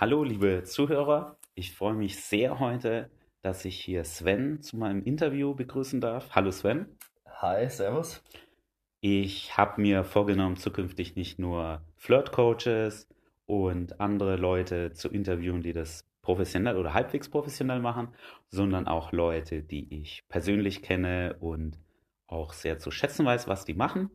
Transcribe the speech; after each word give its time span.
Hallo, 0.00 0.24
liebe 0.24 0.62
Zuhörer. 0.64 1.36
Ich 1.54 1.74
freue 1.74 1.92
mich 1.92 2.24
sehr 2.24 2.58
heute, 2.58 3.10
dass 3.42 3.66
ich 3.66 3.78
hier 3.78 4.02
Sven 4.04 4.62
zu 4.62 4.78
meinem 4.78 5.02
Interview 5.02 5.54
begrüßen 5.54 6.00
darf. 6.00 6.30
Hallo 6.34 6.50
Sven. 6.52 6.86
Hi, 7.26 7.68
Servus. 7.68 8.24
Ich 9.02 9.58
habe 9.58 9.78
mir 9.78 10.04
vorgenommen, 10.04 10.56
zukünftig 10.56 11.16
nicht 11.16 11.38
nur 11.38 11.82
Flirt-Coaches 11.96 13.08
und 13.44 14.00
andere 14.00 14.36
Leute 14.36 14.94
zu 14.94 15.10
interviewen, 15.10 15.60
die 15.60 15.74
das 15.74 16.08
professionell 16.22 16.78
oder 16.78 16.94
halbwegs 16.94 17.28
professionell 17.28 17.80
machen, 17.80 18.08
sondern 18.48 18.88
auch 18.88 19.12
Leute, 19.12 19.62
die 19.62 20.00
ich 20.00 20.24
persönlich 20.30 20.80
kenne 20.80 21.36
und 21.40 21.78
auch 22.26 22.54
sehr 22.54 22.78
zu 22.78 22.90
schätzen 22.90 23.26
weiß, 23.26 23.48
was 23.48 23.66
die 23.66 23.74
machen. 23.74 24.08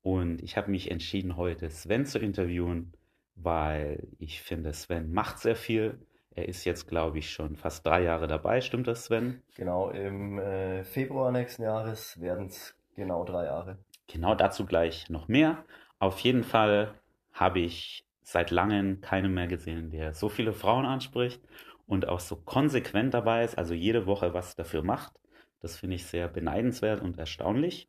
Und 0.00 0.40
ich 0.40 0.56
habe 0.56 0.70
mich 0.70 0.90
entschieden, 0.90 1.36
heute 1.36 1.68
Sven 1.68 2.06
zu 2.06 2.18
interviewen, 2.18 2.94
weil 3.42 4.06
ich 4.18 4.42
finde, 4.42 4.72
Sven 4.72 5.12
macht 5.12 5.38
sehr 5.38 5.56
viel. 5.56 5.98
Er 6.34 6.48
ist 6.48 6.64
jetzt, 6.64 6.88
glaube 6.88 7.18
ich, 7.18 7.30
schon 7.30 7.56
fast 7.56 7.86
drei 7.86 8.02
Jahre 8.02 8.28
dabei. 8.28 8.60
Stimmt 8.60 8.86
das, 8.86 9.06
Sven? 9.06 9.42
Genau, 9.56 9.90
im 9.90 10.38
äh, 10.38 10.84
Februar 10.84 11.32
nächsten 11.32 11.62
Jahres 11.62 12.20
werden 12.20 12.46
es 12.46 12.74
genau 12.94 13.24
drei 13.24 13.46
Jahre. 13.46 13.78
Genau 14.06 14.34
dazu 14.34 14.64
gleich 14.64 15.10
noch 15.10 15.28
mehr. 15.28 15.64
Auf 15.98 16.18
jeden 16.20 16.44
Fall 16.44 16.94
habe 17.32 17.60
ich 17.60 18.04
seit 18.22 18.50
langem 18.50 19.00
keinen 19.00 19.34
mehr 19.34 19.48
gesehen, 19.48 19.90
der 19.90 20.14
so 20.14 20.28
viele 20.28 20.52
Frauen 20.52 20.86
anspricht 20.86 21.40
und 21.86 22.08
auch 22.08 22.20
so 22.20 22.36
konsequent 22.36 23.12
dabei 23.14 23.44
ist, 23.44 23.58
also 23.58 23.74
jede 23.74 24.06
Woche 24.06 24.32
was 24.32 24.54
dafür 24.54 24.82
macht. 24.82 25.12
Das 25.60 25.76
finde 25.76 25.96
ich 25.96 26.06
sehr 26.06 26.28
beneidenswert 26.28 27.02
und 27.02 27.18
erstaunlich. 27.18 27.88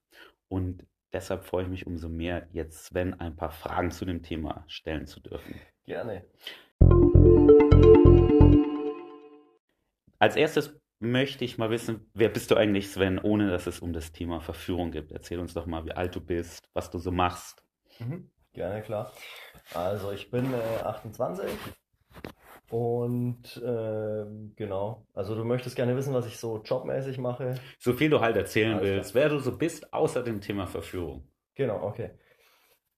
Und 0.50 0.86
deshalb 1.14 1.44
freue 1.44 1.64
ich 1.64 1.70
mich 1.70 1.88
umso 1.88 2.10
mehr, 2.10 2.48
jetzt 2.52 2.86
Sven 2.86 3.20
ein 3.20 3.36
paar 3.36 3.52
Fragen 3.52 3.92
zu 3.92 4.06
dem 4.06 4.24
Thema 4.24 4.64
stellen 4.68 5.08
zu 5.08 5.20
dürfen. 5.20 5.56
Gerne. 5.86 6.26
Als 10.20 10.36
erstes 10.36 10.80
möchte 11.00 11.44
ich 11.44 11.58
mal 11.58 11.72
wissen, 11.72 12.10
wer 12.14 12.30
bist 12.30 12.52
du 12.52 12.56
eigentlich, 12.56 12.92
Sven, 12.92 13.20
ohne 13.20 13.50
dass 13.50 13.68
es 13.68 13.80
um 13.80 13.92
das 13.92 14.12
Thema 14.12 14.40
Verführung 14.40 14.92
geht. 14.92 15.12
Erzähl 15.12 15.40
uns 15.40 15.54
doch 15.54 15.66
mal, 15.66 15.86
wie 15.86 15.94
alt 15.94 16.16
du 16.16 16.22
bist, 16.22 16.70
was 16.74 16.92
du 16.92 17.00
so 17.00 17.12
machst. 17.12 17.64
Mhm. 18.00 18.30
Gerne, 18.54 18.82
klar. 18.82 19.12
Also 19.74 20.12
ich 20.12 20.30
bin 20.30 20.54
äh, 20.54 20.84
28 20.84 21.50
und 22.72 23.58
äh, 23.58 24.26
genau, 24.56 25.06
also 25.14 25.36
du 25.36 25.44
möchtest 25.44 25.76
gerne 25.76 25.96
wissen, 25.98 26.14
was 26.14 26.26
ich 26.26 26.38
so 26.38 26.62
jobmäßig 26.64 27.18
mache. 27.18 27.56
So 27.80 27.92
viel 27.92 28.10
du 28.10 28.22
halt 28.22 28.38
erzählen 28.38 28.78
Alles 28.78 28.84
willst, 28.84 29.16
wer 29.16 29.28
du 29.28 29.40
so 29.40 29.58
bist, 29.58 29.94
außer 29.94 30.24
dem 30.24 30.40
Thema 30.40 30.68
Verführung. 30.68 31.28
Genau, 31.56 31.84
okay. 31.84 32.12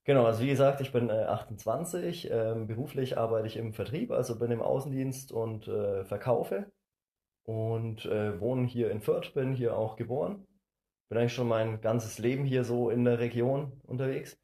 Genau, 0.04 0.26
also 0.26 0.44
wie 0.44 0.50
gesagt, 0.50 0.80
ich 0.82 0.92
bin 0.92 1.10
äh, 1.10 1.14
28, 1.14 2.30
ähm, 2.30 2.68
beruflich 2.68 3.18
arbeite 3.18 3.48
ich 3.48 3.58
im 3.58 3.74
Vertrieb, 3.74 4.12
also 4.12 4.38
bin 4.38 4.52
im 4.52 4.62
Außendienst 4.62 5.32
und 5.32 5.68
äh, 5.68 6.06
verkaufe 6.06 6.72
und 7.44 8.06
äh, 8.06 8.40
wohne 8.40 8.68
hier 8.68 8.92
in 8.92 9.02
Fürth, 9.02 9.34
bin 9.34 9.54
hier 9.54 9.76
auch 9.76 9.96
geboren. 9.96 10.46
Bin 11.10 11.18
eigentlich 11.18 11.34
schon 11.34 11.48
mein 11.48 11.82
ganzes 11.82 12.20
Leben 12.20 12.46
hier 12.46 12.64
so 12.64 12.92
in 12.92 13.06
der 13.06 13.18
Region 13.18 13.72
unterwegs. 13.88 14.38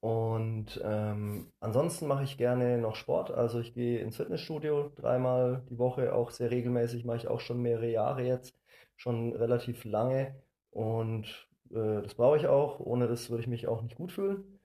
Und 0.00 0.80
ähm, 0.84 1.52
ansonsten 1.60 2.06
mache 2.06 2.24
ich 2.24 2.38
gerne 2.38 2.78
noch 2.78 2.96
Sport. 2.96 3.30
Also 3.30 3.60
ich 3.60 3.74
gehe 3.74 4.00
ins 4.00 4.16
Fitnessstudio 4.16 4.92
dreimal 4.96 5.62
die 5.70 5.78
Woche, 5.78 6.14
auch 6.14 6.30
sehr 6.30 6.50
regelmäßig, 6.50 7.04
mache 7.04 7.16
ich 7.18 7.28
auch 7.28 7.40
schon 7.40 7.62
mehrere 7.62 7.90
Jahre 7.90 8.22
jetzt, 8.22 8.58
schon 8.96 9.34
relativ 9.34 9.84
lange. 9.84 10.36
Und 10.70 11.48
äh, 11.70 12.02
das 12.02 12.14
brauche 12.14 12.36
ich 12.36 12.46
auch. 12.46 12.80
Ohne 12.80 13.08
das 13.08 13.30
würde 13.30 13.42
ich 13.42 13.48
mich 13.48 13.68
auch 13.68 13.82
nicht 13.82 13.96
gut 13.96 14.12
fühlen. 14.12 14.60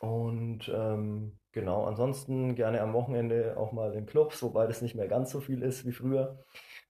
Und 0.00 0.70
ähm, 0.74 1.38
genau, 1.52 1.84
ansonsten 1.84 2.54
gerne 2.54 2.80
am 2.80 2.92
Wochenende 2.94 3.56
auch 3.56 3.72
mal 3.72 3.94
in 3.94 4.06
Clubs, 4.06 4.42
wobei 4.42 4.66
das 4.66 4.82
nicht 4.82 4.94
mehr 4.94 5.08
ganz 5.08 5.30
so 5.30 5.40
viel 5.40 5.62
ist 5.62 5.86
wie 5.86 5.92
früher. 5.92 6.44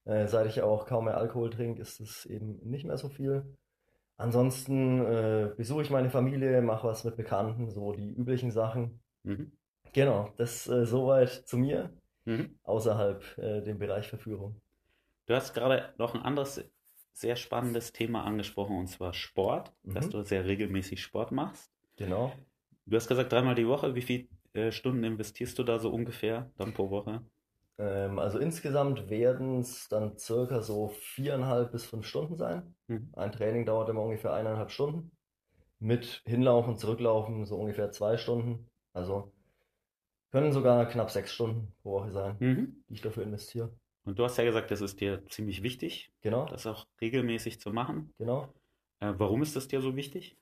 Äh, 0.05 0.27
seit 0.27 0.47
ich 0.47 0.63
auch 0.63 0.87
kaum 0.87 1.07
mehr 1.07 1.19
Alkohol 1.19 1.51
trinke, 1.51 1.83
ist 1.83 2.01
es 2.01 2.27
eben 2.27 2.59
nicht 2.63 2.85
mehr 2.85 2.99
so 2.99 3.09
viel. 3.09 3.57
Ansonsten 4.17 5.01
äh, 5.01 5.51
besuche 5.57 5.83
ich 5.83 5.91
meine 5.91 6.11
Familie, 6.11 6.63
mache 6.63 6.87
was 6.87 7.05
mit 7.05 7.17
Bekannten, 7.17 7.71
so 7.71 7.93
die 7.93 8.11
üblichen 8.11 8.51
Sachen. 8.51 9.01
Mhm. 9.25 9.53
Genau, 9.93 10.33
das 10.37 10.69
äh, 10.69 10.85
soweit 10.87 11.31
zu 11.31 11.57
mir, 11.57 11.91
Mhm. 12.27 12.59
außerhalb 12.63 13.39
äh, 13.39 13.61
dem 13.63 13.79
Bereich 13.79 14.09
Verführung. 14.09 14.61
Du 15.27 15.35
hast 15.35 15.53
gerade 15.55 15.95
noch 15.99 16.15
ein 16.15 16.23
anderes 16.23 16.65
sehr 17.13 17.37
spannendes 17.37 17.93
Thema 17.93 18.25
angesprochen, 18.25 18.77
und 18.79 18.89
zwar 18.89 19.15
Sport, 19.15 19.73
dass 19.85 20.07
Mhm. 20.07 20.11
du 20.11 20.23
sehr 20.23 20.45
regelmäßig 20.45 21.03
Sport 21.03 21.33
machst. 21.33 21.71
Genau. 21.97 22.33
Du 22.87 22.97
hast 22.97 23.09
gesagt, 23.09 23.33
dreimal 23.33 23.55
die 23.55 23.67
Woche. 23.69 23.95
Wie 23.95 24.03
viele 24.03 24.29
äh, 24.53 24.73
Stunden 24.73 25.05
investierst 25.05 25.59
du 25.59 25.65
da 25.65 25.79
so 25.79 25.91
ungefähr 25.91 26.51
dann 26.57 26.73
pro 26.73 26.91
Woche? 26.91 27.23
Ähm, 27.79 28.19
also 28.19 28.39
insgesamt 28.39 29.11
werden 29.11 29.61
es 29.61 29.89
dann 29.89 30.17
circa 30.17 30.63
so 30.63 30.89
viereinhalb 30.89 31.73
bis 31.73 31.85
fünf 31.85 32.07
Stunden 32.07 32.37
sein. 32.37 32.75
Mhm. 32.89 33.11
Ein 33.15 33.33
Training 33.33 33.67
dauert 33.67 33.89
immer 33.89 34.03
ungefähr 34.03 34.33
eineinhalb 34.33 34.71
Stunden. 34.71 35.11
Mit 35.81 36.23
Hinlaufen, 36.25 36.77
Zurücklaufen 36.77 37.45
so 37.47 37.57
ungefähr 37.57 37.91
zwei 37.91 38.17
Stunden. 38.17 38.71
Also 38.93 39.33
können 40.31 40.53
sogar 40.53 40.87
knapp 40.89 41.11
sechs 41.11 41.33
Stunden 41.33 41.73
pro 41.83 41.93
Woche 42.01 42.13
sein, 42.13 42.37
Mhm. 42.41 42.85
die 42.89 42.95
ich 42.95 43.01
dafür 43.03 43.23
investiere. 43.23 43.73
Und 44.05 44.19
du 44.19 44.25
hast 44.25 44.37
ja 44.37 44.45
gesagt, 44.45 44.71
das 44.71 44.81
ist 44.81 45.01
dir 45.01 45.25
ziemlich 45.27 45.63
wichtig, 45.63 46.11
Genau, 46.23 46.47
das 46.47 46.67
auch 46.67 46.87
regelmäßig 47.01 47.61
zu 47.61 47.73
machen. 47.73 48.13
genau. 48.19 48.49
Äh, 49.01 49.15
warum 49.17 49.43
ist 49.43 49.57
das 49.57 49.69
dir 49.69 49.81
so 49.81 49.97
wichtig? 49.97 50.37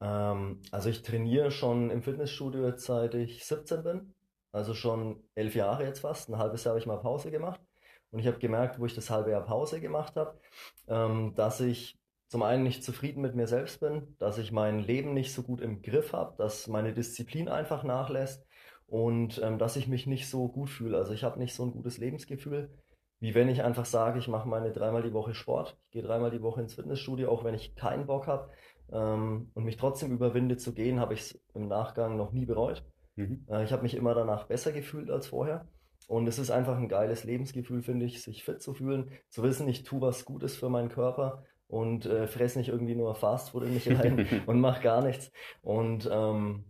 Ähm, 0.00 0.62
also 0.70 0.88
ich 0.88 1.02
trainiere 1.02 1.50
schon 1.50 1.90
im 1.90 2.02
Fitnessstudio 2.02 2.72
seit 2.76 3.14
ich 3.14 3.44
17 3.44 3.82
bin. 3.82 4.14
Also 4.52 4.74
schon 4.74 5.22
elf 5.34 5.54
Jahre 5.54 5.84
jetzt 5.84 6.00
fast. 6.00 6.28
Ein 6.28 6.38
halbes 6.38 6.64
Jahr 6.64 6.72
habe 6.72 6.80
ich 6.80 6.86
mal 6.86 6.98
Pause 6.98 7.30
gemacht. 7.30 7.60
Und 8.10 8.18
ich 8.18 8.26
habe 8.26 8.38
gemerkt, 8.38 8.80
wo 8.80 8.86
ich 8.86 8.94
das 8.94 9.10
halbe 9.10 9.30
Jahr 9.30 9.44
Pause 9.44 9.80
gemacht 9.80 10.16
habe, 10.16 10.38
ähm, 10.88 11.34
dass 11.36 11.60
ich 11.60 11.98
zum 12.28 12.42
einen 12.42 12.62
nicht 12.62 12.84
zufrieden 12.84 13.22
mit 13.22 13.34
mir 13.34 13.46
selbst 13.46 13.80
bin, 13.80 14.16
dass 14.18 14.38
ich 14.38 14.52
mein 14.52 14.80
Leben 14.80 15.14
nicht 15.14 15.32
so 15.32 15.42
gut 15.42 15.60
im 15.60 15.82
Griff 15.82 16.12
habe, 16.12 16.36
dass 16.36 16.68
meine 16.68 16.92
Disziplin 16.92 17.48
einfach 17.48 17.82
nachlässt 17.82 18.44
und 18.86 19.40
ähm, 19.42 19.58
dass 19.58 19.76
ich 19.76 19.88
mich 19.88 20.06
nicht 20.06 20.28
so 20.28 20.48
gut 20.48 20.70
fühle. 20.70 20.96
Also 20.96 21.12
ich 21.12 21.24
habe 21.24 21.38
nicht 21.38 21.54
so 21.54 21.64
ein 21.64 21.72
gutes 21.72 21.98
Lebensgefühl, 21.98 22.70
wie 23.20 23.34
wenn 23.34 23.48
ich 23.48 23.62
einfach 23.62 23.84
sage, 23.84 24.18
ich 24.18 24.28
mache 24.28 24.48
meine 24.48 24.72
dreimal 24.72 25.02
die 25.02 25.12
Woche 25.12 25.34
Sport, 25.34 25.76
ich 25.84 25.90
gehe 25.90 26.02
dreimal 26.02 26.30
die 26.30 26.42
Woche 26.42 26.60
ins 26.60 26.74
Fitnessstudio, 26.74 27.30
auch 27.30 27.44
wenn 27.44 27.54
ich 27.54 27.74
keinen 27.74 28.06
Bock 28.06 28.26
habe 28.26 28.50
ähm, 28.92 29.50
und 29.54 29.64
mich 29.64 29.76
trotzdem 29.76 30.12
überwinde 30.12 30.56
zu 30.56 30.72
gehen, 30.72 31.00
habe 31.00 31.14
ich 31.14 31.20
es 31.20 31.40
im 31.54 31.68
Nachgang 31.68 32.16
noch 32.16 32.32
nie 32.32 32.46
bereut. 32.46 32.84
Mhm. 33.20 33.46
Äh, 33.48 33.64
ich 33.64 33.72
habe 33.72 33.82
mich 33.82 33.94
immer 33.94 34.14
danach 34.14 34.46
besser 34.46 34.72
gefühlt 34.72 35.10
als 35.10 35.28
vorher. 35.28 35.66
Und 36.08 36.26
es 36.26 36.38
ist 36.38 36.50
einfach 36.50 36.76
ein 36.76 36.88
geiles 36.88 37.24
Lebensgefühl, 37.24 37.82
finde 37.82 38.06
ich, 38.06 38.22
sich 38.22 38.42
fit 38.42 38.60
zu 38.60 38.74
fühlen, 38.74 39.12
zu 39.28 39.42
wissen, 39.44 39.68
ich 39.68 39.84
tue 39.84 40.00
was 40.00 40.24
Gutes 40.24 40.56
für 40.56 40.68
meinen 40.68 40.88
Körper 40.88 41.44
und 41.68 42.04
äh, 42.04 42.26
fress 42.26 42.56
nicht 42.56 42.68
irgendwie 42.68 42.96
nur 42.96 43.14
Fastfood 43.14 43.62
in 43.62 43.74
mich 43.74 43.88
rein 43.96 44.26
und 44.46 44.60
mach 44.60 44.82
gar 44.82 45.04
nichts. 45.04 45.30
Und 45.62 46.08
ähm, 46.10 46.64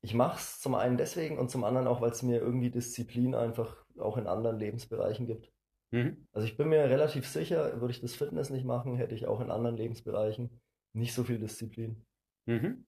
ich 0.00 0.14
mache 0.14 0.38
es 0.38 0.58
zum 0.58 0.74
einen 0.74 0.96
deswegen 0.96 1.38
und 1.38 1.48
zum 1.48 1.62
anderen 1.62 1.86
auch, 1.86 2.00
weil 2.00 2.10
es 2.10 2.22
mir 2.22 2.40
irgendwie 2.40 2.70
Disziplin 2.70 3.36
einfach 3.36 3.76
auch 3.98 4.16
in 4.16 4.26
anderen 4.26 4.58
Lebensbereichen 4.58 5.26
gibt. 5.26 5.52
Mhm. 5.92 6.26
Also 6.32 6.48
ich 6.48 6.56
bin 6.56 6.68
mir 6.68 6.82
relativ 6.90 7.28
sicher, 7.28 7.80
würde 7.80 7.92
ich 7.92 8.00
das 8.00 8.14
Fitness 8.14 8.50
nicht 8.50 8.64
machen, 8.64 8.96
hätte 8.96 9.14
ich 9.14 9.28
auch 9.28 9.40
in 9.40 9.52
anderen 9.52 9.76
Lebensbereichen 9.76 10.60
nicht 10.92 11.14
so 11.14 11.22
viel 11.22 11.38
Disziplin. 11.38 12.04
Mhm. 12.46 12.84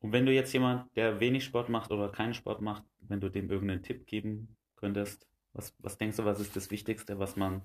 Und 0.00 0.12
wenn 0.12 0.26
du 0.26 0.32
jetzt 0.32 0.52
jemand, 0.52 0.94
der 0.96 1.20
wenig 1.20 1.44
Sport 1.44 1.68
macht 1.68 1.90
oder 1.90 2.10
keinen 2.10 2.34
Sport 2.34 2.60
macht, 2.62 2.84
wenn 3.00 3.20
du 3.20 3.28
dem 3.28 3.50
irgendeinen 3.50 3.82
Tipp 3.82 4.06
geben 4.06 4.56
könntest, 4.76 5.26
was, 5.52 5.74
was 5.78 5.98
denkst 5.98 6.16
du, 6.16 6.24
was 6.24 6.40
ist 6.40 6.56
das 6.56 6.70
Wichtigste, 6.70 7.18
was 7.18 7.36
man, 7.36 7.62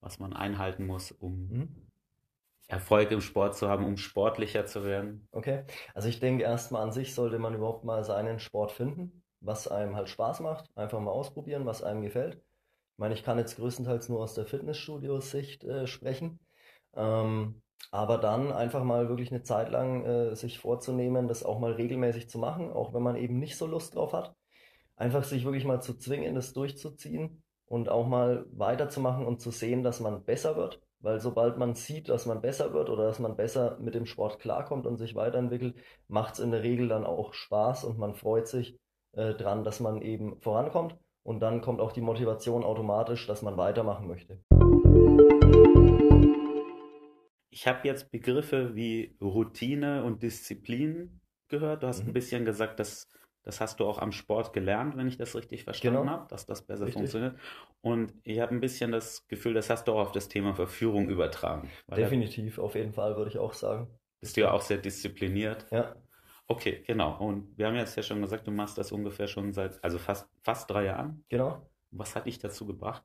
was 0.00 0.18
man 0.18 0.32
einhalten 0.32 0.86
muss, 0.86 1.12
um 1.12 1.48
Mhm. 1.50 1.68
Erfolg 2.68 3.10
im 3.10 3.20
Sport 3.20 3.56
zu 3.56 3.68
haben, 3.68 3.84
um 3.84 3.96
sportlicher 3.96 4.66
zu 4.66 4.84
werden? 4.84 5.28
Okay, 5.32 5.64
also 5.94 6.08
ich 6.08 6.20
denke 6.20 6.44
erstmal 6.44 6.82
an 6.82 6.92
sich 6.92 7.14
sollte 7.14 7.38
man 7.38 7.54
überhaupt 7.54 7.84
mal 7.84 8.04
seinen 8.04 8.38
Sport 8.38 8.72
finden, 8.72 9.22
was 9.40 9.66
einem 9.68 9.96
halt 9.96 10.08
Spaß 10.08 10.40
macht, 10.40 10.70
einfach 10.76 11.00
mal 11.00 11.10
ausprobieren, 11.10 11.64
was 11.66 11.82
einem 11.82 12.02
gefällt. 12.02 12.36
Ich 12.36 12.98
meine, 12.98 13.14
ich 13.14 13.22
kann 13.22 13.38
jetzt 13.38 13.56
größtenteils 13.56 14.08
nur 14.08 14.20
aus 14.20 14.34
der 14.34 14.46
Fitnessstudio-Sicht 14.46 15.64
äh, 15.64 15.86
sprechen, 15.86 16.38
ähm, 16.94 17.61
aber 17.90 18.18
dann 18.18 18.52
einfach 18.52 18.84
mal 18.84 19.08
wirklich 19.08 19.30
eine 19.30 19.42
Zeit 19.42 19.70
lang 19.70 20.04
äh, 20.04 20.36
sich 20.36 20.58
vorzunehmen, 20.58 21.28
das 21.28 21.44
auch 21.44 21.58
mal 21.58 21.72
regelmäßig 21.72 22.28
zu 22.28 22.38
machen, 22.38 22.72
auch 22.72 22.94
wenn 22.94 23.02
man 23.02 23.16
eben 23.16 23.38
nicht 23.38 23.56
so 23.56 23.66
Lust 23.66 23.94
drauf 23.94 24.12
hat. 24.12 24.34
Einfach 24.96 25.24
sich 25.24 25.44
wirklich 25.44 25.64
mal 25.64 25.80
zu 25.80 25.94
zwingen, 25.98 26.34
das 26.34 26.52
durchzuziehen 26.52 27.42
und 27.66 27.88
auch 27.88 28.06
mal 28.06 28.46
weiterzumachen 28.52 29.26
und 29.26 29.40
zu 29.40 29.50
sehen, 29.50 29.82
dass 29.82 30.00
man 30.00 30.24
besser 30.24 30.56
wird. 30.56 30.80
Weil 31.00 31.18
sobald 31.20 31.58
man 31.58 31.74
sieht, 31.74 32.08
dass 32.08 32.26
man 32.26 32.40
besser 32.40 32.72
wird 32.72 32.88
oder 32.88 33.06
dass 33.06 33.18
man 33.18 33.34
besser 33.34 33.76
mit 33.80 33.94
dem 33.94 34.06
Sport 34.06 34.38
klarkommt 34.38 34.86
und 34.86 34.98
sich 34.98 35.16
weiterentwickelt, 35.16 35.74
macht 36.06 36.34
es 36.34 36.40
in 36.40 36.52
der 36.52 36.62
Regel 36.62 36.88
dann 36.88 37.04
auch 37.04 37.34
Spaß 37.34 37.84
und 37.84 37.98
man 37.98 38.14
freut 38.14 38.46
sich 38.46 38.78
äh, 39.12 39.34
dran, 39.34 39.64
dass 39.64 39.80
man 39.80 40.00
eben 40.00 40.40
vorankommt. 40.40 40.96
Und 41.24 41.40
dann 41.40 41.60
kommt 41.60 41.80
auch 41.80 41.92
die 41.92 42.00
Motivation 42.00 42.64
automatisch, 42.64 43.26
dass 43.26 43.42
man 43.42 43.56
weitermachen 43.56 44.06
möchte. 44.06 44.40
Ich 47.52 47.66
habe 47.68 47.86
jetzt 47.86 48.10
Begriffe 48.10 48.74
wie 48.74 49.14
Routine 49.20 50.04
und 50.04 50.22
Disziplin 50.22 51.20
gehört. 51.48 51.82
Du 51.82 51.86
hast 51.86 52.00
ein 52.00 52.08
Mhm. 52.08 52.14
bisschen 52.14 52.44
gesagt, 52.44 52.80
dass 52.80 53.08
Das 53.44 53.60
hast 53.60 53.80
du 53.80 53.86
auch 53.86 53.98
am 53.98 54.12
Sport 54.12 54.52
gelernt, 54.52 54.96
wenn 54.96 55.08
ich 55.08 55.16
das 55.16 55.34
richtig 55.34 55.64
verstanden 55.64 55.98
Genau, 55.98 56.12
habe, 56.12 56.28
dass 56.28 56.46
das 56.46 56.62
besser 56.62 56.86
richtig. 56.86 57.02
funktioniert. 57.02 57.36
Und 57.80 58.14
ich 58.22 58.38
habe 58.38 58.54
ein 58.54 58.60
bisschen 58.60 58.92
das 58.92 59.26
Gefühl, 59.26 59.52
das 59.52 59.68
hast 59.68 59.88
du 59.88 59.92
auch 59.94 59.98
auf 60.00 60.12
das 60.12 60.28
Thema 60.28 60.54
Verführung 60.54 61.08
übertragen. 61.08 61.68
Definitiv, 61.88 62.60
auf 62.60 62.76
jeden 62.76 62.92
Fall, 62.92 63.16
würde 63.16 63.32
ich 63.32 63.38
auch 63.38 63.52
sagen. 63.52 63.88
bist 64.20 64.36
du 64.36 64.42
ja 64.42 64.52
auch 64.52 64.62
sehr 64.62 64.78
diszipliniert. 64.78 65.66
Ja, 65.72 65.96
Okay, 66.46 66.84
genau. 66.86 67.18
Und 67.18 67.56
wir 67.58 67.66
haben 67.66 67.74
jetzt 67.76 67.96
ja 67.96 68.02
schon 68.02 68.20
gesagt, 68.22 68.46
du 68.46 68.50
machst 68.52 68.78
das 68.78 68.92
ungefähr 68.92 69.26
schon 69.26 69.52
seit, 69.52 69.82
also 69.82 69.98
fast, 69.98 70.28
fast 70.42 70.70
drei 70.70 70.84
Jahren. 70.84 71.24
genau. 71.28 71.66
Was 71.90 72.14
hat 72.16 72.26
dich 72.26 72.38
dazu 72.38 72.66
gebracht? 72.66 73.02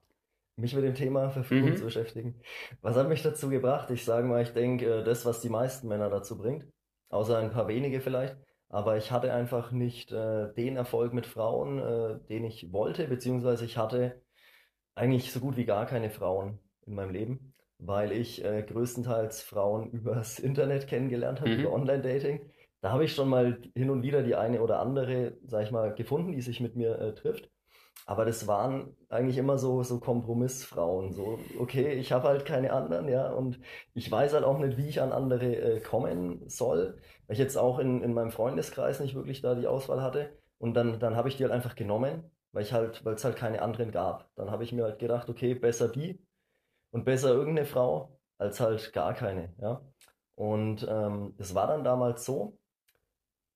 Mich 0.58 0.74
mit 0.76 0.84
dem 0.84 0.96
Thema 0.96 1.30
Verfügung 1.30 1.72
Mhm. 1.72 1.76
zu 1.76 1.86
beschäftigen. 1.86 2.42
Was 2.82 2.96
hat 2.98 3.08
mich 3.10 3.22
dazu 3.24 3.50
gebracht? 3.50 3.90
Ich 3.92 4.04
sage 4.06 4.28
mal, 4.28 4.42
ich 4.42 4.54
denke, 4.54 4.86
äh, 5.02 5.04
das, 5.04 5.26
was 5.26 5.40
die 5.42 5.50
meisten 5.50 5.88
Männer 5.88 6.10
dazu 6.10 6.38
bringt, 6.38 6.66
außer 7.10 7.38
ein 7.38 7.52
paar 7.52 7.68
wenige 7.68 8.02
vielleicht, 8.02 8.38
aber 8.70 8.98
ich 8.98 9.12
hatte 9.12 9.34
einfach 9.34 9.72
nicht 9.72 10.12
äh, 10.12 10.54
den 10.54 10.76
Erfolg 10.76 11.14
mit 11.14 11.26
Frauen, 11.28 11.80
äh, 11.80 12.20
den 12.28 12.44
ich 12.44 12.72
wollte, 12.74 13.08
beziehungsweise 13.08 13.66
ich 13.66 13.78
hatte 13.78 14.22
eigentlich 14.96 15.32
so 15.32 15.40
gut 15.40 15.58
wie 15.58 15.66
gar 15.66 15.86
keine 15.86 16.10
Frauen 16.10 16.60
in 16.86 16.96
meinem 16.96 17.12
Leben, 17.12 17.54
weil 17.78 18.12
ich 18.12 18.44
äh, 18.44 18.64
größtenteils 18.64 19.44
Frauen 19.44 19.92
übers 19.92 20.40
Internet 20.40 20.88
kennengelernt 20.88 21.40
habe, 21.42 21.52
Mhm. 21.52 21.60
über 21.60 21.74
Online-Dating. 21.74 22.50
Da 22.82 22.92
habe 22.92 23.06
ich 23.06 23.14
schon 23.14 23.30
mal 23.30 23.60
hin 23.76 23.90
und 23.90 24.04
wieder 24.04 24.24
die 24.24 24.36
eine 24.36 24.62
oder 24.62 24.80
andere, 24.80 25.38
sag 25.46 25.64
ich 25.64 25.72
mal, 25.72 25.94
gefunden, 25.94 26.32
die 26.32 26.42
sich 26.42 26.60
mit 26.60 26.76
mir 26.76 26.98
äh, 27.00 27.14
trifft. 27.14 27.50
Aber 28.06 28.24
das 28.24 28.48
waren 28.48 28.96
eigentlich 29.10 29.38
immer 29.38 29.58
so, 29.58 29.84
so 29.84 30.00
Kompromissfrauen. 30.00 31.12
So, 31.12 31.40
okay, 31.60 31.94
ich 31.94 32.12
habe 32.14 32.30
halt 32.30 32.46
keine 32.46 32.72
anderen, 32.72 33.10
ja, 33.10 33.30
und 33.32 33.60
ich 33.94 34.10
weiß 34.10 34.34
halt 34.34 34.46
auch 34.46 34.60
nicht, 34.60 34.78
wie 34.78 34.88
ich 34.88 35.02
an 35.02 35.12
andere 35.12 35.56
äh, 35.56 35.80
kommen 35.82 36.48
soll, 36.50 36.98
weil 37.26 37.34
ich 37.34 37.40
jetzt 37.40 37.58
auch 37.58 37.80
in, 37.80 38.02
in 38.02 38.14
meinem 38.14 38.32
Freundeskreis 38.32 39.00
nicht 39.02 39.16
wirklich 39.16 39.42
da 39.42 39.56
die 39.56 39.68
Auswahl 39.68 40.02
hatte. 40.02 40.32
Und 40.58 40.74
dann, 40.74 41.00
dann 41.00 41.16
habe 41.16 41.28
ich 41.28 41.38
die 41.38 41.44
halt 41.44 41.54
einfach 41.54 41.76
genommen, 41.76 42.32
weil 42.54 42.64
ich 42.64 42.74
halt, 42.74 43.04
weil 43.06 43.16
es 43.16 43.26
halt 43.26 43.36
keine 43.36 43.62
anderen 43.62 43.92
gab. 43.92 44.30
Dann 44.36 44.52
habe 44.52 44.64
ich 44.64 44.72
mir 44.72 44.84
halt 44.86 45.00
gedacht, 45.00 45.30
okay, 45.30 45.54
besser 45.54 45.90
die 45.90 46.20
und 46.92 47.04
besser 47.06 47.30
irgendeine 47.30 47.66
Frau 47.68 48.18
als 48.38 48.60
halt 48.60 48.94
gar 48.94 49.14
keine, 49.14 49.54
ja. 49.60 49.82
Und 50.36 50.88
ähm, 50.90 51.36
es 51.40 51.56
war 51.56 51.68
dann 51.68 51.84
damals 51.84 52.24
so, 52.26 52.58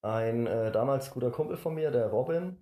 ein 0.01 0.47
äh, 0.47 0.71
damals 0.71 1.11
guter 1.11 1.31
Kumpel 1.31 1.57
von 1.57 1.75
mir, 1.75 1.91
der 1.91 2.07
Robin, 2.07 2.57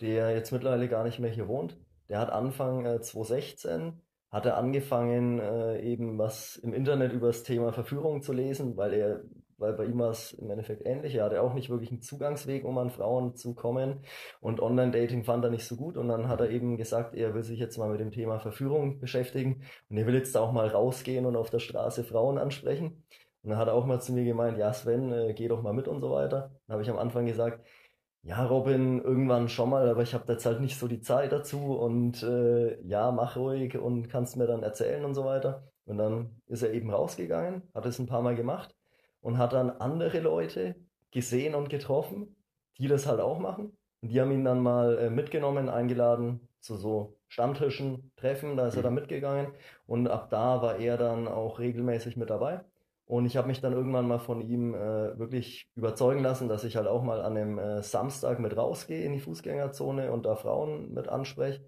der 0.00 0.34
jetzt 0.34 0.52
mittlerweile 0.52 0.88
gar 0.88 1.04
nicht 1.04 1.18
mehr 1.18 1.30
hier 1.30 1.48
wohnt, 1.48 1.76
der 2.08 2.18
hat 2.20 2.30
Anfang 2.30 2.86
äh, 2.86 3.00
2016 3.00 4.00
hat 4.30 4.44
er 4.44 4.56
angefangen, 4.58 5.38
äh, 5.38 5.80
eben 5.80 6.18
was 6.18 6.56
im 6.56 6.74
Internet 6.74 7.12
über 7.12 7.28
das 7.28 7.44
Thema 7.44 7.72
Verführung 7.72 8.20
zu 8.22 8.32
lesen, 8.32 8.76
weil 8.76 8.92
er, 8.92 9.20
weil 9.56 9.72
bei 9.72 9.86
ihm 9.86 9.98
war 9.98 10.10
es 10.10 10.34
im 10.34 10.50
Endeffekt 10.50 10.86
ähnlich. 10.86 11.14
Er 11.14 11.24
hatte 11.24 11.40
auch 11.40 11.54
nicht 11.54 11.70
wirklich 11.70 11.90
einen 11.90 12.02
Zugangsweg, 12.02 12.64
um 12.64 12.76
an 12.76 12.90
Frauen 12.90 13.34
zu 13.36 13.54
kommen. 13.54 14.02
Und 14.40 14.60
Online-Dating 14.60 15.24
fand 15.24 15.44
er 15.44 15.50
nicht 15.50 15.66
so 15.66 15.76
gut. 15.76 15.96
Und 15.96 16.08
dann 16.08 16.28
hat 16.28 16.40
er 16.40 16.50
eben 16.50 16.76
gesagt, 16.76 17.14
er 17.14 17.34
will 17.34 17.42
sich 17.42 17.58
jetzt 17.58 17.78
mal 17.78 17.88
mit 17.88 18.00
dem 18.00 18.12
Thema 18.12 18.38
Verführung 18.38 19.00
beschäftigen. 19.00 19.62
Und 19.88 19.96
er 19.96 20.06
will 20.06 20.14
jetzt 20.14 20.36
auch 20.36 20.52
mal 20.52 20.68
rausgehen 20.68 21.26
und 21.26 21.34
auf 21.34 21.50
der 21.50 21.58
Straße 21.58 22.04
Frauen 22.04 22.38
ansprechen. 22.38 23.02
Und 23.42 23.50
dann 23.50 23.58
hat 23.58 23.68
er 23.68 23.74
auch 23.74 23.86
mal 23.86 24.00
zu 24.00 24.12
mir 24.12 24.24
gemeint, 24.24 24.58
ja 24.58 24.72
Sven, 24.72 25.12
äh, 25.12 25.32
geh 25.34 25.48
doch 25.48 25.62
mal 25.62 25.72
mit 25.72 25.88
und 25.88 26.02
so 26.02 26.10
weiter. 26.10 26.52
Dann 26.66 26.74
habe 26.74 26.82
ich 26.82 26.90
am 26.90 26.98
Anfang 26.98 27.24
gesagt, 27.24 27.64
ja 28.22 28.44
Robin, 28.44 29.00
irgendwann 29.02 29.48
schon 29.48 29.70
mal, 29.70 29.88
aber 29.88 30.02
ich 30.02 30.14
habe 30.14 30.32
jetzt 30.32 30.46
halt 30.46 30.60
nicht 30.60 30.78
so 30.78 30.88
die 30.88 31.00
Zeit 31.00 31.32
dazu 31.32 31.78
und 31.78 32.22
äh, 32.22 32.80
ja, 32.82 33.10
mach 33.10 33.36
ruhig 33.36 33.78
und 33.78 34.08
kannst 34.08 34.36
mir 34.36 34.46
dann 34.46 34.62
erzählen 34.62 35.04
und 35.04 35.14
so 35.14 35.24
weiter. 35.24 35.70
Und 35.86 35.98
dann 35.98 36.42
ist 36.46 36.62
er 36.62 36.72
eben 36.72 36.90
rausgegangen, 36.90 37.62
hat 37.74 37.86
es 37.86 37.98
ein 37.98 38.06
paar 38.06 38.22
Mal 38.22 38.36
gemacht 38.36 38.76
und 39.20 39.38
hat 39.38 39.52
dann 39.54 39.70
andere 39.70 40.20
Leute 40.20 40.76
gesehen 41.10 41.54
und 41.54 41.70
getroffen, 41.70 42.36
die 42.78 42.88
das 42.88 43.06
halt 43.06 43.20
auch 43.20 43.38
machen. 43.38 43.76
Und 44.02 44.10
die 44.10 44.20
haben 44.20 44.30
ihn 44.32 44.44
dann 44.44 44.60
mal 44.62 44.98
äh, 44.98 45.10
mitgenommen, 45.10 45.68
eingeladen 45.68 46.48
zu 46.60 46.76
so 46.76 47.18
Stammtischen, 47.28 48.12
Treffen, 48.16 48.56
da 48.56 48.68
ist 48.68 48.76
er 48.76 48.82
dann 48.82 48.94
mitgegangen 48.94 49.52
und 49.86 50.08
ab 50.08 50.30
da 50.30 50.62
war 50.62 50.78
er 50.78 50.96
dann 50.96 51.28
auch 51.28 51.58
regelmäßig 51.58 52.16
mit 52.16 52.30
dabei. 52.30 52.60
Und 53.08 53.24
ich 53.24 53.38
habe 53.38 53.48
mich 53.48 53.62
dann 53.62 53.72
irgendwann 53.72 54.06
mal 54.06 54.18
von 54.18 54.42
ihm 54.42 54.74
äh, 54.74 55.18
wirklich 55.18 55.70
überzeugen 55.74 56.22
lassen, 56.22 56.46
dass 56.46 56.62
ich 56.62 56.76
halt 56.76 56.86
auch 56.86 57.02
mal 57.02 57.22
an 57.22 57.38
einem 57.38 57.58
äh, 57.58 57.82
Samstag 57.82 58.38
mit 58.38 58.54
rausgehe 58.54 59.02
in 59.02 59.14
die 59.14 59.18
Fußgängerzone 59.18 60.12
und 60.12 60.26
da 60.26 60.36
Frauen 60.36 60.92
mit 60.92 61.08
anspreche. 61.08 61.60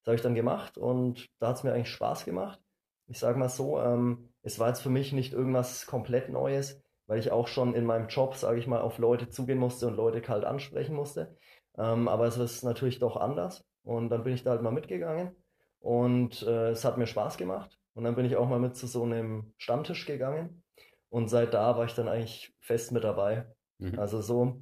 Das 0.00 0.06
habe 0.08 0.16
ich 0.16 0.22
dann 0.22 0.34
gemacht 0.34 0.76
und 0.76 1.28
da 1.38 1.48
hat 1.48 1.56
es 1.56 1.62
mir 1.62 1.72
eigentlich 1.72 1.90
Spaß 1.90 2.24
gemacht. 2.24 2.60
Ich 3.06 3.20
sage 3.20 3.38
mal 3.38 3.48
so, 3.48 3.80
ähm, 3.80 4.30
es 4.42 4.58
war 4.58 4.68
jetzt 4.68 4.80
für 4.80 4.90
mich 4.90 5.12
nicht 5.12 5.32
irgendwas 5.32 5.86
komplett 5.86 6.30
Neues, 6.30 6.82
weil 7.06 7.20
ich 7.20 7.30
auch 7.30 7.46
schon 7.46 7.74
in 7.74 7.86
meinem 7.86 8.08
Job, 8.08 8.34
sage 8.34 8.58
ich 8.58 8.66
mal, 8.66 8.80
auf 8.80 8.98
Leute 8.98 9.28
zugehen 9.28 9.58
musste 9.58 9.86
und 9.86 9.94
Leute 9.94 10.20
kalt 10.20 10.44
ansprechen 10.44 10.96
musste. 10.96 11.36
Ähm, 11.76 12.08
aber 12.08 12.26
es 12.26 12.38
ist 12.38 12.64
natürlich 12.64 12.98
doch 12.98 13.16
anders. 13.16 13.64
Und 13.84 14.08
dann 14.08 14.24
bin 14.24 14.34
ich 14.34 14.42
da 14.42 14.50
halt 14.50 14.62
mal 14.62 14.72
mitgegangen 14.72 15.30
und 15.78 16.42
äh, 16.42 16.70
es 16.70 16.84
hat 16.84 16.98
mir 16.98 17.06
Spaß 17.06 17.36
gemacht. 17.36 17.78
Und 17.94 18.02
dann 18.02 18.16
bin 18.16 18.26
ich 18.26 18.34
auch 18.34 18.48
mal 18.48 18.58
mit 18.58 18.74
zu 18.74 18.88
so 18.88 19.04
einem 19.04 19.54
Stammtisch 19.58 20.04
gegangen. 20.04 20.64
Und 21.10 21.28
seit 21.28 21.54
da 21.54 21.76
war 21.76 21.84
ich 21.84 21.94
dann 21.94 22.08
eigentlich 22.08 22.54
fest 22.60 22.92
mit 22.92 23.04
dabei. 23.04 23.46
Mhm. 23.78 23.98
Also 23.98 24.20
so 24.20 24.60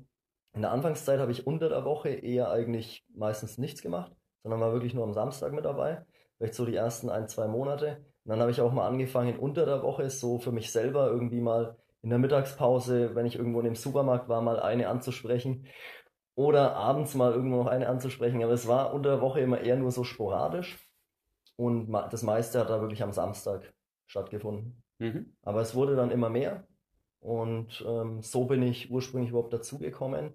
in 0.56 0.62
der 0.62 0.72
Anfangszeit 0.72 1.20
habe 1.20 1.32
ich 1.32 1.46
unter 1.46 1.68
der 1.68 1.84
Woche 1.84 2.08
eher 2.08 2.50
eigentlich 2.50 3.04
meistens 3.14 3.58
nichts 3.58 3.82
gemacht, 3.82 4.12
sondern 4.42 4.60
war 4.60 4.72
wirklich 4.72 4.94
nur 4.94 5.04
am 5.04 5.12
Samstag 5.12 5.52
mit 5.52 5.66
dabei. 5.66 6.04
Vielleicht 6.38 6.54
so 6.54 6.64
die 6.64 6.74
ersten 6.74 7.10
ein, 7.10 7.28
zwei 7.28 7.46
Monate. 7.46 8.04
Und 8.24 8.30
dann 8.30 8.40
habe 8.40 8.50
ich 8.50 8.60
auch 8.60 8.72
mal 8.72 8.86
angefangen, 8.86 9.38
unter 9.38 9.66
der 9.66 9.82
Woche 9.82 10.08
so 10.08 10.38
für 10.38 10.52
mich 10.52 10.72
selber 10.72 11.08
irgendwie 11.08 11.40
mal 11.40 11.76
in 12.02 12.10
der 12.10 12.18
Mittagspause, 12.18 13.14
wenn 13.14 13.26
ich 13.26 13.36
irgendwo 13.36 13.58
in 13.60 13.66
dem 13.66 13.74
Supermarkt 13.74 14.28
war, 14.28 14.40
mal 14.40 14.60
eine 14.60 14.88
anzusprechen. 14.88 15.66
Oder 16.34 16.74
abends 16.74 17.14
mal 17.14 17.32
irgendwo 17.32 17.56
noch 17.56 17.66
eine 17.66 17.88
anzusprechen. 17.88 18.42
Aber 18.42 18.52
es 18.52 18.66
war 18.66 18.94
unter 18.94 19.10
der 19.10 19.20
Woche 19.20 19.40
immer 19.40 19.60
eher 19.60 19.76
nur 19.76 19.90
so 19.90 20.04
sporadisch. 20.04 20.78
Und 21.56 21.92
das 21.92 22.22
meiste 22.22 22.60
hat 22.60 22.70
da 22.70 22.80
wirklich 22.80 23.02
am 23.02 23.12
Samstag 23.12 23.74
stattgefunden. 24.06 24.82
Mhm. 24.98 25.34
Aber 25.42 25.60
es 25.60 25.74
wurde 25.74 25.96
dann 25.96 26.10
immer 26.10 26.30
mehr 26.30 26.66
und 27.20 27.84
ähm, 27.86 28.22
so 28.22 28.44
bin 28.44 28.62
ich 28.62 28.90
ursprünglich 28.90 29.30
überhaupt 29.30 29.52
dazugekommen. 29.52 30.32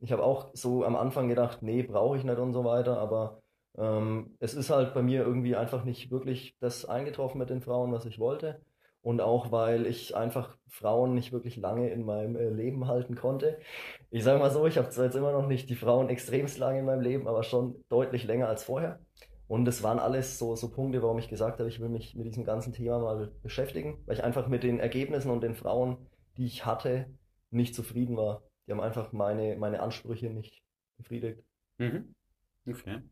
Ich 0.00 0.12
habe 0.12 0.22
auch 0.24 0.50
so 0.54 0.84
am 0.84 0.96
Anfang 0.96 1.28
gedacht, 1.28 1.62
nee, 1.62 1.82
brauche 1.82 2.16
ich 2.16 2.24
nicht 2.24 2.38
und 2.38 2.52
so 2.54 2.64
weiter, 2.64 2.98
aber 2.98 3.42
ähm, 3.76 4.36
es 4.40 4.54
ist 4.54 4.70
halt 4.70 4.94
bei 4.94 5.02
mir 5.02 5.22
irgendwie 5.22 5.56
einfach 5.56 5.84
nicht 5.84 6.10
wirklich 6.10 6.56
das 6.60 6.84
eingetroffen 6.86 7.38
mit 7.38 7.50
den 7.50 7.60
Frauen, 7.60 7.92
was 7.92 8.06
ich 8.06 8.18
wollte. 8.18 8.60
Und 9.02 9.22
auch 9.22 9.50
weil 9.50 9.86
ich 9.86 10.14
einfach 10.14 10.58
Frauen 10.68 11.14
nicht 11.14 11.32
wirklich 11.32 11.56
lange 11.56 11.88
in 11.88 12.04
meinem 12.04 12.36
äh, 12.36 12.50
Leben 12.50 12.86
halten 12.86 13.14
konnte. 13.14 13.58
Ich 14.10 14.24
sage 14.24 14.38
mal 14.38 14.50
so, 14.50 14.66
ich 14.66 14.76
habe 14.76 14.90
zwar 14.90 15.06
jetzt 15.06 15.14
immer 15.14 15.32
noch 15.32 15.46
nicht 15.46 15.70
die 15.70 15.74
Frauen 15.74 16.10
extremst 16.10 16.58
lange 16.58 16.80
in 16.80 16.84
meinem 16.84 17.00
Leben, 17.00 17.26
aber 17.26 17.42
schon 17.42 17.82
deutlich 17.88 18.24
länger 18.24 18.48
als 18.48 18.64
vorher. 18.64 18.98
Und 19.50 19.66
es 19.66 19.82
waren 19.82 19.98
alles 19.98 20.38
so, 20.38 20.54
so 20.54 20.70
Punkte, 20.70 21.02
warum 21.02 21.18
ich 21.18 21.28
gesagt 21.28 21.58
habe, 21.58 21.68
ich 21.68 21.80
will 21.80 21.88
mich 21.88 22.14
mit 22.14 22.24
diesem 22.24 22.44
ganzen 22.44 22.72
Thema 22.72 23.00
mal 23.00 23.32
beschäftigen, 23.42 24.00
weil 24.06 24.14
ich 24.14 24.22
einfach 24.22 24.46
mit 24.46 24.62
den 24.62 24.78
Ergebnissen 24.78 25.28
und 25.28 25.42
den 25.42 25.56
Frauen, 25.56 26.06
die 26.36 26.46
ich 26.46 26.66
hatte, 26.66 27.06
nicht 27.50 27.74
zufrieden 27.74 28.16
war. 28.16 28.44
Die 28.64 28.70
haben 28.70 28.80
einfach 28.80 29.10
meine, 29.10 29.56
meine 29.56 29.80
Ansprüche 29.80 30.30
nicht 30.30 30.62
befriedigt. 30.98 31.42
Mhm. 31.78 32.14
Okay. 32.64 33.02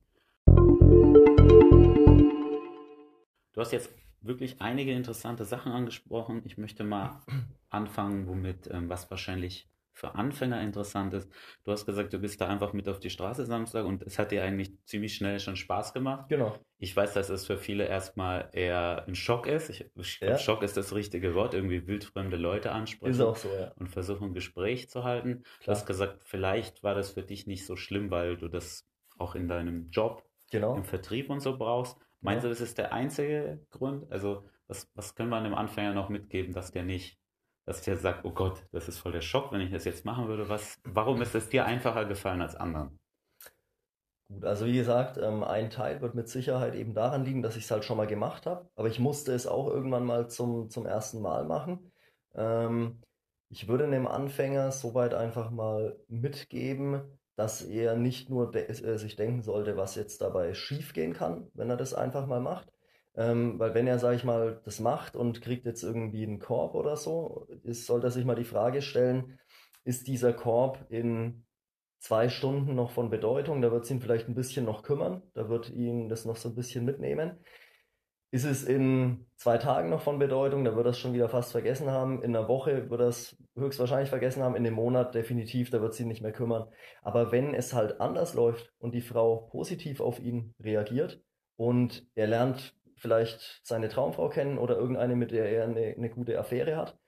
Du 3.52 3.60
hast 3.60 3.72
jetzt 3.72 3.90
wirklich 4.20 4.60
einige 4.60 4.92
interessante 4.92 5.44
Sachen 5.44 5.72
angesprochen. 5.72 6.42
Ich 6.44 6.56
möchte 6.56 6.84
mal 6.84 7.20
anfangen, 7.68 8.28
womit, 8.28 8.70
ähm, 8.70 8.88
was 8.88 9.10
wahrscheinlich 9.10 9.68
für 9.98 10.14
Anfänger 10.14 10.60
interessant 10.62 11.12
ist. 11.12 11.28
Du 11.64 11.72
hast 11.72 11.84
gesagt, 11.84 12.12
du 12.12 12.18
bist 12.20 12.40
da 12.40 12.46
einfach 12.48 12.72
mit 12.72 12.88
auf 12.88 13.00
die 13.00 13.10
Straße 13.10 13.44
Samstag 13.46 13.84
und 13.84 14.02
es 14.04 14.18
hat 14.18 14.30
dir 14.30 14.44
eigentlich 14.44 14.72
ziemlich 14.84 15.14
schnell 15.16 15.40
schon 15.40 15.56
Spaß 15.56 15.92
gemacht. 15.92 16.28
Genau. 16.28 16.56
Ich 16.78 16.94
weiß, 16.96 17.14
dass 17.14 17.28
es 17.30 17.46
für 17.46 17.58
viele 17.58 17.84
erstmal 17.86 18.48
eher 18.52 19.04
ein 19.08 19.16
Schock 19.16 19.48
ist. 19.48 19.70
Ich, 19.70 19.84
ich 19.96 20.20
Ja. 20.20 20.38
Schock 20.38 20.62
ist 20.62 20.76
das 20.76 20.94
richtige 20.94 21.34
Wort, 21.34 21.52
irgendwie 21.54 21.86
wildfremde 21.88 22.36
Leute 22.36 22.68
Ist 22.68 22.74
ansprechen 22.74 23.22
auch 23.22 23.36
so, 23.36 23.48
ja. 23.48 23.72
und 23.76 23.88
versuchen, 23.88 24.28
ein 24.28 24.34
Gespräch 24.34 24.88
zu 24.88 25.02
halten. 25.02 25.42
Du 25.42 25.64
Klar. 25.64 25.76
hast 25.76 25.86
gesagt, 25.86 26.22
vielleicht 26.24 26.84
war 26.84 26.94
das 26.94 27.10
für 27.10 27.22
dich 27.24 27.48
nicht 27.48 27.66
so 27.66 27.74
schlimm, 27.74 28.10
weil 28.12 28.36
du 28.36 28.46
das 28.48 28.86
auch 29.18 29.34
in 29.34 29.48
deinem 29.48 29.90
Job 29.90 30.22
Genau. 30.52 30.76
im 30.76 30.84
Vertrieb 30.84 31.28
und 31.28 31.40
so 31.40 31.58
brauchst. 31.58 31.98
Meinst 32.20 32.44
Ja. 32.44 32.48
du, 32.48 32.54
das 32.54 32.60
ist 32.60 32.78
der 32.78 32.92
einzige 32.92 33.60
Grund? 33.70 34.10
Also, 34.12 34.48
was, 34.68 34.88
was 34.94 35.14
können 35.14 35.30
wir 35.30 35.36
einem 35.36 35.54
Anfänger 35.54 35.92
noch 35.92 36.08
mitgeben, 36.08 36.54
dass 36.54 36.70
der 36.70 36.84
nicht, 36.84 37.18
dass 37.68 37.82
der 37.82 37.98
sagt, 37.98 38.25
oh 38.25 38.30
Gott, 38.30 38.64
das 38.72 38.88
ist 38.88 38.98
voll 38.98 39.12
der 39.12 39.20
Schock, 39.20 39.52
wenn 39.52 39.60
ich 39.60 39.70
das 39.70 39.84
jetzt 39.84 40.06
machen 40.06 40.26
würde. 40.26 40.48
Was, 40.48 40.80
warum 40.84 41.20
ist 41.20 41.34
es 41.34 41.50
dir 41.50 41.66
einfacher 41.66 42.06
gefallen 42.06 42.40
als 42.40 42.56
anderen? 42.56 42.98
Gut, 44.28 44.42
also 44.46 44.64
wie 44.64 44.72
gesagt, 44.72 45.18
ähm, 45.18 45.44
ein 45.44 45.68
Teil 45.68 46.00
wird 46.00 46.14
mit 46.14 46.30
Sicherheit 46.30 46.75
eben 46.75 46.94
daran 46.94 47.26
liegen, 47.26 47.42
dass 47.42 47.56
ich 47.56 47.64
es 47.64 47.70
halt 47.70 47.84
schon 47.84 47.98
mal 47.98 48.06
gemacht 48.06 48.46
habe, 48.46 48.70
aber 48.75 48.88
ich 48.88 48.98
musste 48.98 49.34
es 49.34 49.46
auch 49.46 49.68
irgendwann 49.68 50.06
mal 50.06 50.30
zum, 50.30 50.70
zum 50.70 50.87
ersten 50.87 51.20
Mal 51.20 51.44
machen. 51.44 51.92
Ähm, 52.34 53.02
ich 53.50 53.68
würde 53.68 53.84
einem 53.84 54.06
Anfänger 54.06 54.72
soweit 54.72 55.12
einfach 55.12 55.50
mal 55.50 55.94
mitgeben, 56.08 57.02
dass 57.37 57.60
er 57.60 57.96
nicht 57.96 58.30
nur 58.30 58.54
äh, 58.54 58.96
sich 58.96 59.14
denken 59.14 59.42
sollte, 59.42 59.76
was 59.76 59.94
jetzt 59.94 60.22
dabei 60.22 60.54
schiefgehen 60.54 61.12
kann, 61.12 61.50
wenn 61.52 61.68
er 61.68 61.76
das 61.76 61.92
einfach 61.92 62.26
mal 62.26 62.40
macht. 62.40 62.72
Ähm, 63.18 63.58
weil 63.58 63.75
wenn 63.75 63.88
er, 63.88 63.98
sage 63.98 64.14
ich 64.14 64.22
mal, 64.22 64.60
das 64.64 64.78
macht 64.78 65.16
und 65.16 65.42
kriegt 65.42 65.66
jetzt 65.66 65.82
irgendwie 65.82 66.22
einen 66.22 66.38
Korb 66.38 66.76
oder 66.76 66.96
so, 66.96 67.48
ist, 67.64 67.84
sollte 67.84 68.06
er 68.06 68.10
sich 68.12 68.25
mal 68.25 68.37
die 68.37 68.44
Frage 68.44 68.80
stellen, 68.80 69.40
ist 69.82 70.06
dieser 70.06 70.32
Korb 70.32 70.87
in 70.88 71.44
zwei 71.98 72.28
Stunden 72.28 72.76
noch 72.76 72.92
von 72.92 73.10
Bedeutung, 73.10 73.60
da 73.60 73.72
wird 73.72 73.84
es 73.84 73.90
ihn 73.90 74.00
vielleicht 74.00 74.28
ein 74.28 74.37
bisschen 74.37 74.64
noch 74.64 74.84
kümmern, 74.84 75.22
da 75.34 75.48
wird 75.48 75.68
ihn 75.70 76.08
das 76.08 76.26
noch 76.26 76.37
so 76.37 76.48
ein 76.48 76.54
bisschen 76.54 76.84
mitnehmen. 76.84 77.40
Ist 78.30 78.44
es 78.44 78.62
in 78.62 79.26
zwei 79.37 79.58
Tagen 79.58 79.90
noch 79.90 80.02
von 80.02 80.20
Bedeutung, 80.20 80.62
da 80.64 80.76
wird 80.76 80.87
er 80.87 80.90
es 80.90 80.98
schon 80.98 81.14
wieder 81.14 81.28
fast 81.28 81.50
vergessen 81.50 81.90
haben. 81.90 82.22
In 82.22 82.37
einer 82.37 82.46
Woche 82.46 82.88
wird 82.88 83.00
er 83.00 83.08
es 83.08 83.37
höchstwahrscheinlich 83.56 84.10
vergessen 84.10 84.42
haben. 84.44 84.54
In 84.54 84.64
einem 84.66 84.76
Monat 84.76 85.14
definitiv, 85.14 85.70
da 85.70 85.80
wird 85.80 85.94
es 85.94 86.00
ihn 86.00 86.08
nicht 86.08 86.22
mehr 86.22 86.32
kümmern. 86.32 86.68
Aber 87.02 87.32
wenn 87.32 87.54
es 87.54 87.72
halt 87.72 88.00
anders 88.00 88.34
läuft 88.34 88.75
und 88.78 88.94
die 88.94 89.00
Frau 89.00 89.48
positiv 89.50 90.00
auf 90.02 90.20
ihn 90.20 90.54
reagiert 90.60 91.22
und 91.56 92.06
er 92.14 92.26
lernt 92.26 92.77
vielleicht 92.98 93.60
seine 93.62 93.88
Traumfrau 93.88 94.28
kennen 94.28 94.58
oder 94.58 94.76
irgendeine, 94.76 95.16
mit 95.16 95.30
der 95.30 95.50
er 95.50 95.64
eine, 95.64 95.94
eine 95.96 96.10
gute 96.10 96.38
Affäre 96.38 96.76
hat, 96.76 96.98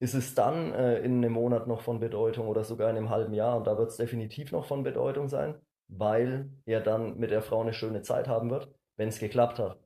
ist 0.00 0.14
es 0.14 0.34
dann 0.34 0.72
äh, 0.72 0.98
in 1.00 1.18
einem 1.18 1.32
Monat 1.32 1.66
noch 1.66 1.82
von 1.82 2.00
Bedeutung 2.00 2.48
oder 2.48 2.64
sogar 2.64 2.90
in 2.90 2.96
einem 2.96 3.10
halben 3.10 3.34
Jahr. 3.34 3.56
Und 3.56 3.66
da 3.66 3.76
wird 3.78 3.90
es 3.90 3.96
definitiv 3.96 4.50
noch 4.50 4.64
von 4.64 4.82
Bedeutung 4.82 5.28
sein, 5.28 5.56
weil 5.88 6.50
er 6.64 6.80
dann 6.80 7.18
mit 7.18 7.30
der 7.30 7.42
Frau 7.42 7.60
eine 7.60 7.74
schöne 7.74 8.02
Zeit 8.02 8.26
haben 8.26 8.50
wird, 8.50 8.72
wenn 8.96 9.08
es 9.08 9.18
geklappt 9.18 9.58
hat. 9.58 9.78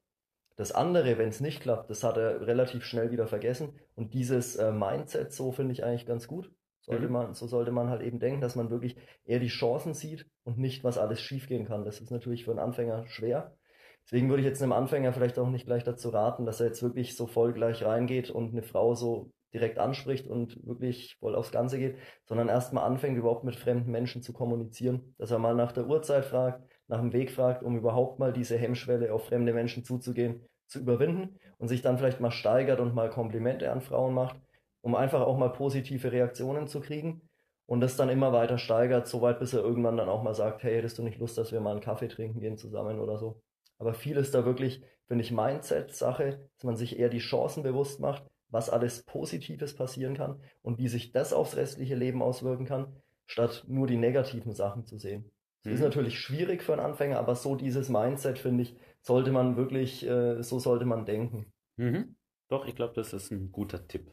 Das 0.56 0.70
andere, 0.70 1.18
wenn 1.18 1.30
es 1.30 1.40
nicht 1.40 1.60
klappt, 1.60 1.90
das 1.90 2.04
hat 2.04 2.16
er 2.16 2.46
relativ 2.46 2.84
schnell 2.84 3.10
wieder 3.10 3.26
vergessen. 3.26 3.74
Und 3.96 4.14
dieses 4.14 4.54
äh, 4.54 4.70
Mindset, 4.70 5.32
so 5.32 5.50
finde 5.50 5.72
ich 5.72 5.84
eigentlich 5.84 6.06
ganz 6.06 6.28
gut. 6.28 6.52
Sollte 6.80 7.06
mhm. 7.06 7.12
man, 7.12 7.34
so 7.34 7.48
sollte 7.48 7.72
man 7.72 7.88
halt 7.88 8.02
eben 8.02 8.20
denken, 8.20 8.40
dass 8.40 8.54
man 8.54 8.70
wirklich 8.70 8.96
eher 9.24 9.40
die 9.40 9.48
Chancen 9.48 9.94
sieht 9.94 10.26
und 10.44 10.58
nicht, 10.58 10.84
was 10.84 10.98
alles 10.98 11.20
schiefgehen 11.20 11.64
kann. 11.64 11.84
Das 11.84 12.00
ist 12.00 12.10
natürlich 12.10 12.44
für 12.44 12.52
einen 12.52 12.60
Anfänger 12.60 13.06
schwer. 13.08 13.56
Deswegen 14.04 14.28
würde 14.28 14.42
ich 14.42 14.46
jetzt 14.46 14.62
einem 14.62 14.72
Anfänger 14.72 15.12
vielleicht 15.12 15.38
auch 15.38 15.48
nicht 15.48 15.66
gleich 15.66 15.84
dazu 15.84 16.10
raten, 16.10 16.44
dass 16.44 16.60
er 16.60 16.66
jetzt 16.66 16.82
wirklich 16.82 17.16
so 17.16 17.26
voll 17.26 17.52
gleich 17.52 17.84
reingeht 17.84 18.30
und 18.30 18.52
eine 18.52 18.62
Frau 18.62 18.94
so 18.94 19.30
direkt 19.54 19.78
anspricht 19.78 20.26
und 20.26 20.66
wirklich 20.66 21.16
voll 21.20 21.34
aufs 21.34 21.52
Ganze 21.52 21.78
geht, 21.78 21.96
sondern 22.26 22.48
erstmal 22.48 22.84
anfängt, 22.84 23.16
überhaupt 23.16 23.44
mit 23.44 23.56
fremden 23.56 23.90
Menschen 23.90 24.20
zu 24.20 24.32
kommunizieren. 24.32 25.14
Dass 25.16 25.30
er 25.30 25.38
mal 25.38 25.54
nach 25.54 25.72
der 25.72 25.86
Uhrzeit 25.86 26.24
fragt, 26.24 26.68
nach 26.88 27.00
dem 27.00 27.12
Weg 27.12 27.30
fragt, 27.30 27.62
um 27.62 27.76
überhaupt 27.76 28.18
mal 28.18 28.32
diese 28.32 28.58
Hemmschwelle 28.58 29.12
auf 29.12 29.26
fremde 29.26 29.54
Menschen 29.54 29.84
zuzugehen, 29.84 30.44
zu 30.66 30.80
überwinden 30.80 31.38
und 31.58 31.68
sich 31.68 31.82
dann 31.82 31.98
vielleicht 31.98 32.20
mal 32.20 32.32
steigert 32.32 32.80
und 32.80 32.94
mal 32.94 33.08
Komplimente 33.08 33.70
an 33.70 33.80
Frauen 33.80 34.12
macht, 34.12 34.36
um 34.82 34.94
einfach 34.94 35.22
auch 35.22 35.38
mal 35.38 35.50
positive 35.50 36.10
Reaktionen 36.10 36.66
zu 36.66 36.80
kriegen 36.80 37.22
und 37.66 37.80
das 37.80 37.96
dann 37.96 38.08
immer 38.08 38.32
weiter 38.32 38.58
steigert, 38.58 39.06
so 39.06 39.22
weit 39.22 39.38
bis 39.38 39.54
er 39.54 39.62
irgendwann 39.62 39.96
dann 39.96 40.08
auch 40.08 40.22
mal 40.22 40.34
sagt, 40.34 40.62
hey, 40.64 40.74
hättest 40.74 40.98
du 40.98 41.02
nicht 41.02 41.18
Lust, 41.18 41.38
dass 41.38 41.52
wir 41.52 41.60
mal 41.60 41.70
einen 41.70 41.80
Kaffee 41.80 42.08
trinken 42.08 42.40
gehen 42.40 42.58
zusammen 42.58 42.98
oder 42.98 43.18
so. 43.18 43.40
Aber 43.78 43.94
viel 43.94 44.16
ist 44.16 44.34
da 44.34 44.44
wirklich, 44.44 44.82
finde 45.06 45.24
ich, 45.24 45.32
Mindset-Sache, 45.32 46.48
dass 46.54 46.64
man 46.64 46.76
sich 46.76 46.98
eher 46.98 47.08
die 47.08 47.18
Chancen 47.18 47.62
bewusst 47.62 48.00
macht, 48.00 48.24
was 48.48 48.70
alles 48.70 49.02
Positives 49.02 49.74
passieren 49.74 50.16
kann 50.16 50.40
und 50.62 50.78
wie 50.78 50.88
sich 50.88 51.12
das 51.12 51.32
aufs 51.32 51.56
restliche 51.56 51.96
Leben 51.96 52.22
auswirken 52.22 52.66
kann, 52.66 52.96
statt 53.26 53.64
nur 53.66 53.86
die 53.86 53.96
negativen 53.96 54.52
Sachen 54.52 54.84
zu 54.84 54.98
sehen. 54.98 55.30
Das 55.62 55.70
mhm. 55.70 55.74
ist 55.74 55.80
natürlich 55.82 56.18
schwierig 56.18 56.62
für 56.62 56.72
einen 56.72 56.82
Anfänger, 56.82 57.18
aber 57.18 57.34
so 57.34 57.56
dieses 57.56 57.88
Mindset, 57.88 58.38
finde 58.38 58.62
ich, 58.62 58.76
sollte 59.00 59.32
man 59.32 59.56
wirklich, 59.56 60.06
äh, 60.06 60.42
so 60.42 60.58
sollte 60.58 60.84
man 60.84 61.04
denken. 61.04 61.52
Mhm. 61.76 62.16
Doch, 62.48 62.66
ich 62.66 62.76
glaube, 62.76 62.94
das 62.94 63.12
ist 63.12 63.30
ein 63.32 63.50
guter 63.50 63.86
Tipp. 63.88 64.12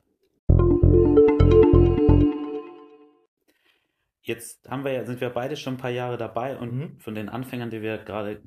Jetzt 4.24 4.70
haben 4.70 4.84
wir 4.84 4.94
ja, 4.94 5.06
sind 5.06 5.20
wir 5.20 5.30
beide 5.30 5.56
schon 5.56 5.76
ein 5.76 5.80
paar 5.80 5.90
Jahre 5.90 6.18
dabei 6.18 6.58
und 6.58 6.74
mhm. 6.74 7.00
von 7.00 7.16
den 7.16 7.28
Anfängern, 7.28 7.70
die 7.70 7.82
wir 7.82 7.98
gerade 7.98 8.42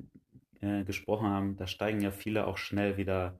äh, 0.65 0.83
gesprochen 0.83 1.27
haben, 1.27 1.55
da 1.57 1.67
steigen 1.67 2.01
ja 2.01 2.11
viele 2.11 2.47
auch 2.47 2.57
schnell 2.57 2.97
wieder 2.97 3.39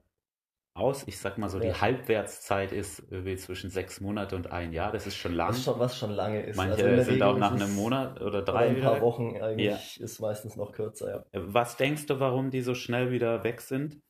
aus. 0.76 1.04
Ich 1.06 1.18
sag 1.18 1.38
mal 1.38 1.48
so, 1.48 1.58
die 1.58 1.72
Halbwertszeit 1.72 2.72
ist 2.72 3.02
wie 3.10 3.36
zwischen 3.36 3.70
sechs 3.70 4.00
Monate 4.00 4.36
und 4.36 4.52
ein 4.52 4.72
Jahr. 4.72 4.92
Das 4.92 5.06
ist 5.06 5.16
schon 5.16 5.34
lang. 5.34 5.48
Was 5.48 5.64
schon, 5.64 5.78
was 5.78 5.98
schon 5.98 6.10
lange 6.10 6.42
ist. 6.42 6.56
Manche 6.56 6.84
also 6.84 7.10
sind 7.10 7.22
auch 7.22 7.38
nach 7.38 7.52
einem 7.52 7.74
Monat 7.74 8.20
oder 8.20 8.42
drei. 8.42 8.70
Oder 8.70 8.76
ein 8.76 8.82
paar 8.82 9.00
Wochen 9.00 9.36
eigentlich 9.40 9.96
ja. 9.96 10.04
ist 10.04 10.20
meistens 10.20 10.56
noch 10.56 10.72
kürzer, 10.72 11.24
ja. 11.32 11.42
Was 11.46 11.76
denkst 11.76 12.06
du, 12.06 12.20
warum 12.20 12.50
die 12.50 12.62
so 12.62 12.74
schnell 12.74 13.10
wieder 13.10 13.42
weg 13.42 13.60
sind? 13.60 14.00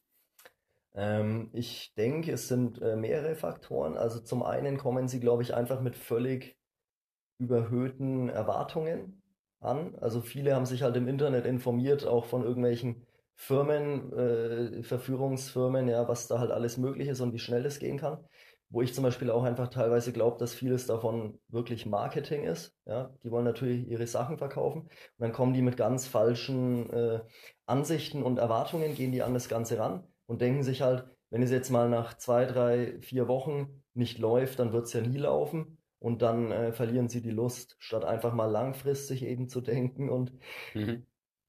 Ähm, 0.94 1.50
ich 1.52 1.94
denke, 1.94 2.32
es 2.32 2.48
sind 2.48 2.80
äh, 2.82 2.96
mehrere 2.96 3.36
Faktoren. 3.36 3.96
Also 3.96 4.20
zum 4.20 4.42
einen 4.42 4.78
kommen 4.78 5.08
sie, 5.08 5.20
glaube 5.20 5.42
ich, 5.42 5.54
einfach 5.54 5.80
mit 5.80 5.94
völlig 5.94 6.56
überhöhten 7.38 8.28
Erwartungen 8.28 9.22
an. 9.60 9.94
Also 10.00 10.20
viele 10.20 10.54
haben 10.54 10.66
sich 10.66 10.82
halt 10.82 10.96
im 10.96 11.06
Internet 11.06 11.44
informiert, 11.44 12.06
auch 12.06 12.24
von 12.24 12.42
irgendwelchen 12.42 13.05
Firmen, 13.36 14.12
äh, 14.14 14.82
Verführungsfirmen, 14.82 15.88
ja, 15.88 16.08
was 16.08 16.26
da 16.26 16.38
halt 16.38 16.50
alles 16.50 16.78
möglich 16.78 17.08
ist 17.08 17.20
und 17.20 17.34
wie 17.34 17.38
schnell 17.38 17.64
es 17.66 17.78
gehen 17.78 17.98
kann. 17.98 18.24
Wo 18.68 18.82
ich 18.82 18.94
zum 18.94 19.04
Beispiel 19.04 19.30
auch 19.30 19.44
einfach 19.44 19.68
teilweise 19.68 20.12
glaube, 20.12 20.38
dass 20.38 20.54
vieles 20.54 20.86
davon 20.86 21.38
wirklich 21.48 21.86
Marketing 21.86 22.44
ist. 22.44 22.74
Ja, 22.86 23.14
die 23.22 23.30
wollen 23.30 23.44
natürlich 23.44 23.86
ihre 23.86 24.06
Sachen 24.06 24.38
verkaufen 24.38 24.82
und 24.82 24.90
dann 25.18 25.32
kommen 25.32 25.52
die 25.52 25.62
mit 25.62 25.76
ganz 25.76 26.08
falschen 26.08 26.90
äh, 26.90 27.20
Ansichten 27.66 28.22
und 28.24 28.38
Erwartungen, 28.38 28.94
gehen 28.96 29.12
die 29.12 29.22
an 29.22 29.34
das 29.34 29.48
Ganze 29.48 29.78
ran 29.78 30.04
und 30.26 30.40
denken 30.40 30.64
sich 30.64 30.82
halt, 30.82 31.04
wenn 31.30 31.42
es 31.42 31.50
jetzt 31.50 31.70
mal 31.70 31.88
nach 31.88 32.16
zwei, 32.16 32.46
drei, 32.46 32.98
vier 33.02 33.28
Wochen 33.28 33.82
nicht 33.94 34.18
läuft, 34.18 34.58
dann 34.58 34.72
wird 34.72 34.86
es 34.86 34.92
ja 34.94 35.00
nie 35.02 35.18
laufen 35.18 35.78
und 36.00 36.22
dann 36.22 36.50
äh, 36.50 36.72
verlieren 36.72 37.08
sie 37.08 37.20
die 37.20 37.30
Lust, 37.30 37.76
statt 37.78 38.04
einfach 38.04 38.32
mal 38.32 38.46
langfristig 38.46 39.24
eben 39.24 39.48
zu 39.48 39.60
denken 39.60 40.08
und 40.08 40.32
mhm 40.74 41.06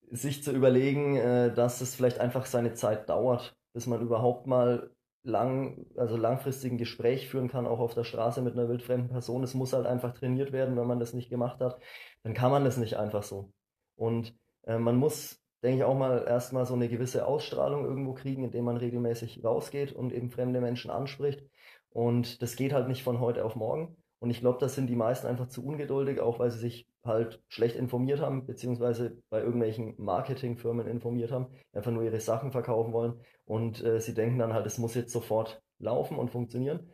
sich 0.10 0.44
zu 0.44 0.52
überlegen, 0.52 1.18
äh, 1.18 1.54
dass 1.54 1.82
es 1.82 1.96
vielleicht 1.96 2.20
einfach 2.20 2.46
seine 2.46 2.74
Zeit 2.74 3.10
dauert, 3.10 3.56
bis 3.74 3.88
man 3.88 4.02
überhaupt 4.02 4.48
mal 4.48 4.92
lang, 5.24 5.86
also 5.98 6.16
langfristig 6.16 6.72
ein 6.72 6.78
Gespräch 6.78 7.28
führen 7.28 7.50
kann, 7.50 7.68
auch 7.68 7.80
auf 7.80 7.94
der 7.94 8.06
Straße 8.06 8.42
mit 8.42 8.54
einer 8.54 8.70
wildfremden 8.70 9.10
Person. 9.10 9.44
Es 9.44 9.54
muss 9.54 9.74
halt 9.74 9.86
einfach 9.86 10.14
trainiert 10.14 10.52
werden, 10.52 10.78
wenn 10.78 10.88
man 10.88 11.00
das 11.00 11.14
nicht 11.14 11.30
gemacht 11.30 11.60
hat, 11.60 11.80
dann 12.24 12.34
kann 12.34 12.52
man 12.52 12.64
das 12.64 12.78
nicht 12.78 12.96
einfach 12.98 13.24
so. 13.24 13.52
Und 13.96 14.34
äh, 14.64 14.78
man 14.78 14.96
muss, 14.96 15.42
denke 15.64 15.80
ich, 15.80 15.84
auch 15.84 15.98
mal 15.98 16.26
erstmal 16.28 16.66
so 16.66 16.74
eine 16.74 16.88
gewisse 16.88 17.28
Ausstrahlung 17.28 17.86
irgendwo 17.86 18.14
kriegen, 18.14 18.44
indem 18.46 18.66
man 18.66 18.78
regelmäßig 18.78 19.44
rausgeht 19.44 19.92
und 19.92 20.14
eben 20.14 20.30
fremde 20.30 20.62
Menschen 20.62 20.92
anspricht. 20.92 21.44
Und 21.90 22.42
das 22.42 22.56
geht 22.56 22.74
halt 22.74 22.88
nicht 22.88 23.04
von 23.04 23.20
heute 23.20 23.44
auf 23.44 23.56
morgen. 23.56 23.98
Und 24.20 24.32
ich 24.32 24.40
glaube, 24.40 24.58
das 24.60 24.76
sind 24.76 24.88
die 24.88 24.96
meisten 24.96 25.28
einfach 25.28 25.48
zu 25.48 25.64
ungeduldig, 25.66 26.20
auch 26.20 26.40
weil 26.40 26.50
sie 26.50 26.60
sich 26.60 26.88
halt 27.04 27.42
schlecht 27.48 27.76
informiert 27.76 28.20
haben, 28.20 28.46
beziehungsweise 28.46 29.18
bei 29.30 29.42
irgendwelchen 29.42 29.94
Marketingfirmen 29.98 30.88
informiert 30.88 31.32
haben, 31.32 31.48
einfach 31.72 31.92
nur 31.92 32.04
ihre 32.04 32.20
Sachen 32.20 32.52
verkaufen 32.52 32.94
wollen 32.94 33.20
und 33.46 33.84
äh, 33.84 34.00
sie 34.00 34.14
denken 34.14 34.40
dann 34.40 34.54
halt, 34.54 34.66
es 34.66 34.78
muss 34.78 34.96
jetzt 34.96 35.14
sofort 35.14 35.62
laufen 35.80 36.18
und 36.18 36.32
funktionieren. 36.32 36.90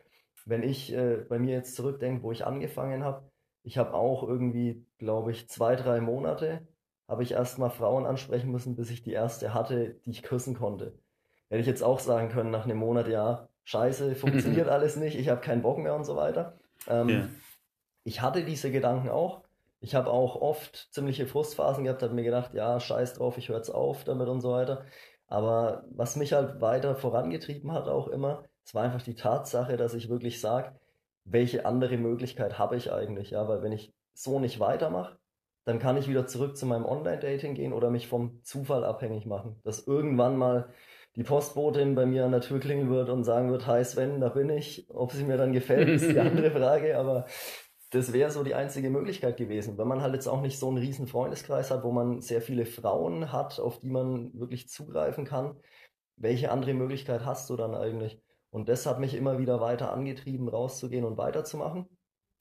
Wenn 0.45 0.63
ich 0.63 0.93
äh, 0.93 1.25
bei 1.29 1.39
mir 1.39 1.55
jetzt 1.55 1.75
zurückdenke, 1.75 2.23
wo 2.23 2.31
ich 2.31 2.45
angefangen 2.45 3.03
habe, 3.03 3.29
ich 3.63 3.77
habe 3.77 3.93
auch 3.93 4.27
irgendwie, 4.27 4.85
glaube 4.97 5.31
ich, 5.31 5.47
zwei, 5.49 5.75
drei 5.75 6.01
Monate, 6.01 6.67
habe 7.07 7.23
ich 7.23 7.31
erstmal 7.31 7.69
Frauen 7.69 8.05
ansprechen 8.05 8.51
müssen, 8.51 8.75
bis 8.75 8.89
ich 8.89 9.03
die 9.03 9.13
erste 9.13 9.53
hatte, 9.53 9.95
die 10.05 10.11
ich 10.11 10.23
küssen 10.23 10.55
konnte. 10.55 10.97
Hätte 11.49 11.61
ich 11.61 11.67
jetzt 11.67 11.83
auch 11.83 11.99
sagen 11.99 12.29
können 12.29 12.51
nach 12.51 12.65
einem 12.65 12.77
Monat, 12.77 13.07
ja, 13.07 13.47
scheiße, 13.63 14.15
funktioniert 14.15 14.67
alles 14.69 14.97
nicht, 14.97 15.17
ich 15.17 15.29
habe 15.29 15.41
keinen 15.41 15.61
Bock 15.61 15.77
mehr 15.77 15.95
und 15.95 16.03
so 16.03 16.15
weiter. 16.15 16.57
Ähm, 16.87 17.09
ja. 17.09 17.29
Ich 18.03 18.21
hatte 18.21 18.43
diese 18.43 18.71
Gedanken 18.71 19.09
auch. 19.09 19.43
Ich 19.79 19.95
habe 19.95 20.09
auch 20.09 20.35
oft 20.41 20.93
ziemliche 20.93 21.27
Frustphasen 21.27 21.83
gehabt, 21.83 22.03
habe 22.03 22.13
mir 22.13 22.23
gedacht, 22.23 22.53
ja, 22.53 22.79
scheiß 22.79 23.15
drauf, 23.15 23.37
ich 23.37 23.49
höre 23.49 23.57
jetzt 23.57 23.69
auf 23.69 24.03
damit 24.05 24.29
und 24.29 24.41
so 24.41 24.51
weiter. 24.51 24.85
Aber 25.27 25.83
was 25.89 26.15
mich 26.15 26.33
halt 26.33 26.61
weiter 26.61 26.95
vorangetrieben 26.95 27.71
hat 27.71 27.87
auch 27.87 28.07
immer, 28.07 28.43
es 28.65 28.73
war 28.73 28.83
einfach 28.83 29.01
die 29.01 29.15
Tatsache, 29.15 29.77
dass 29.77 29.93
ich 29.93 30.09
wirklich 30.09 30.39
sage, 30.39 30.79
welche 31.25 31.65
andere 31.65 31.97
Möglichkeit 31.97 32.59
habe 32.59 32.75
ich 32.77 32.91
eigentlich? 32.91 33.31
Ja, 33.31 33.47
weil 33.47 33.61
wenn 33.61 33.71
ich 33.71 33.93
so 34.13 34.39
nicht 34.39 34.59
weitermache, 34.59 35.17
dann 35.65 35.79
kann 35.79 35.97
ich 35.97 36.07
wieder 36.07 36.27
zurück 36.27 36.57
zu 36.57 36.65
meinem 36.65 36.85
Online-Dating 36.85 37.55
gehen 37.55 37.73
oder 37.73 37.89
mich 37.89 38.07
vom 38.07 38.43
Zufall 38.43 38.83
abhängig 38.83 39.25
machen. 39.25 39.59
Dass 39.63 39.87
irgendwann 39.87 40.37
mal 40.37 40.69
die 41.15 41.23
Postbotin 41.23 41.95
bei 41.95 42.05
mir 42.05 42.25
an 42.25 42.31
der 42.31 42.41
Tür 42.41 42.59
klingeln 42.59 42.89
wird 42.89 43.09
und 43.09 43.23
sagen 43.23 43.51
wird, 43.51 43.67
hi 43.67 43.83
Sven, 43.83 44.19
da 44.19 44.29
bin 44.29 44.49
ich. 44.49 44.87
Ob 44.89 45.11
sie 45.11 45.23
mir 45.23 45.37
dann 45.37 45.53
gefällt, 45.53 45.89
ist 45.89 46.09
die 46.09 46.19
andere 46.19 46.51
Frage, 46.51 46.97
aber 46.97 47.25
das 47.91 48.11
wäre 48.11 48.31
so 48.31 48.43
die 48.43 48.55
einzige 48.55 48.89
Möglichkeit 48.89 49.37
gewesen. 49.37 49.77
Wenn 49.77 49.87
man 49.87 50.01
halt 50.01 50.15
jetzt 50.15 50.27
auch 50.27 50.41
nicht 50.41 50.57
so 50.57 50.67
einen 50.67 50.79
riesen 50.79 51.05
Freundeskreis 51.05 51.69
hat, 51.69 51.83
wo 51.83 51.91
man 51.91 52.21
sehr 52.21 52.41
viele 52.41 52.65
Frauen 52.65 53.31
hat, 53.31 53.59
auf 53.59 53.79
die 53.79 53.89
man 53.89 54.33
wirklich 54.33 54.67
zugreifen 54.67 55.25
kann, 55.25 55.55
welche 56.15 56.51
andere 56.51 56.73
Möglichkeit 56.73 57.25
hast 57.25 57.49
du 57.49 57.55
dann 57.55 57.75
eigentlich? 57.75 58.19
Und 58.49 58.67
das 58.69 58.85
hat 58.85 58.99
mich 58.99 59.13
immer 59.13 59.37
wieder 59.37 59.61
weiter 59.61 59.93
angetrieben, 59.93 60.47
rauszugehen 60.47 61.05
und 61.05 61.17
weiterzumachen. 61.17 61.87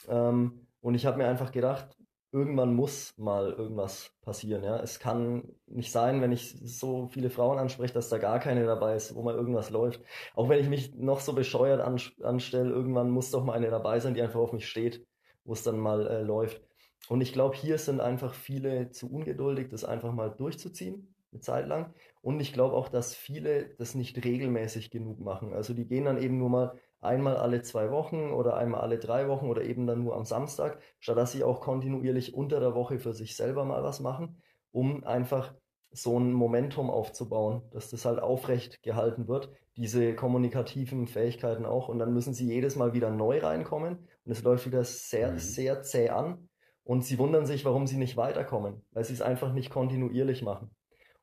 Ähm, 0.09 0.67
und 0.81 0.95
ich 0.95 1.05
habe 1.05 1.19
mir 1.19 1.29
einfach 1.29 1.53
gedacht, 1.53 1.97
irgendwann 2.33 2.75
muss 2.75 3.13
mal 3.19 3.53
irgendwas 3.53 4.11
passieren. 4.23 4.65
Ja? 4.65 4.81
Es 4.81 4.99
kann 4.99 5.55
nicht 5.67 5.93
sein, 5.93 6.23
wenn 6.23 6.33
ich 6.33 6.59
so 6.65 7.09
viele 7.09 7.31
Frauen 7.31 7.59
anspreche, 7.59 7.93
dass 7.93 8.09
da 8.09 8.19
gar 8.19 8.41
keine 8.41 8.65
dabei 8.65 8.97
ist, 8.97 9.15
wo 9.15 9.23
mal 9.23 9.35
irgendwas 9.35 9.71
läuft. 9.71 10.01
Auch 10.35 10.49
wenn 10.49 10.59
ich 10.59 10.69
mich 10.69 10.95
noch 10.95 11.21
so 11.21 11.35
bescheuert 11.35 11.81
an, 11.81 12.01
anstelle, 12.23 12.71
irgendwann 12.71 13.11
muss 13.11 13.31
doch 13.31 13.45
mal 13.45 13.53
eine 13.53 13.71
dabei 13.71 14.01
sein, 14.01 14.15
die 14.15 14.23
einfach 14.23 14.41
auf 14.41 14.53
mich 14.53 14.67
steht, 14.67 15.07
wo 15.45 15.53
es 15.53 15.63
dann 15.63 15.79
mal 15.79 16.07
äh, 16.07 16.23
läuft. 16.23 16.63
Und 17.09 17.21
ich 17.21 17.33
glaube, 17.35 17.57
hier 17.57 17.77
sind 17.79 18.01
einfach 18.01 18.33
viele 18.33 18.91
zu 18.91 19.13
ungeduldig, 19.13 19.69
das 19.69 19.85
einfach 19.85 20.13
mal 20.13 20.31
durchzuziehen, 20.31 21.15
eine 21.33 21.41
Zeit 21.41 21.67
lang. 21.67 21.93
Und 22.23 22.41
ich 22.41 22.53
glaube 22.53 22.77
auch, 22.77 22.89
dass 22.89 23.15
viele 23.15 23.75
das 23.77 23.95
nicht 23.95 24.25
regelmäßig 24.25 24.91
genug 24.91 25.21
machen. 25.21 25.53
Also 25.53 25.75
die 25.75 25.87
gehen 25.87 26.05
dann 26.07 26.23
eben 26.23 26.39
nur 26.39 26.49
mal 26.49 26.79
einmal 27.03 27.37
alle 27.37 27.63
zwei 27.63 27.91
Wochen 27.91 28.31
oder 28.31 28.57
einmal 28.57 28.81
alle 28.81 28.99
drei 28.99 29.29
Wochen 29.29 29.49
oder 29.49 29.63
eben 29.63 29.87
dann 29.87 30.03
nur 30.03 30.17
am 30.17 30.25
Samstag, 30.25 30.79
statt 31.01 31.17
dass 31.17 31.33
sie 31.33 31.45
auch 31.45 31.61
kontinuierlich 31.61 32.35
unter 32.35 32.61
der 32.61 32.75
Woche 32.75 32.99
für 32.99 33.13
sich 33.13 33.37
selber 33.37 33.65
mal 33.65 33.83
was 33.83 34.01
machen, 34.01 34.41
um 34.71 35.05
einfach 35.05 35.53
so 35.91 36.19
ein 36.19 36.33
Momentum 36.33 36.91
aufzubauen, 36.91 37.63
dass 37.71 37.91
das 37.91 38.05
halt 38.05 38.21
aufrecht 38.21 38.83
gehalten 38.83 39.29
wird, 39.29 39.51
diese 39.77 40.15
kommunikativen 40.15 41.07
Fähigkeiten 41.07 41.67
auch. 41.67 41.89
Und 41.89 41.99
dann 41.99 42.15
müssen 42.15 42.33
sie 42.33 42.47
jedes 42.47 42.77
Mal 42.77 42.95
wieder 42.95 43.11
neu 43.11 43.41
reinkommen 43.41 43.99
und 44.25 44.33
es 44.33 44.43
läuft 44.43 44.67
wieder 44.67 44.85
sehr, 44.85 45.33
mhm. 45.33 45.39
sehr 45.39 45.83
zäh 45.83 46.09
an. 46.09 46.49
Und 46.85 47.05
sie 47.05 47.19
wundern 47.19 47.47
sich, 47.47 47.65
warum 47.65 47.87
sie 47.87 47.97
nicht 47.97 48.17
weiterkommen, 48.17 48.83
weil 48.93 49.05
sie 49.05 49.13
es 49.13 49.23
einfach 49.23 49.53
nicht 49.53 49.71
kontinuierlich 49.71 50.43
machen. 50.43 50.71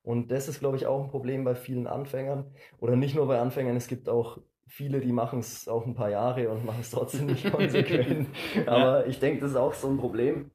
Und 0.03 0.31
das 0.31 0.47
ist, 0.47 0.59
glaube 0.59 0.77
ich, 0.77 0.85
auch 0.85 1.03
ein 1.03 1.09
Problem 1.09 1.43
bei 1.43 1.55
vielen 1.55 1.87
Anfängern 1.87 2.51
oder 2.79 2.95
nicht 2.95 3.15
nur 3.15 3.27
bei 3.27 3.39
Anfängern. 3.39 3.75
Es 3.75 3.87
gibt 3.87 4.07
auch 4.07 4.39
viele, 4.69 5.01
die 5.01 5.11
machen 5.11 5.39
es 5.39 5.67
auch 5.67 5.85
ein 5.85 5.95
paar 5.95 6.09
Jahre 6.09 6.49
und 6.49 6.65
machen 6.65 6.81
es 6.81 6.91
trotzdem 6.91 7.25
nicht 7.25 7.51
konsequent. 7.51 8.29
Aber 8.65 9.07
ich 9.07 9.19
denke, 9.19 9.41
das 9.41 9.51
ist 9.51 9.57
auch 9.57 9.73
so 9.73 9.89
ein 9.89 9.97
Problem 9.97 10.51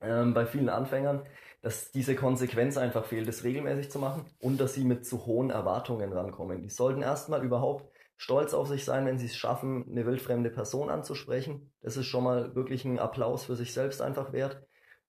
ähm, 0.00 0.32
bei 0.32 0.46
vielen 0.46 0.68
Anfängern, 0.68 1.24
dass 1.60 1.90
diese 1.90 2.14
Konsequenz 2.14 2.76
einfach 2.76 3.04
fehlt, 3.04 3.26
das 3.26 3.44
regelmäßig 3.44 3.90
zu 3.90 3.98
machen 3.98 4.24
und 4.38 4.60
dass 4.60 4.74
sie 4.74 4.84
mit 4.84 5.04
zu 5.04 5.26
hohen 5.26 5.50
Erwartungen 5.50 6.12
rankommen. 6.12 6.62
Die 6.62 6.68
sollten 6.68 7.02
erstmal 7.02 7.44
überhaupt 7.44 7.92
stolz 8.16 8.54
auf 8.54 8.68
sich 8.68 8.84
sein, 8.84 9.04
wenn 9.04 9.18
sie 9.18 9.26
es 9.26 9.36
schaffen, 9.36 9.84
eine 9.90 10.06
wildfremde 10.06 10.50
Person 10.50 10.88
anzusprechen. 10.88 11.72
Das 11.80 11.96
ist 11.96 12.06
schon 12.06 12.24
mal 12.24 12.54
wirklich 12.54 12.84
ein 12.84 12.98
Applaus 12.98 13.44
für 13.44 13.56
sich 13.56 13.74
selbst 13.74 14.00
einfach 14.00 14.32
wert, 14.32 14.62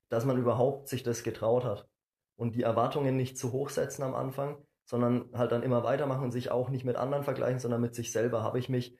dass 0.09 0.25
man 0.25 0.37
überhaupt 0.37 0.89
sich 0.89 1.03
das 1.03 1.23
getraut 1.23 1.63
hat. 1.63 1.87
Und 2.35 2.55
die 2.55 2.63
Erwartungen 2.63 3.15
nicht 3.15 3.37
zu 3.37 3.51
hoch 3.51 3.69
setzen 3.69 4.03
am 4.03 4.13
Anfang, 4.13 4.57
sondern 4.87 5.29
halt 5.33 5.51
dann 5.51 5.63
immer 5.63 5.83
weitermachen 5.83 6.23
und 6.23 6.31
sich 6.31 6.49
auch 6.49 6.69
nicht 6.69 6.85
mit 6.85 6.95
anderen 6.95 7.23
vergleichen, 7.23 7.59
sondern 7.59 7.81
mit 7.81 7.93
sich 7.93 8.11
selber. 8.11 8.41
Habe 8.41 8.57
ich 8.57 8.69
mich 8.69 8.97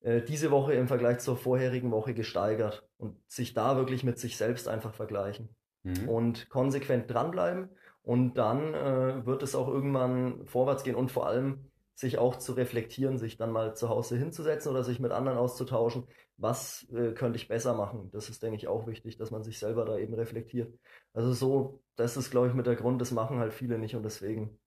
äh, 0.00 0.22
diese 0.22 0.50
Woche 0.50 0.72
im 0.72 0.88
Vergleich 0.88 1.18
zur 1.18 1.36
vorherigen 1.36 1.92
Woche 1.92 2.14
gesteigert 2.14 2.88
und 2.96 3.16
sich 3.28 3.52
da 3.54 3.76
wirklich 3.76 4.04
mit 4.04 4.18
sich 4.18 4.36
selbst 4.36 4.66
einfach 4.68 4.94
vergleichen. 4.94 5.54
Mhm. 5.82 6.08
Und 6.08 6.48
konsequent 6.48 7.10
dranbleiben 7.10 7.68
und 8.02 8.34
dann 8.34 8.74
äh, 8.74 9.26
wird 9.26 9.42
es 9.42 9.54
auch 9.54 9.68
irgendwann 9.68 10.46
vorwärts 10.46 10.82
gehen 10.82 10.96
und 10.96 11.12
vor 11.12 11.26
allem 11.26 11.70
sich 11.94 12.18
auch 12.18 12.36
zu 12.36 12.54
reflektieren, 12.54 13.18
sich 13.18 13.36
dann 13.36 13.52
mal 13.52 13.76
zu 13.76 13.88
Hause 13.88 14.16
hinzusetzen 14.16 14.72
oder 14.72 14.82
sich 14.82 14.98
mit 14.98 15.12
anderen 15.12 15.38
auszutauschen, 15.38 16.06
was 16.38 16.86
äh, 16.90 17.12
könnte 17.12 17.36
ich 17.36 17.48
besser 17.48 17.74
machen. 17.74 18.10
Das 18.12 18.30
ist, 18.30 18.42
denke 18.42 18.56
ich, 18.56 18.66
auch 18.66 18.86
wichtig, 18.86 19.18
dass 19.18 19.30
man 19.30 19.42
sich 19.42 19.58
selber 19.58 19.84
da 19.84 19.98
eben 19.98 20.14
reflektiert. 20.14 20.72
Also 21.12 21.32
so, 21.32 21.80
das 21.96 22.16
ist, 22.16 22.30
glaube 22.30 22.48
ich, 22.48 22.54
mit 22.54 22.66
der 22.66 22.76
Grund, 22.76 23.00
das 23.00 23.10
machen 23.10 23.38
halt 23.38 23.52
viele 23.52 23.78
nicht 23.78 23.94
und 23.94 24.04
deswegen 24.04 24.58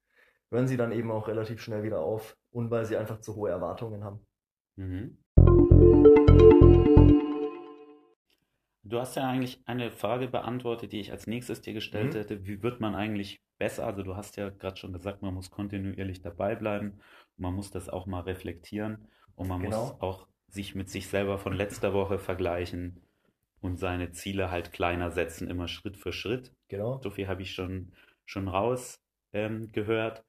hören 0.51 0.67
sie 0.67 0.77
dann 0.77 0.91
eben 0.91 1.11
auch 1.11 1.27
relativ 1.27 1.61
schnell 1.61 1.83
wieder 1.83 2.01
auf 2.01 2.37
und 2.51 2.71
weil 2.71 2.85
sie 2.85 2.97
einfach 2.97 3.19
zu 3.19 3.35
hohe 3.35 3.49
Erwartungen 3.49 4.03
haben. 4.03 4.19
Mhm. 4.75 5.17
Du 8.83 8.99
hast 8.99 9.15
ja 9.15 9.27
eigentlich 9.27 9.61
eine 9.65 9.91
Frage 9.91 10.27
beantwortet, 10.27 10.91
die 10.91 10.99
ich 10.99 11.11
als 11.11 11.25
nächstes 11.25 11.61
dir 11.61 11.73
gestellt 11.73 12.13
mhm. 12.13 12.17
hätte. 12.17 12.45
Wie 12.45 12.61
wird 12.61 12.79
man 12.79 12.93
eigentlich 12.93 13.41
besser? 13.57 13.85
Also 13.85 14.03
du 14.03 14.15
hast 14.15 14.37
ja 14.37 14.49
gerade 14.49 14.77
schon 14.77 14.93
gesagt, 14.93 15.23
man 15.23 15.33
muss 15.33 15.49
kontinuierlich 15.49 16.21
dabei 16.21 16.55
bleiben. 16.55 16.99
Man 17.37 17.55
muss 17.55 17.71
das 17.71 17.89
auch 17.89 18.05
mal 18.05 18.21
reflektieren 18.21 19.07
und 19.35 19.47
man 19.47 19.61
genau. 19.61 19.85
muss 19.85 20.01
auch 20.01 20.27
sich 20.47 20.75
mit 20.75 20.89
sich 20.89 21.07
selber 21.07 21.39
von 21.39 21.53
letzter 21.53 21.93
Woche 21.93 22.19
vergleichen 22.19 23.01
und 23.59 23.77
seine 23.77 24.11
Ziele 24.11 24.51
halt 24.51 24.71
kleiner 24.71 25.09
setzen, 25.09 25.49
immer 25.49 25.67
Schritt 25.67 25.97
für 25.97 26.13
Schritt. 26.13 26.53
Genau. 26.67 26.99
So 27.01 27.09
viel 27.09 27.27
habe 27.27 27.41
ich 27.41 27.53
schon, 27.53 27.91
schon 28.25 28.47
raus 28.47 29.01
ähm, 29.33 29.71
gehört. 29.71 30.23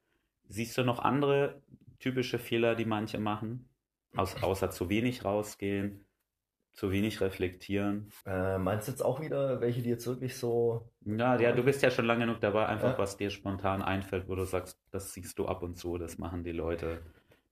Siehst 0.47 0.77
du 0.77 0.83
noch 0.83 0.99
andere 0.99 1.61
typische 1.99 2.39
Fehler, 2.39 2.75
die 2.75 2.85
manche 2.85 3.19
machen? 3.19 3.69
Aus, 4.15 4.41
außer 4.41 4.71
zu 4.71 4.89
wenig 4.89 5.25
rausgehen 5.25 6.07
zu 6.77 6.91
wenig 6.91 7.21
reflektieren. 7.21 8.11
Äh, 8.27 8.59
meinst 8.59 8.87
du 8.87 8.91
jetzt 8.91 9.01
auch 9.03 9.19
wieder 9.19 9.59
welche, 9.61 9.81
die 9.81 9.89
jetzt 9.89 10.05
wirklich 10.05 10.37
so. 10.37 10.87
Ja, 11.05 11.35
ja, 11.39 11.51
du 11.51 11.63
bist 11.63 11.81
ja 11.81 11.89
schon 11.89 12.05
lange 12.05 12.25
genug 12.25 12.39
dabei, 12.39 12.67
einfach 12.67 12.91
ja. 12.91 12.97
was 12.99 13.17
dir 13.17 13.31
spontan 13.31 13.81
einfällt, 13.81 14.29
wo 14.29 14.35
du 14.35 14.45
sagst, 14.45 14.79
das 14.91 15.11
siehst 15.11 15.39
du 15.39 15.47
ab 15.47 15.63
und 15.63 15.75
zu, 15.75 15.97
das 15.97 16.19
machen 16.19 16.43
die 16.43 16.51
Leute. 16.51 17.01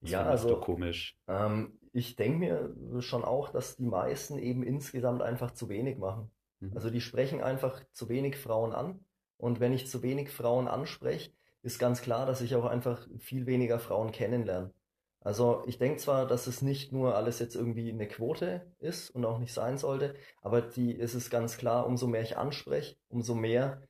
Das 0.02 0.12
ja, 0.12 0.22
also 0.22 0.60
komisch. 0.60 1.18
Ähm, 1.27 1.79
ich 1.92 2.16
denke 2.16 2.38
mir 2.38 3.01
schon 3.01 3.24
auch, 3.24 3.50
dass 3.50 3.77
die 3.77 3.88
meisten 3.88 4.38
eben 4.38 4.62
insgesamt 4.62 5.24
einfach 5.24 5.50
zu 5.50 5.70
wenig 5.70 5.98
machen. 5.98 6.29
Mhm. 6.60 6.74
Also 6.75 6.92
die 6.92 7.01
sprechen 7.01 7.42
einfach 7.42 7.81
zu 7.94 8.10
wenig 8.10 8.38
Frauen 8.38 8.74
an. 8.74 9.00
Und 9.38 9.60
wenn 9.60 9.74
ich 9.74 9.88
zu 9.88 10.03
wenig 10.03 10.29
Frauen 10.29 10.68
anspreche, 10.68 11.31
ist 11.66 11.80
ganz 11.80 12.01
klar, 12.01 12.25
dass 12.28 12.42
ich 12.42 12.56
auch 12.56 12.66
einfach 12.66 13.08
viel 13.18 13.48
weniger 13.48 13.80
Frauen 13.80 14.12
kennenlerne. 14.12 14.72
Also 15.22 15.64
ich 15.66 15.80
denke 15.80 15.98
zwar, 15.98 16.28
dass 16.28 16.46
es 16.46 16.62
nicht 16.62 16.92
nur 16.92 17.16
alles 17.16 17.40
jetzt 17.40 17.56
irgendwie 17.56 17.92
eine 17.92 18.08
Quote 18.08 18.72
ist 18.78 19.10
und 19.10 19.25
auch 19.25 19.40
nicht 19.40 19.54
sein 19.54 19.80
sollte, 19.80 20.14
aber 20.44 20.62
die 20.62 20.92
ist 20.92 21.16
es 21.16 21.32
ganz 21.32 21.58
klar, 21.58 21.88
umso 21.88 22.06
mehr 22.06 22.22
ich 22.22 22.38
anspreche, 22.38 22.96
umso 23.10 23.34
mehr 23.34 23.82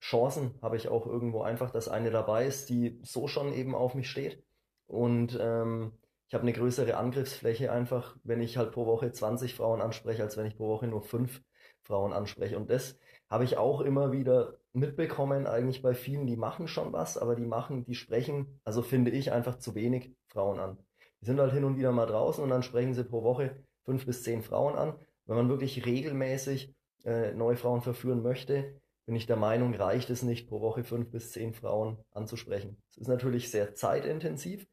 Chancen 0.00 0.58
habe 0.62 0.76
ich 0.78 0.88
auch 0.88 1.06
irgendwo 1.06 1.42
einfach, 1.42 1.70
dass 1.70 1.88
eine 1.88 2.10
dabei 2.10 2.46
ist, 2.46 2.70
die 2.70 2.98
so 3.02 3.28
schon 3.28 3.52
eben 3.52 3.74
auf 3.74 3.94
mich 3.94 4.08
steht. 4.08 4.42
Und 4.86 5.38
ähm, 5.38 5.92
ich 6.28 6.34
habe 6.34 6.42
eine 6.42 6.54
größere 6.54 6.96
Angriffsfläche 6.96 7.70
einfach, 7.70 8.16
wenn 8.24 8.40
ich 8.40 8.56
halt 8.56 8.72
pro 8.72 8.86
Woche 8.86 9.12
20 9.12 9.54
Frauen 9.54 9.82
anspreche, 9.82 10.22
als 10.22 10.38
wenn 10.38 10.46
ich 10.46 10.56
pro 10.56 10.68
Woche 10.68 10.86
nur 10.86 11.02
fünf 11.02 11.42
Frauen 11.82 12.14
anspreche. 12.14 12.56
Und 12.56 12.70
das 12.70 12.98
habe 13.28 13.44
ich 13.44 13.58
auch 13.58 13.82
immer 13.82 14.10
wieder 14.12 14.59
mitbekommen, 14.72 15.46
eigentlich 15.46 15.82
bei 15.82 15.94
vielen, 15.94 16.26
die 16.26 16.36
machen 16.36 16.68
schon 16.68 16.92
was, 16.92 17.18
aber 17.18 17.34
die 17.34 17.46
machen, 17.46 17.84
die 17.84 17.94
sprechen, 17.94 18.60
also 18.64 18.82
finde 18.82 19.10
ich 19.10 19.32
einfach 19.32 19.58
zu 19.58 19.74
wenig 19.74 20.14
Frauen 20.26 20.60
an. 20.60 20.78
Die 21.20 21.26
sind 21.26 21.40
halt 21.40 21.52
hin 21.52 21.64
und 21.64 21.76
wieder 21.76 21.92
mal 21.92 22.06
draußen 22.06 22.42
und 22.42 22.50
dann 22.50 22.62
sprechen 22.62 22.94
sie 22.94 23.04
pro 23.04 23.22
Woche 23.22 23.62
fünf 23.84 24.06
bis 24.06 24.22
zehn 24.22 24.42
Frauen 24.42 24.76
an. 24.76 24.94
Wenn 25.26 25.36
man 25.36 25.48
wirklich 25.48 25.84
regelmäßig 25.84 26.74
äh, 27.04 27.32
neue 27.32 27.56
Frauen 27.56 27.82
verführen 27.82 28.22
möchte, 28.22 28.80
bin 29.06 29.16
ich 29.16 29.26
der 29.26 29.36
Meinung, 29.36 29.74
reicht 29.74 30.10
es 30.10 30.22
nicht, 30.22 30.48
pro 30.48 30.60
Woche 30.60 30.84
fünf 30.84 31.10
bis 31.10 31.32
zehn 31.32 31.52
Frauen 31.52 31.98
anzusprechen. 32.12 32.80
Es 32.90 32.98
ist 32.98 33.08
natürlich 33.08 33.50
sehr 33.50 33.74
zeitintensiv, 33.74 34.66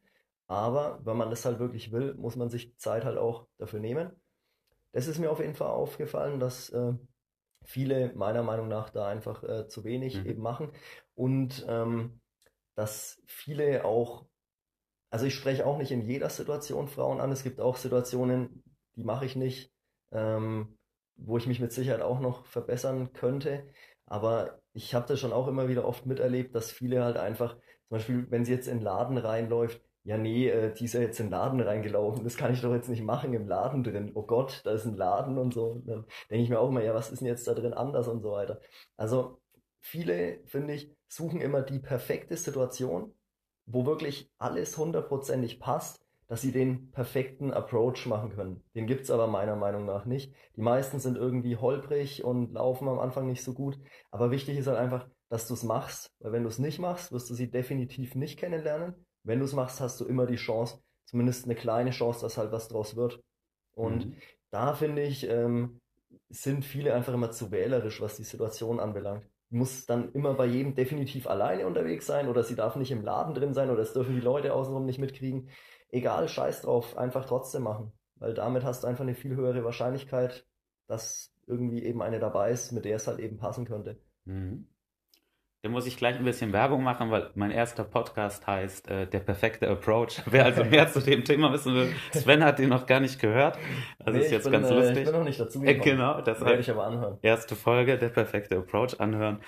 aber 0.47 0.99
wenn 1.03 1.17
man 1.17 1.29
das 1.29 1.43
halt 1.45 1.59
wirklich 1.59 1.91
will, 1.91 2.13
muss 2.15 2.35
man 2.35 2.49
sich 2.49 2.77
Zeit 2.77 3.03
halt 3.03 3.17
auch 3.17 3.47
dafür 3.57 3.79
nehmen. 3.79 4.11
Das 4.91 5.07
ist 5.07 5.19
mir 5.19 5.31
auf 5.31 5.39
jeden 5.39 5.55
Fall 5.55 5.69
aufgefallen, 5.69 6.39
dass 6.39 6.69
äh, 6.69 6.93
viele 7.67 8.13
meiner 8.15 8.43
Meinung 8.43 8.69
nach 8.69 8.89
da 8.89 9.07
einfach 9.07 9.43
äh, 9.43 9.67
zu 9.67 9.83
wenig 9.83 10.15
mhm. 10.15 10.25
eben 10.25 10.41
machen. 10.41 10.71
Und 11.15 11.65
ähm, 11.67 12.21
dass 12.75 13.21
viele 13.25 13.83
auch, 13.83 14.25
also 15.11 15.25
ich 15.25 15.35
spreche 15.35 15.65
auch 15.65 15.77
nicht 15.77 15.91
in 15.91 16.01
jeder 16.01 16.29
Situation 16.29 16.87
Frauen 16.87 17.19
an, 17.19 17.31
es 17.31 17.43
gibt 17.43 17.59
auch 17.59 17.75
Situationen, 17.75 18.63
die 18.95 19.03
mache 19.03 19.25
ich 19.25 19.35
nicht, 19.35 19.73
ähm, 20.11 20.77
wo 21.17 21.37
ich 21.37 21.47
mich 21.47 21.59
mit 21.59 21.73
Sicherheit 21.73 22.01
auch 22.01 22.19
noch 22.21 22.45
verbessern 22.45 23.11
könnte, 23.11 23.67
aber 24.05 24.61
ich 24.73 24.93
habe 24.93 25.07
das 25.07 25.19
schon 25.19 25.33
auch 25.33 25.47
immer 25.47 25.67
wieder 25.67 25.85
oft 25.85 26.05
miterlebt, 26.05 26.55
dass 26.55 26.71
viele 26.71 27.03
halt 27.03 27.17
einfach, 27.17 27.55
zum 27.55 27.89
Beispiel, 27.89 28.31
wenn 28.31 28.45
sie 28.45 28.53
jetzt 28.53 28.67
in 28.67 28.77
den 28.77 28.83
Laden 28.83 29.17
reinläuft, 29.17 29.81
ja 30.07 30.17
nee, 30.17 30.47
äh, 30.47 30.73
die 30.73 30.85
ist 30.85 30.93
ja 30.93 31.01
jetzt 31.01 31.19
in 31.19 31.25
den 31.25 31.31
Laden 31.33 31.59
reingelaufen, 31.59 32.23
das 32.23 32.37
kann 32.37 32.53
ich 32.53 32.61
doch 32.61 32.73
jetzt 32.73 32.87
nicht 32.87 33.03
machen 33.03 33.33
im 33.33 33.45
Laden 33.45 33.83
drin. 33.83 34.11
Oh 34.15 34.23
Gott, 34.23 34.61
da 34.63 34.71
ist 34.71 34.85
ein 34.85 34.95
Laden 34.95 35.37
und 35.37 35.53
so. 35.53 35.65
Und 35.65 35.87
dann 35.87 36.05
denke 36.29 36.43
ich 36.43 36.49
mir 36.49 36.59
auch 36.59 36.69
immer, 36.69 36.81
ja, 36.81 36.93
was 36.93 37.11
ist 37.11 37.19
denn 37.19 37.27
jetzt 37.27 37.45
da 37.45 37.53
drin 37.53 37.73
anders 37.73 38.07
und 38.07 38.21
so 38.21 38.31
weiter. 38.31 38.61
Also 38.95 39.41
viele, 39.81 40.39
finde 40.45 40.75
ich, 40.75 40.95
suchen 41.09 41.41
immer 41.41 41.61
die 41.61 41.79
perfekte 41.79 42.37
Situation, 42.37 43.13
wo 43.65 43.85
wirklich 43.85 44.31
alles 44.37 44.77
hundertprozentig 44.77 45.59
passt, 45.59 46.01
dass 46.27 46.41
sie 46.41 46.53
den 46.53 46.89
perfekten 46.91 47.51
Approach 47.51 48.05
machen 48.05 48.29
können. 48.29 48.63
Den 48.75 48.87
gibt 48.87 49.01
es 49.01 49.11
aber 49.11 49.27
meiner 49.27 49.57
Meinung 49.57 49.85
nach 49.85 50.05
nicht. 50.05 50.33
Die 50.55 50.61
meisten 50.61 50.99
sind 50.99 51.17
irgendwie 51.17 51.57
holprig 51.57 52.23
und 52.23 52.53
laufen 52.53 52.87
am 52.87 52.99
Anfang 52.99 53.27
nicht 53.27 53.43
so 53.43 53.53
gut. 53.53 53.77
Aber 54.11 54.31
wichtig 54.31 54.57
ist 54.57 54.67
halt 54.67 54.77
einfach, 54.77 55.09
dass 55.27 55.49
du 55.49 55.53
es 55.53 55.63
machst, 55.63 56.13
weil 56.19 56.31
wenn 56.31 56.43
du 56.43 56.49
es 56.49 56.59
nicht 56.59 56.79
machst, 56.79 57.11
wirst 57.11 57.29
du 57.29 57.33
sie 57.33 57.51
definitiv 57.51 58.15
nicht 58.15 58.39
kennenlernen 58.39 59.06
wenn 59.27 59.39
du 59.39 59.45
es 59.45 59.53
machst, 59.53 59.81
hast 59.81 59.99
du 59.99 60.05
immer 60.05 60.25
die 60.25 60.37
Chance, 60.37 60.79
zumindest 61.05 61.45
eine 61.45 61.55
kleine 61.55 61.91
Chance, 61.91 62.21
dass 62.21 62.37
halt 62.37 62.51
was 62.51 62.69
draus 62.69 62.95
wird. 62.95 63.21
Und 63.73 64.07
mhm. 64.07 64.15
da 64.49 64.73
finde 64.73 65.03
ich, 65.03 65.27
ähm, 65.29 65.81
sind 66.29 66.65
viele 66.65 66.93
einfach 66.93 67.13
immer 67.13 67.31
zu 67.31 67.51
wählerisch, 67.51 68.01
was 68.01 68.15
die 68.15 68.23
Situation 68.23 68.79
anbelangt. 68.79 69.25
Muss 69.49 69.85
dann 69.85 70.11
immer 70.13 70.33
bei 70.33 70.45
jedem 70.45 70.75
definitiv 70.75 71.27
alleine 71.27 71.67
unterwegs 71.67 72.05
sein 72.05 72.27
oder 72.27 72.43
sie 72.43 72.55
darf 72.55 72.75
nicht 72.75 72.91
im 72.91 73.03
Laden 73.03 73.33
drin 73.33 73.53
sein 73.53 73.69
oder 73.69 73.81
es 73.81 73.93
dürfen 73.93 74.15
die 74.15 74.21
Leute 74.21 74.53
außenrum 74.53 74.85
nicht 74.85 74.99
mitkriegen. 74.99 75.49
Egal, 75.89 76.27
scheiß 76.27 76.63
drauf, 76.63 76.97
einfach 76.97 77.25
trotzdem 77.25 77.63
machen. 77.63 77.93
Weil 78.15 78.33
damit 78.33 78.63
hast 78.63 78.83
du 78.83 78.87
einfach 78.87 79.03
eine 79.03 79.15
viel 79.15 79.35
höhere 79.35 79.63
Wahrscheinlichkeit, 79.63 80.45
dass 80.87 81.33
irgendwie 81.45 81.83
eben 81.83 82.01
eine 82.01 82.19
dabei 82.19 82.51
ist, 82.51 82.71
mit 82.71 82.85
der 82.85 82.97
es 82.97 83.07
halt 83.07 83.19
eben 83.19 83.37
passen 83.37 83.65
könnte. 83.65 84.01
Mhm. 84.25 84.67
Da 85.63 85.69
muss 85.69 85.87
ich 85.87 85.97
gleich 85.97 86.15
ein 86.17 86.23
bisschen 86.23 86.53
Werbung 86.53 86.83
machen, 86.83 87.09
weil 87.09 87.31
mein 87.33 87.49
erster 87.49 87.83
Podcast 87.83 88.45
heißt 88.45 88.91
äh, 88.91 89.07
Der 89.07 89.19
perfekte 89.21 89.67
Approach. 89.67 90.21
Wer 90.27 90.45
also 90.45 90.63
mehr 90.63 90.87
zu 90.87 90.99
dem 90.99 91.23
Thema 91.25 91.51
wissen 91.51 91.73
will, 91.73 91.91
Sven 92.13 92.43
hat 92.43 92.59
den 92.59 92.69
noch 92.69 92.85
gar 92.85 92.99
nicht 92.99 93.19
gehört. 93.19 93.57
Das 93.97 94.13
nee, 94.13 94.21
ist 94.21 94.31
jetzt 94.31 94.43
bin, 94.43 94.53
ganz 94.53 94.69
äh, 94.69 94.75
lustig. 94.75 94.97
Ich 94.99 95.03
bin 95.05 95.13
noch 95.13 95.23
nicht 95.23 95.39
dazu 95.39 95.59
gekommen. 95.59 95.81
Äh, 95.81 95.83
genau, 95.83 96.21
das 96.21 96.41
werde 96.45 96.59
ich 96.59 96.69
aber 96.69 96.85
anhören. 96.85 97.17
Erste 97.23 97.55
Folge, 97.55 97.97
Der 97.97 98.09
perfekte 98.09 98.57
Approach 98.57 98.99
anhören. 98.99 99.39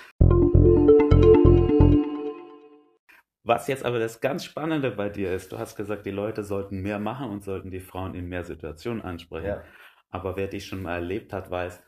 Was 3.43 3.67
jetzt 3.67 3.85
aber 3.85 3.99
das 3.99 4.19
ganz 4.19 4.45
Spannende 4.45 4.89
bei 4.89 5.09
dir 5.09 5.31
ist, 5.31 5.51
du 5.51 5.59
hast 5.59 5.75
gesagt, 5.75 6.07
die 6.07 6.11
Leute 6.11 6.43
sollten 6.43 6.81
mehr 6.81 6.97
machen 6.97 7.29
und 7.29 7.43
sollten 7.43 7.69
die 7.69 7.79
Frauen 7.79 8.15
in 8.15 8.27
mehr 8.27 8.43
Situationen 8.43 9.03
ansprechen. 9.03 9.47
Ja. 9.47 9.63
Aber 10.09 10.35
wer 10.35 10.47
dich 10.47 10.65
schon 10.65 10.81
mal 10.81 10.95
erlebt 10.95 11.33
hat, 11.33 11.51
weiß, 11.51 11.83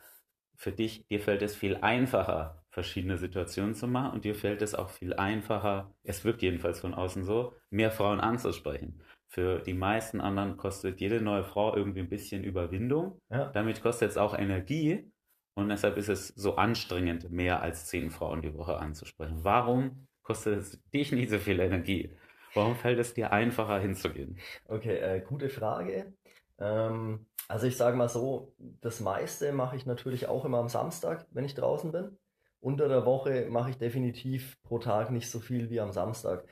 für 0.56 0.72
dich, 0.72 1.08
dir 1.08 1.20
fällt 1.20 1.42
es 1.42 1.56
viel 1.56 1.78
einfacher, 1.78 2.61
verschiedene 2.72 3.18
Situationen 3.18 3.76
zu 3.76 3.88
machen 3.88 4.14
und 4.14 4.26
dir 4.26 4.34
fällt 4.34 4.62
es 4.62 4.74
auch 4.74 4.90
viel 4.90 5.14
einfacher, 5.14 5.94
es 6.04 6.24
wirkt 6.24 6.42
jedenfalls 6.42 6.80
von 6.80 6.94
außen 6.94 7.24
so, 7.24 7.54
mehr 7.70 7.92
Frauen 7.92 8.20
anzusprechen. 8.20 9.02
Für 9.28 9.60
die 9.60 9.74
meisten 9.74 10.20
anderen 10.20 10.58
kostet 10.58 11.00
jede 11.00 11.22
neue 11.22 11.44
Frau 11.44 11.76
irgendwie 11.76 12.00
ein 12.00 12.10
bisschen 12.10 12.44
Überwindung. 12.44 13.20
Ja. 13.30 13.50
Damit 13.52 13.82
kostet 13.82 14.10
es 14.10 14.18
auch 14.18 14.38
Energie 14.38 15.12
und 15.54 15.70
deshalb 15.70 15.98
ist 15.98 16.10
es 16.10 16.30
so 16.30 16.56
anstrengend, 16.56 17.30
mehr 17.30 17.62
als 17.62 17.88
zehn 17.88 18.10
Frauen 18.10 18.42
die 18.42 18.54
Woche 18.54 18.78
anzusprechen. 18.78 19.40
Warum 19.44 20.08
kostet 20.24 20.60
es 20.60 20.82
dich 20.92 21.12
nicht 21.12 21.30
so 21.30 21.38
viel 21.38 21.60
Energie? 21.60 22.16
Warum 22.54 22.76
fällt 22.76 23.00
es 23.00 23.14
dir 23.14 23.32
einfacher 23.32 23.80
hinzugehen? 23.80 24.38
Okay, 24.68 24.98
äh, 24.98 25.22
gute 25.22 25.50
Frage. 25.50 26.14
Ähm, 26.58 27.26
also 27.48 27.68
ich 27.68 27.76
sage 27.76 27.98
mal 27.98 28.10
so, 28.10 28.54
das 28.82 29.00
meiste 29.00 29.52
mache 29.52 29.76
ich 29.76 29.86
natürlich 29.86 30.28
auch 30.28 30.46
immer 30.46 30.60
am 30.60 30.70
Samstag, 30.70 31.26
wenn 31.32 31.46
ich 31.46 31.56
draußen 31.56 31.92
bin. 31.92 32.18
Unter 32.62 32.88
der 32.88 33.06
Woche 33.06 33.48
mache 33.50 33.72
ich 33.72 33.78
definitiv 33.78 34.58
pro 34.64 34.80
Tag 34.80 35.12
nicht 35.12 35.30
so 35.30 35.40
viel 35.40 35.70
wie 35.70 35.82
am 35.82 35.92
Samstag. 35.92 36.46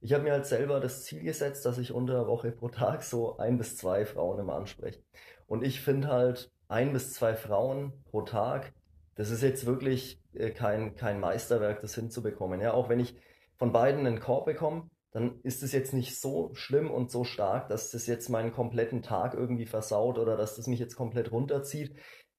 Ich 0.00 0.14
habe 0.14 0.24
mir 0.24 0.32
halt 0.32 0.46
selber 0.46 0.80
das 0.80 1.04
Ziel 1.04 1.22
gesetzt, 1.22 1.66
dass 1.66 1.78
ich 1.78 1.92
unter 1.92 2.14
der 2.14 2.26
Woche 2.26 2.52
pro 2.52 2.68
Tag 2.68 3.02
so 3.02 3.36
ein 3.36 3.58
bis 3.58 3.76
zwei 3.76 4.06
Frauen 4.06 4.38
immer 4.38 4.54
anspreche. 4.54 5.02
Und 5.46 5.62
ich 5.62 5.80
finde 5.80 6.08
halt 6.08 6.50
ein 6.68 6.92
bis 6.92 7.12
zwei 7.12 7.34
Frauen 7.34 7.92
pro 8.04 8.22
Tag 8.22 8.72
das 9.16 9.30
ist 9.30 9.42
jetzt 9.42 9.66
wirklich 9.66 10.20
äh, 10.34 10.50
kein, 10.50 10.94
kein 10.94 11.18
Meisterwerk, 11.18 11.80
das 11.80 11.94
hinzubekommen. 11.94 12.60
Ja, 12.60 12.74
auch 12.74 12.88
wenn 12.88 13.00
ich 13.00 13.16
von 13.56 13.72
beiden 13.72 14.06
einen 14.06 14.20
Korb 14.20 14.44
bekomme, 14.44 14.88
dann 15.10 15.40
ist 15.42 15.62
es 15.62 15.72
jetzt 15.72 15.94
nicht 15.94 16.20
so 16.20 16.50
schlimm 16.52 16.90
und 16.90 17.10
so 17.10 17.24
stark, 17.24 17.68
dass 17.68 17.90
das 17.90 18.06
jetzt 18.06 18.28
meinen 18.28 18.52
kompletten 18.52 19.00
Tag 19.02 19.32
irgendwie 19.32 19.64
versaut 19.64 20.18
oder 20.18 20.36
dass 20.36 20.56
das 20.56 20.66
mich 20.66 20.78
jetzt 20.78 20.94
komplett 20.94 21.32
runterzieht, 21.32 21.96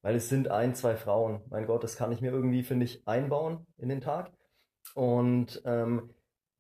weil 0.07 0.15
es 0.15 0.29
sind 0.29 0.49
ein, 0.49 0.73
zwei 0.73 0.95
Frauen. 0.95 1.41
Mein 1.49 1.67
Gott, 1.67 1.83
das 1.83 1.97
kann 1.97 2.13
ich 2.13 2.21
mir 2.21 2.31
irgendwie, 2.31 2.63
finde 2.63 2.85
ich, 2.85 3.05
einbauen 3.05 3.67
in 3.77 3.89
den 3.89 3.99
Tag. 3.99 4.31
Und 4.95 5.61
ähm, 5.65 6.11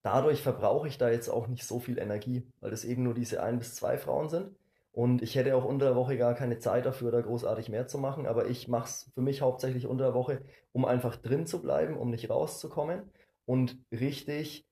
dadurch 0.03 0.41
verbrauche 0.41 0.89
ich 0.89 0.97
da 0.97 1.09
jetzt 1.09 1.29
auch 1.29 1.47
nicht 1.47 1.63
so 1.63 1.79
viel 1.79 1.97
Energie, 1.97 2.45
weil 2.59 2.73
es 2.73 2.83
eben 2.83 3.03
nur 3.03 3.13
diese 3.13 3.41
ein 3.41 3.57
bis 3.57 3.73
zwei 3.73 3.97
Frauen 3.97 4.27
sind. 4.27 4.53
Und 4.91 5.21
ich 5.21 5.35
hätte 5.35 5.55
auch 5.55 5.63
unter 5.63 5.85
der 5.85 5.95
Woche 5.95 6.17
gar 6.17 6.35
keine 6.35 6.59
Zeit 6.59 6.85
dafür, 6.85 7.09
da 7.09 7.21
großartig 7.21 7.69
mehr 7.69 7.87
zu 7.87 7.99
machen. 7.99 8.27
Aber 8.27 8.47
ich 8.47 8.67
mache 8.67 8.89
es 8.89 9.11
für 9.13 9.21
mich 9.21 9.41
hauptsächlich 9.41 9.87
unter 9.87 10.07
der 10.07 10.13
Woche, 10.13 10.41
um 10.73 10.83
einfach 10.83 11.15
drin 11.15 11.45
zu 11.45 11.61
bleiben, 11.61 11.95
um 11.95 12.09
nicht 12.09 12.29
rauszukommen. 12.29 13.09
Und 13.45 13.77
richtig 13.93 14.67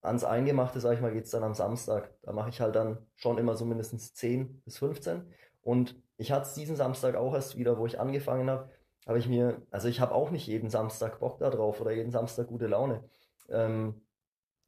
ans 0.00 0.24
Eingemachte, 0.24 0.80
sag 0.80 0.94
ich 0.94 1.02
mal, 1.02 1.12
geht 1.12 1.26
es 1.26 1.30
dann 1.30 1.42
am 1.42 1.52
Samstag. 1.52 2.10
Da 2.22 2.32
mache 2.32 2.48
ich 2.48 2.62
halt 2.62 2.74
dann 2.74 2.96
schon 3.16 3.36
immer 3.36 3.54
so 3.54 3.66
mindestens 3.66 4.14
10 4.14 4.62
bis 4.62 4.78
15. 4.78 5.24
Und 5.64 5.96
ich 6.16 6.30
hatte 6.30 6.46
es 6.46 6.54
diesen 6.54 6.76
Samstag 6.76 7.16
auch 7.16 7.34
erst 7.34 7.56
wieder, 7.58 7.78
wo 7.78 7.86
ich 7.86 7.98
angefangen 7.98 8.48
habe, 8.48 8.70
habe 9.06 9.18
ich 9.18 9.28
mir, 9.28 9.62
also 9.70 9.88
ich 9.88 10.00
habe 10.00 10.14
auch 10.14 10.30
nicht 10.30 10.46
jeden 10.46 10.70
Samstag 10.70 11.18
Bock 11.18 11.38
da 11.38 11.50
drauf 11.50 11.80
oder 11.80 11.90
jeden 11.90 12.12
Samstag 12.12 12.46
gute 12.46 12.66
Laune. 12.66 13.02
Ähm, 13.48 14.02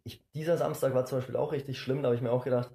ich, 0.05 0.25
dieser 0.33 0.57
Samstag 0.57 0.95
war 0.95 1.07
zum 1.07 1.19
Beispiel 1.19 1.37
auch 1.37 1.53
richtig 1.53 1.79
schlimm, 1.79 2.03
da 2.03 2.09
habe 2.09 2.17
ich 2.17 2.23
mir 2.23 2.33
auch 2.33 2.45
gedacht, 2.45 2.71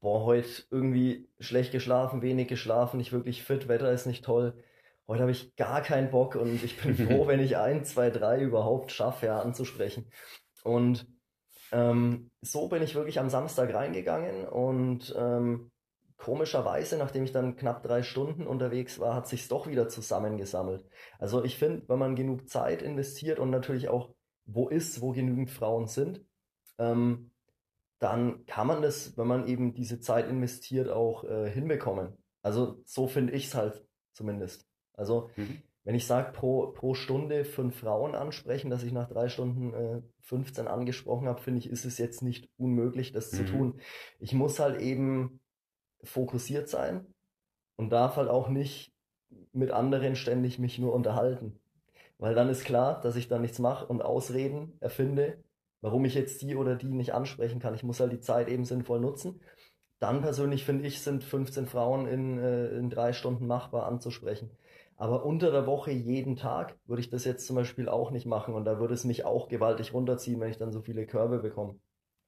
boah, 0.00 0.24
heute 0.24 0.48
irgendwie 0.70 1.28
schlecht 1.38 1.72
geschlafen, 1.72 2.22
wenig 2.22 2.48
geschlafen, 2.48 2.98
nicht 2.98 3.12
wirklich 3.12 3.42
fit, 3.42 3.68
Wetter 3.68 3.92
ist 3.92 4.06
nicht 4.06 4.24
toll. 4.24 4.54
Heute 5.08 5.22
habe 5.22 5.32
ich 5.32 5.54
gar 5.56 5.82
keinen 5.82 6.10
Bock 6.10 6.34
und 6.34 6.62
ich 6.62 6.80
bin 6.80 6.94
froh, 7.06 7.26
wenn 7.26 7.40
ich 7.40 7.56
ein, 7.56 7.84
zwei, 7.84 8.10
drei 8.10 8.40
überhaupt 8.40 8.92
schaffe, 8.92 9.26
ja, 9.26 9.40
anzusprechen. 9.40 10.10
Und 10.64 11.06
ähm, 11.72 12.30
so 12.40 12.68
bin 12.68 12.82
ich 12.82 12.94
wirklich 12.94 13.18
am 13.18 13.30
Samstag 13.30 13.72
reingegangen 13.74 14.46
und 14.46 15.14
ähm, 15.16 15.71
komischerweise, 16.22 16.96
nachdem 16.98 17.24
ich 17.24 17.32
dann 17.32 17.56
knapp 17.56 17.82
drei 17.82 18.04
Stunden 18.04 18.46
unterwegs 18.46 19.00
war, 19.00 19.16
hat 19.16 19.26
sich 19.26 19.48
doch 19.48 19.66
wieder 19.66 19.88
zusammengesammelt. 19.88 20.86
Also 21.18 21.42
ich 21.42 21.58
finde, 21.58 21.88
wenn 21.88 21.98
man 21.98 22.14
genug 22.14 22.48
Zeit 22.48 22.80
investiert 22.80 23.40
und 23.40 23.50
natürlich 23.50 23.88
auch 23.88 24.14
wo 24.44 24.68
ist, 24.68 25.00
wo 25.00 25.10
genügend 25.10 25.50
Frauen 25.50 25.88
sind, 25.88 26.24
ähm, 26.78 27.32
dann 27.98 28.46
kann 28.46 28.68
man 28.68 28.82
das, 28.82 29.18
wenn 29.18 29.26
man 29.26 29.48
eben 29.48 29.74
diese 29.74 29.98
Zeit 29.98 30.28
investiert, 30.28 30.88
auch 30.90 31.24
äh, 31.24 31.50
hinbekommen. 31.50 32.16
Also 32.40 32.80
so 32.84 33.08
finde 33.08 33.32
ich 33.32 33.46
es 33.46 33.56
halt 33.56 33.84
zumindest. 34.12 34.64
Also 34.94 35.28
mhm. 35.34 35.60
wenn 35.82 35.96
ich 35.96 36.06
sage, 36.06 36.30
pro, 36.30 36.68
pro 36.68 36.94
Stunde 36.94 37.44
fünf 37.44 37.80
Frauen 37.80 38.14
ansprechen, 38.14 38.70
dass 38.70 38.84
ich 38.84 38.92
nach 38.92 39.08
drei 39.08 39.28
Stunden 39.28 39.74
äh, 39.74 40.02
15 40.20 40.68
angesprochen 40.68 41.26
habe, 41.26 41.42
finde 41.42 41.58
ich, 41.58 41.68
ist 41.68 41.84
es 41.84 41.98
jetzt 41.98 42.22
nicht 42.22 42.48
unmöglich, 42.58 43.10
das 43.10 43.32
mhm. 43.32 43.36
zu 43.36 43.44
tun. 43.44 43.80
Ich 44.20 44.34
muss 44.34 44.60
halt 44.60 44.80
eben 44.80 45.40
fokussiert 46.02 46.68
sein 46.68 47.06
und 47.76 47.90
darf 47.90 48.16
halt 48.16 48.28
auch 48.28 48.48
nicht 48.48 48.92
mit 49.52 49.70
anderen 49.70 50.16
ständig 50.16 50.58
mich 50.58 50.78
nur 50.78 50.92
unterhalten. 50.92 51.58
Weil 52.18 52.34
dann 52.34 52.48
ist 52.48 52.64
klar, 52.64 53.00
dass 53.00 53.16
ich 53.16 53.28
dann 53.28 53.42
nichts 53.42 53.58
mache 53.58 53.86
und 53.86 54.02
Ausreden 54.02 54.76
erfinde, 54.80 55.42
warum 55.80 56.04
ich 56.04 56.14
jetzt 56.14 56.40
die 56.42 56.54
oder 56.54 56.76
die 56.76 56.92
nicht 56.92 57.14
ansprechen 57.14 57.60
kann. 57.60 57.74
Ich 57.74 57.82
muss 57.82 58.00
halt 58.00 58.12
die 58.12 58.20
Zeit 58.20 58.48
eben 58.48 58.64
sinnvoll 58.64 59.00
nutzen. 59.00 59.40
Dann 59.98 60.20
persönlich 60.20 60.64
finde 60.64 60.86
ich, 60.86 61.02
sind 61.02 61.24
15 61.24 61.66
Frauen 61.66 62.06
in, 62.06 62.38
äh, 62.38 62.68
in 62.76 62.90
drei 62.90 63.12
Stunden 63.12 63.46
machbar 63.46 63.86
anzusprechen. 63.86 64.50
Aber 64.96 65.24
unter 65.24 65.50
der 65.50 65.66
Woche 65.66 65.90
jeden 65.90 66.36
Tag 66.36 66.76
würde 66.86 67.00
ich 67.00 67.10
das 67.10 67.24
jetzt 67.24 67.46
zum 67.46 67.56
Beispiel 67.56 67.88
auch 67.88 68.10
nicht 68.10 68.26
machen 68.26 68.54
und 68.54 68.64
da 68.64 68.78
würde 68.78 68.94
es 68.94 69.04
mich 69.04 69.24
auch 69.24 69.48
gewaltig 69.48 69.92
runterziehen, 69.94 70.40
wenn 70.40 70.50
ich 70.50 70.58
dann 70.58 70.72
so 70.72 70.80
viele 70.80 71.06
Körbe 71.06 71.38
bekomme. 71.38 71.78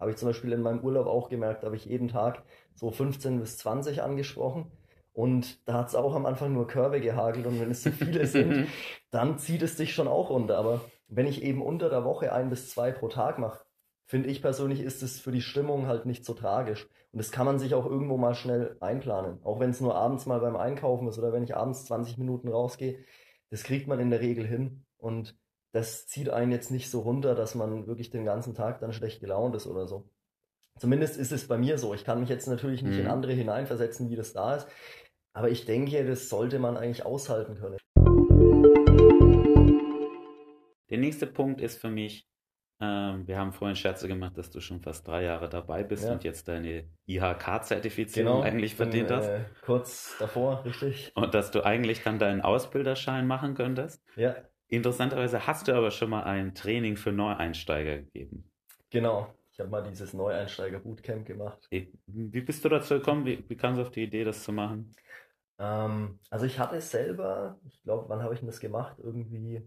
Habe 0.05 0.11
ich 0.11 0.19
zum 0.19 0.29
Beispiel 0.29 0.53
in 0.53 0.61
meinem 0.61 0.81
Urlaub 0.81 1.07
auch 1.07 1.31
gemerkt, 1.31 1.65
habe 1.65 1.77
ich 1.77 1.87
jeden 1.87 2.09
Tag 2.09 2.43
so 2.75 2.91
15 2.91 3.41
bis 3.41 3.57
20 3.57 4.03
angesprochen 4.03 4.71
und 5.15 5.67
da 5.67 5.79
hat 5.79 5.89
es 5.89 5.95
auch 5.95 6.15
am 6.15 6.27
Anfang 6.27 6.53
nur 6.53 6.67
Körbe 6.67 7.01
gehagelt 7.01 7.47
und 7.47 7.59
wenn 7.59 7.71
es 7.71 7.81
zu 7.81 7.91
viele 7.91 8.27
sind, 8.27 8.67
dann 9.11 9.39
zieht 9.39 9.63
es 9.63 9.77
dich 9.77 9.95
schon 9.95 10.07
auch 10.07 10.29
runter. 10.29 10.59
Aber 10.59 10.83
wenn 11.09 11.25
ich 11.25 11.43
eben 11.43 11.63
unter 11.63 11.89
der 11.89 12.05
Woche 12.05 12.35
ein 12.35 12.51
bis 12.51 12.69
zwei 12.69 12.93
pro 12.93 13.09
Tag 13.09 13.39
mache, 13.39 13.65
finde 14.05 14.29
ich 14.29 14.43
persönlich, 14.43 14.81
ist 14.81 15.03
es 15.03 15.19
für 15.19 15.33
die 15.33 15.41
Stimmung 15.41 15.87
halt 15.87 16.05
nicht 16.05 16.27
so 16.27 16.35
tragisch. 16.35 16.87
Und 17.13 17.19
das 17.19 17.31
kann 17.31 17.47
man 17.47 17.59
sich 17.59 17.75
auch 17.75 17.87
irgendwo 17.87 18.19
mal 18.19 18.35
schnell 18.35 18.77
einplanen. 18.81 19.39
Auch 19.43 19.59
wenn 19.59 19.71
es 19.71 19.81
nur 19.81 19.95
abends 19.95 20.27
mal 20.27 20.41
beim 20.41 20.57
Einkaufen 20.57 21.09
ist 21.09 21.19
oder 21.19 21.33
wenn 21.33 21.45
ich 21.45 21.57
abends 21.57 21.87
20 21.87 22.19
Minuten 22.19 22.49
rausgehe, 22.49 22.99
das 23.49 23.63
kriegt 23.63 23.89
man 23.89 24.01
in 24.01 24.11
der 24.11 24.21
Regel 24.21 24.47
hin. 24.47 24.85
Und 24.99 25.35
das 25.75 26.07
zieht 26.07 26.31
einen 26.31 26.53
jetzt 26.53 26.71
nicht 26.71 26.89
so 26.89 27.01
runter, 27.01 27.35
dass 27.35 27.57
man 27.57 27.89
wirklich 27.89 28.09
den 28.09 28.25
ganzen 28.25 28.55
Tag 28.55 28.79
dann 28.79 28.93
schlecht 28.93 29.19
gelaunt 29.21 29.57
ist 29.57 29.67
oder 29.67 29.89
so. 29.89 30.09
Zumindest 30.79 31.17
ist 31.17 31.33
es 31.33 31.49
bei 31.49 31.59
mir 31.59 31.79
so. 31.79 31.95
Ich 31.95 32.05
kann 32.05 32.21
mich 32.21 32.29
jetzt 32.29 32.47
natürlich 32.47 32.83
nicht 32.83 32.95
mhm. 32.95 33.01
in 33.01 33.07
andere 33.09 33.33
hineinversetzen, 33.33 34.09
wie 34.09 34.15
das 34.15 34.33
da 34.33 34.55
ist. 34.55 34.69
Aber 35.33 35.51
ich 35.51 35.65
denke, 35.65 36.07
das 36.07 36.29
sollte 36.29 36.61
man 36.61 36.77
eigentlich 36.77 37.05
aushalten 37.05 37.57
können. 37.57 37.77
Der 40.91 40.99
nächste 40.99 41.27
Punkt 41.27 41.61
ist 41.61 41.81
für 41.81 41.91
mich, 41.91 42.29
ähm, 42.81 43.27
wir 43.27 43.37
haben 43.37 43.53
vorhin 43.53 43.75
Scherze 43.75 44.07
gemacht, 44.07 44.39
dass 44.39 44.51
du 44.51 44.61
schon 44.61 44.81
fast 44.81 45.09
drei 45.09 45.25
Jahre 45.25 45.49
dabei 45.49 45.83
bist 45.83 46.05
ja. 46.05 46.13
und 46.13 46.23
jetzt 46.23 46.47
deine 46.47 46.89
IHK-Zertifizierung 47.07 48.35
genau, 48.35 48.47
eigentlich 48.47 48.77
verdient 48.77 49.11
hast. 49.11 49.27
Äh, 49.27 49.41
kurz 49.65 50.15
davor, 50.21 50.65
richtig. 50.65 51.11
Und 51.17 51.35
dass 51.35 51.51
du 51.51 51.65
eigentlich 51.65 52.05
dann 52.05 52.21
deinen 52.21 52.43
Ausbilderschein 52.43 53.27
machen 53.27 53.55
könntest. 53.55 54.05
Ja. 54.15 54.37
Interessanterweise 54.69 55.47
hast 55.47 55.69
du 55.69 55.73
aber 55.73 55.91
schon 55.91 56.11
mal 56.11 56.25
ein 56.25 56.55
Training 56.55 56.97
für 56.97 57.13
Neueinsteiger 57.13 57.99
gegeben. 57.99 58.51
Genau. 58.91 59.33
Ich 59.53 59.61
habe 59.61 59.71
mal 59.71 59.83
dieses 59.83 60.13
Neueinsteiger-Bootcamp 60.15 61.27
gemacht. 61.27 61.69
Wie 61.71 62.41
bist 62.41 62.65
du 62.65 62.69
dazu 62.69 62.95
gekommen? 62.95 63.25
Wie, 63.25 63.45
wie 63.49 63.57
kamst 63.57 63.79
du 63.79 63.83
auf 63.83 63.91
die 63.93 64.03
Idee, 64.03 64.25
das 64.25 64.43
zu 64.43 64.53
machen? 64.53 64.93
Ähm, 65.59 66.19
also 66.29 66.45
ich 66.45 66.59
hatte 66.59 66.81
selber, 66.81 67.61
ich 67.65 67.81
glaube, 67.83 68.09
wann 68.09 68.23
habe 68.23 68.35
ich 68.35 68.41
denn 68.41 68.49
das 68.49 68.59
gemacht? 68.59 68.97
Irgendwie 68.99 69.63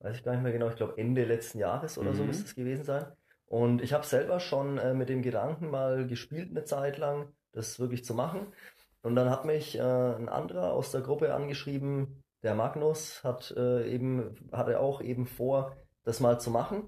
weiß 0.00 0.16
ich 0.16 0.24
gar 0.24 0.32
nicht 0.32 0.42
mehr 0.42 0.52
genau, 0.52 0.68
ich 0.68 0.76
glaube 0.76 0.98
Ende 0.98 1.24
letzten 1.24 1.58
Jahres 1.58 1.96
oder 1.96 2.10
mhm. 2.10 2.16
so 2.16 2.24
müsste 2.24 2.44
es 2.44 2.54
gewesen 2.54 2.84
sein. 2.84 3.06
Und 3.46 3.80
ich 3.80 3.92
habe 3.92 4.04
selber 4.04 4.40
schon 4.40 4.76
äh, 4.76 4.92
mit 4.92 5.08
dem 5.08 5.22
Gedanken 5.22 5.70
mal 5.70 6.06
gespielt 6.06 6.50
eine 6.50 6.64
Zeit 6.64 6.98
lang, 6.98 7.32
das 7.52 7.78
wirklich 7.78 8.04
zu 8.04 8.12
machen. 8.12 8.52
Und 9.02 9.14
dann 9.14 9.30
hat 9.30 9.44
mich 9.44 9.78
äh, 9.78 9.80
ein 9.80 10.28
anderer 10.28 10.72
aus 10.72 10.90
der 10.90 11.00
Gruppe 11.00 11.32
angeschrieben, 11.32 12.24
der 12.46 12.54
Magnus, 12.54 13.22
hat 13.22 13.52
äh, 13.56 13.86
eben, 13.92 14.34
hatte 14.52 14.80
auch 14.80 15.02
eben 15.02 15.26
vor, 15.26 15.76
das 16.04 16.20
mal 16.20 16.40
zu 16.40 16.50
machen. 16.50 16.84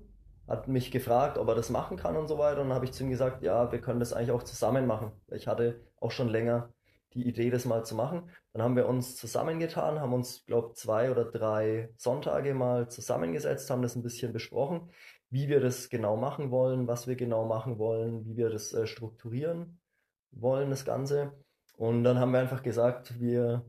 Hat 0.46 0.66
mich 0.66 0.90
gefragt, 0.90 1.36
ob 1.36 1.48
er 1.48 1.54
das 1.54 1.68
machen 1.68 1.98
kann 1.98 2.16
und 2.16 2.28
so 2.28 2.38
weiter. 2.38 2.62
Und 2.62 2.68
dann 2.68 2.76
habe 2.76 2.86
ich 2.86 2.92
zu 2.92 3.04
ihm 3.04 3.10
gesagt, 3.10 3.42
ja, 3.42 3.70
wir 3.70 3.80
können 3.82 4.00
das 4.00 4.14
eigentlich 4.14 4.30
auch 4.30 4.42
zusammen 4.42 4.86
machen. 4.86 5.12
Ich 5.30 5.46
hatte 5.46 5.82
auch 6.00 6.10
schon 6.10 6.28
länger 6.28 6.72
die 7.14 7.26
Idee, 7.26 7.50
das 7.50 7.64
mal 7.64 7.84
zu 7.84 7.94
machen. 7.94 8.30
Dann 8.52 8.62
haben 8.62 8.76
wir 8.76 8.88
uns 8.88 9.16
zusammengetan, 9.16 10.00
haben 10.00 10.12
uns, 10.12 10.44
glaube 10.46 10.74
zwei 10.74 11.10
oder 11.10 11.24
drei 11.24 11.90
Sonntage 11.96 12.54
mal 12.54 12.88
zusammengesetzt, 12.88 13.70
haben 13.70 13.82
das 13.82 13.96
ein 13.96 14.02
bisschen 14.02 14.32
besprochen, 14.32 14.90
wie 15.30 15.48
wir 15.48 15.60
das 15.60 15.88
genau 15.88 16.16
machen 16.16 16.50
wollen, 16.50 16.86
was 16.86 17.06
wir 17.06 17.16
genau 17.16 17.46
machen 17.46 17.78
wollen, 17.78 18.24
wie 18.24 18.36
wir 18.36 18.50
das 18.50 18.72
äh, 18.72 18.86
strukturieren 18.86 19.80
wollen, 20.30 20.70
das 20.70 20.84
Ganze. 20.84 21.32
Und 21.76 22.04
dann 22.04 22.18
haben 22.18 22.32
wir 22.32 22.40
einfach 22.40 22.62
gesagt, 22.62 23.20
wir 23.20 23.64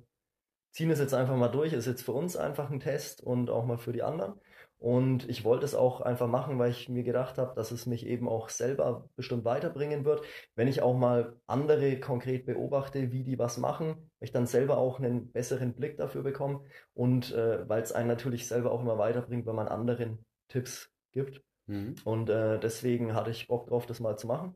ziehen 0.71 0.91
es 0.91 0.99
jetzt 0.99 1.13
einfach 1.13 1.35
mal 1.35 1.49
durch, 1.49 1.73
ist 1.73 1.87
jetzt 1.87 2.03
für 2.03 2.13
uns 2.13 2.35
einfach 2.35 2.69
ein 2.69 2.79
Test 2.79 3.21
und 3.21 3.49
auch 3.49 3.65
mal 3.65 3.77
für 3.77 3.93
die 3.93 4.03
anderen. 4.03 4.33
Und 4.79 5.27
ich 5.27 5.43
wollte 5.43 5.65
es 5.65 5.75
auch 5.75 5.99
einfach 5.99 6.27
machen, 6.27 6.57
weil 6.57 6.71
ich 6.71 6.87
mir 6.87 7.03
gedacht 7.03 7.37
habe, 7.37 7.53
dass 7.53 7.71
es 7.71 7.85
mich 7.85 8.05
eben 8.05 8.29
auch 8.29 8.47
selber 8.47 9.09
bestimmt 9.17 9.43
weiterbringen 9.43 10.05
wird. 10.05 10.25
Wenn 10.55 10.69
ich 10.69 10.81
auch 10.81 10.97
mal 10.97 11.35
andere 11.47 11.99
konkret 11.99 12.45
beobachte, 12.45 13.11
wie 13.11 13.23
die 13.23 13.37
was 13.37 13.57
machen, 13.57 14.09
ich 14.21 14.31
dann 14.31 14.47
selber 14.47 14.77
auch 14.77 14.99
einen 14.99 15.33
besseren 15.33 15.73
Blick 15.73 15.97
dafür 15.97 16.23
bekomme 16.23 16.61
und 16.93 17.33
äh, 17.33 17.67
weil 17.67 17.81
es 17.81 17.91
einen 17.91 18.07
natürlich 18.07 18.47
selber 18.47 18.71
auch 18.71 18.79
immer 18.79 18.97
weiterbringt, 18.97 19.45
wenn 19.45 19.55
man 19.55 19.67
anderen 19.67 20.25
Tipps 20.47 20.89
gibt. 21.11 21.41
Mhm. 21.67 21.95
Und 22.05 22.29
äh, 22.29 22.57
deswegen 22.57 23.13
hatte 23.13 23.31
ich 23.31 23.47
Bock 23.47 23.67
drauf, 23.67 23.85
das 23.85 23.99
mal 23.99 24.17
zu 24.17 24.27
machen. 24.27 24.55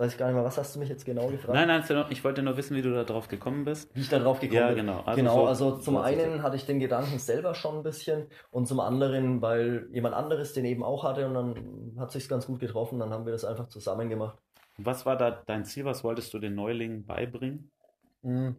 Weiß 0.00 0.12
ich 0.12 0.18
gar 0.18 0.28
nicht 0.28 0.34
mehr, 0.34 0.44
was 0.44 0.56
hast 0.56 0.74
du 0.74 0.78
mich 0.78 0.88
jetzt 0.88 1.04
genau 1.04 1.26
gefragt? 1.26 1.52
Nein, 1.52 1.68
nein, 1.68 2.06
ich 2.08 2.24
wollte 2.24 2.42
nur 2.42 2.56
wissen, 2.56 2.74
wie 2.74 2.80
du 2.80 2.90
da 2.90 3.04
drauf 3.04 3.28
gekommen 3.28 3.66
bist. 3.66 3.94
Wie 3.94 4.00
ich 4.00 4.08
da 4.08 4.18
drauf 4.18 4.40
gekommen 4.40 4.58
ja, 4.58 4.68
bin. 4.68 4.86
genau. 4.86 5.00
Also 5.00 5.16
genau, 5.16 5.34
so, 5.34 5.46
also 5.46 5.76
zum 5.76 5.98
einen 5.98 6.42
hatte 6.42 6.56
ich 6.56 6.64
den 6.64 6.80
Gedanken 6.80 7.18
selber 7.18 7.54
schon 7.54 7.76
ein 7.76 7.82
bisschen 7.82 8.26
und 8.50 8.66
zum 8.66 8.80
anderen, 8.80 9.42
weil 9.42 9.88
jemand 9.92 10.14
anderes 10.14 10.54
den 10.54 10.64
eben 10.64 10.82
auch 10.82 11.04
hatte 11.04 11.26
und 11.26 11.34
dann 11.34 11.96
hat 11.98 12.12
sich 12.12 12.30
ganz 12.30 12.46
gut 12.46 12.60
getroffen, 12.60 12.98
dann 12.98 13.10
haben 13.10 13.26
wir 13.26 13.32
das 13.32 13.44
einfach 13.44 13.68
zusammen 13.68 14.08
gemacht. 14.08 14.38
Was 14.78 15.04
war 15.04 15.18
da 15.18 15.32
dein 15.32 15.66
Ziel? 15.66 15.84
Was 15.84 16.02
wolltest 16.02 16.32
du 16.32 16.38
den 16.38 16.54
Neulingen 16.54 17.04
beibringen? 17.04 17.70
Mhm. 18.22 18.56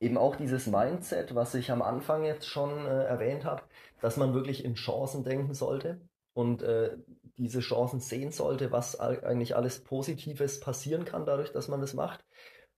Eben 0.00 0.16
auch 0.16 0.36
dieses 0.36 0.68
Mindset, 0.68 1.34
was 1.34 1.54
ich 1.54 1.70
am 1.70 1.82
Anfang 1.82 2.24
jetzt 2.24 2.48
schon 2.48 2.70
äh, 2.86 3.04
erwähnt 3.04 3.44
habe, 3.44 3.60
dass 4.00 4.16
man 4.16 4.32
wirklich 4.32 4.64
in 4.64 4.74
Chancen 4.74 5.22
denken 5.22 5.52
sollte 5.52 6.00
und 6.32 6.62
äh, 6.62 6.96
diese 7.38 7.60
Chancen 7.60 8.00
sehen 8.00 8.32
sollte, 8.32 8.72
was 8.72 8.98
eigentlich 8.98 9.56
alles 9.56 9.82
Positives 9.84 10.60
passieren 10.60 11.04
kann 11.04 11.26
dadurch, 11.26 11.52
dass 11.52 11.68
man 11.68 11.80
das 11.80 11.94
macht 11.94 12.24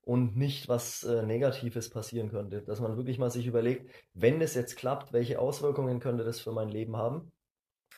und 0.03 0.37
nicht 0.37 0.69
was 0.69 1.05
äh, 1.05 1.23
Negatives 1.23 1.91
passieren 1.91 2.31
könnte. 2.31 2.63
Dass 2.63 2.81
man 2.81 2.97
wirklich 2.97 3.19
mal 3.19 3.31
sich 3.31 3.47
überlegt, 3.47 3.91
wenn 4.15 4.41
das 4.41 4.55
jetzt 4.55 4.77
klappt, 4.77 5.13
welche 5.13 5.39
Auswirkungen 5.39 6.01
könnte 6.01 6.25
das 6.25 6.41
für 6.41 6.53
mein 6.53 6.69
Leben 6.69 6.97
haben. 6.97 7.31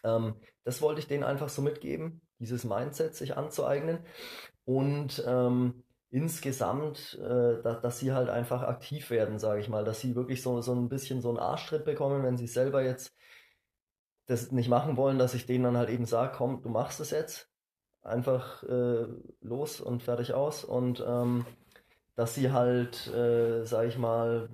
Ähm, 0.04 0.34
das 0.64 0.82
wollte 0.82 1.00
ich 1.00 1.06
denen 1.06 1.24
einfach 1.24 1.48
so 1.48 1.62
mitgeben, 1.62 2.20
dieses 2.38 2.64
Mindset 2.64 3.14
sich 3.14 3.36
anzueignen 3.36 4.00
und 4.64 5.22
ähm, 5.26 5.84
insgesamt, 6.10 7.18
äh, 7.22 7.62
da, 7.62 7.78
dass 7.80 7.98
sie 8.00 8.12
halt 8.12 8.28
einfach 8.28 8.62
aktiv 8.62 9.10
werden, 9.10 9.38
sage 9.38 9.60
ich 9.60 9.68
mal, 9.68 9.84
dass 9.84 10.00
sie 10.00 10.16
wirklich 10.16 10.42
so, 10.42 10.60
so 10.60 10.74
ein 10.74 10.88
bisschen 10.88 11.20
so 11.20 11.28
einen 11.28 11.38
Arschtritt 11.38 11.84
bekommen, 11.84 12.24
wenn 12.24 12.36
sie 12.36 12.48
selber 12.48 12.82
jetzt 12.82 13.14
das 14.30 14.52
nicht 14.52 14.68
machen 14.68 14.96
wollen, 14.96 15.18
dass 15.18 15.34
ich 15.34 15.46
denen 15.46 15.64
dann 15.64 15.76
halt 15.76 15.90
eben 15.90 16.06
sage, 16.06 16.32
komm, 16.36 16.62
du 16.62 16.68
machst 16.68 17.00
es 17.00 17.10
jetzt. 17.10 17.50
Einfach 18.02 18.62
äh, 18.62 19.06
los 19.40 19.80
und 19.80 20.02
fertig 20.02 20.32
aus. 20.32 20.64
Und 20.64 21.04
ähm, 21.06 21.44
dass 22.14 22.34
sie 22.34 22.52
halt, 22.52 23.08
äh, 23.08 23.64
sag 23.64 23.86
ich 23.86 23.98
mal, 23.98 24.48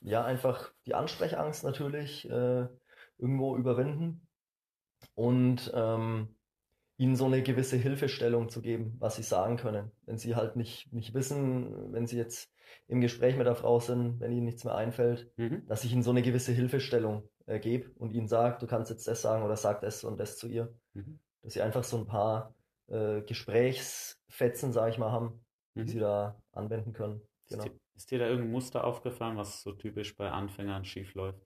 ja, 0.00 0.24
einfach 0.24 0.72
die 0.86 0.94
Ansprechangst 0.94 1.64
natürlich 1.64 2.30
äh, 2.30 2.68
irgendwo 3.18 3.56
überwinden 3.56 4.26
und 5.14 5.72
ähm, 5.74 6.35
ihnen 6.98 7.16
so 7.16 7.26
eine 7.26 7.42
gewisse 7.42 7.76
Hilfestellung 7.76 8.48
zu 8.48 8.62
geben, 8.62 8.96
was 8.98 9.16
sie 9.16 9.22
sagen 9.22 9.56
können. 9.56 9.90
Wenn 10.06 10.18
sie 10.18 10.34
halt 10.34 10.56
nicht, 10.56 10.92
nicht 10.92 11.14
wissen, 11.14 11.92
wenn 11.92 12.06
sie 12.06 12.16
jetzt 12.16 12.50
im 12.88 13.00
Gespräch 13.00 13.36
mit 13.36 13.46
der 13.46 13.54
Frau 13.54 13.80
sind, 13.80 14.20
wenn 14.20 14.32
ihnen 14.32 14.44
nichts 14.44 14.64
mehr 14.64 14.74
einfällt, 14.74 15.30
mhm. 15.36 15.66
dass 15.66 15.84
ich 15.84 15.92
ihnen 15.92 16.02
so 16.02 16.10
eine 16.10 16.22
gewisse 16.22 16.52
Hilfestellung 16.52 17.28
äh, 17.46 17.58
gebe 17.58 17.90
und 17.98 18.12
ihnen 18.12 18.28
sage, 18.28 18.58
du 18.58 18.66
kannst 18.66 18.90
jetzt 18.90 19.06
das 19.06 19.22
sagen 19.22 19.44
oder 19.44 19.56
sag 19.56 19.80
das 19.80 20.04
und 20.04 20.18
das 20.18 20.38
zu 20.38 20.48
ihr. 20.48 20.74
Mhm. 20.94 21.18
Dass 21.42 21.52
sie 21.52 21.62
einfach 21.62 21.84
so 21.84 21.98
ein 21.98 22.06
paar 22.06 22.54
äh, 22.88 23.22
Gesprächsfetzen, 23.22 24.72
sage 24.72 24.92
ich 24.92 24.98
mal, 24.98 25.12
haben, 25.12 25.44
die 25.74 25.80
mhm. 25.80 25.88
sie 25.88 25.98
da 25.98 26.40
anwenden 26.52 26.92
können. 26.92 27.20
Genau. 27.48 27.64
Ist, 27.64 27.72
dir, 27.72 27.80
ist 27.94 28.10
dir 28.10 28.18
da 28.20 28.26
irgendein 28.26 28.52
Muster 28.52 28.84
aufgefallen, 28.84 29.36
was 29.36 29.62
so 29.62 29.72
typisch 29.72 30.16
bei 30.16 30.30
Anfängern 30.30 30.84
schief 30.84 31.14
läuft? 31.14 31.40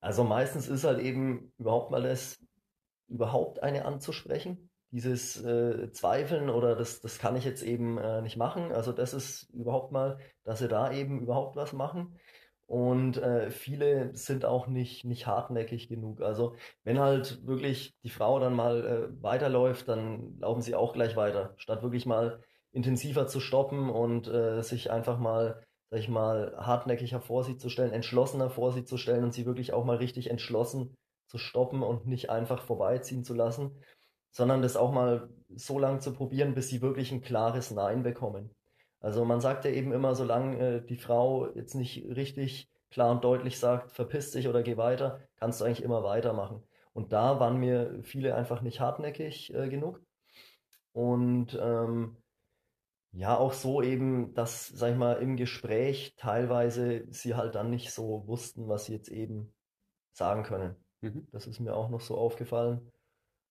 Also 0.00 0.24
meistens 0.24 0.68
ist 0.68 0.84
halt 0.84 1.00
eben 1.00 1.52
überhaupt 1.58 1.90
mal 1.90 2.02
das, 2.02 2.38
überhaupt 3.08 3.62
eine 3.62 3.84
anzusprechen. 3.84 4.70
Dieses 4.92 5.42
äh, 5.44 5.90
Zweifeln 5.90 6.48
oder 6.48 6.76
das, 6.76 7.00
das 7.00 7.18
kann 7.18 7.36
ich 7.36 7.44
jetzt 7.44 7.62
eben 7.62 7.98
äh, 7.98 8.22
nicht 8.22 8.36
machen. 8.36 8.72
Also 8.72 8.92
das 8.92 9.14
ist 9.14 9.50
überhaupt 9.50 9.92
mal, 9.92 10.18
dass 10.44 10.60
sie 10.60 10.68
da 10.68 10.92
eben 10.92 11.20
überhaupt 11.20 11.56
was 11.56 11.72
machen. 11.72 12.18
Und 12.66 13.16
äh, 13.18 13.50
viele 13.50 14.14
sind 14.16 14.44
auch 14.44 14.66
nicht, 14.66 15.04
nicht 15.04 15.26
hartnäckig 15.26 15.88
genug. 15.88 16.20
Also 16.20 16.56
wenn 16.82 16.98
halt 16.98 17.46
wirklich 17.46 17.94
die 18.02 18.10
Frau 18.10 18.40
dann 18.40 18.54
mal 18.54 18.86
äh, 18.86 19.22
weiterläuft, 19.22 19.88
dann 19.88 20.38
laufen 20.40 20.62
sie 20.62 20.74
auch 20.74 20.92
gleich 20.92 21.16
weiter, 21.16 21.54
statt 21.58 21.82
wirklich 21.82 22.06
mal 22.06 22.40
intensiver 22.72 23.26
zu 23.28 23.40
stoppen 23.40 23.88
und 23.88 24.26
äh, 24.28 24.62
sich 24.62 24.90
einfach 24.90 25.18
mal, 25.18 25.64
sag 25.90 26.00
ich 26.00 26.08
mal, 26.08 26.54
hartnäckiger 26.58 27.20
vor 27.20 27.44
sie 27.44 27.56
zu 27.56 27.68
stellen, 27.68 27.92
entschlossener 27.92 28.50
vor 28.50 28.72
sie 28.72 28.84
zu 28.84 28.96
stellen 28.96 29.24
und 29.24 29.32
sie 29.32 29.46
wirklich 29.46 29.72
auch 29.72 29.84
mal 29.84 29.96
richtig 29.96 30.30
entschlossen 30.30 30.96
zu 31.26 31.38
stoppen 31.38 31.82
und 31.82 32.06
nicht 32.06 32.30
einfach 32.30 32.62
vorbeiziehen 32.62 33.24
zu 33.24 33.34
lassen, 33.34 33.82
sondern 34.30 34.62
das 34.62 34.76
auch 34.76 34.92
mal 34.92 35.28
so 35.54 35.78
lange 35.78 36.00
zu 36.00 36.12
probieren, 36.12 36.54
bis 36.54 36.68
sie 36.68 36.82
wirklich 36.82 37.12
ein 37.12 37.22
klares 37.22 37.70
Nein 37.70 38.02
bekommen. 38.02 38.54
Also 39.00 39.24
man 39.24 39.40
sagt 39.40 39.64
ja 39.64 39.70
eben 39.70 39.92
immer, 39.92 40.14
solange 40.14 40.58
äh, 40.58 40.84
die 40.84 40.96
Frau 40.96 41.48
jetzt 41.54 41.74
nicht 41.74 42.04
richtig 42.16 42.68
klar 42.90 43.10
und 43.10 43.24
deutlich 43.24 43.58
sagt, 43.58 43.92
verpiss 43.92 44.30
dich 44.30 44.48
oder 44.48 44.62
geh 44.62 44.76
weiter, 44.76 45.20
kannst 45.36 45.60
du 45.60 45.64
eigentlich 45.64 45.82
immer 45.82 46.02
weitermachen. 46.02 46.62
Und 46.92 47.12
da 47.12 47.40
waren 47.40 47.58
mir 47.58 47.98
viele 48.02 48.34
einfach 48.34 48.62
nicht 48.62 48.80
hartnäckig 48.80 49.52
äh, 49.54 49.68
genug. 49.68 50.00
Und 50.92 51.58
ähm, 51.60 52.16
ja, 53.12 53.36
auch 53.36 53.52
so 53.52 53.82
eben, 53.82 54.34
dass, 54.34 54.68
sag 54.68 54.92
ich 54.92 54.96
mal, 54.96 55.14
im 55.14 55.36
Gespräch 55.36 56.14
teilweise 56.16 57.04
sie 57.10 57.34
halt 57.34 57.54
dann 57.54 57.70
nicht 57.70 57.92
so 57.92 58.26
wussten, 58.26 58.68
was 58.68 58.86
sie 58.86 58.94
jetzt 58.94 59.08
eben 59.08 59.54
sagen 60.12 60.42
können. 60.42 60.76
Mhm. 61.00 61.26
Das 61.32 61.46
ist 61.46 61.60
mir 61.60 61.74
auch 61.74 61.88
noch 61.88 62.00
so 62.00 62.16
aufgefallen. 62.16 62.92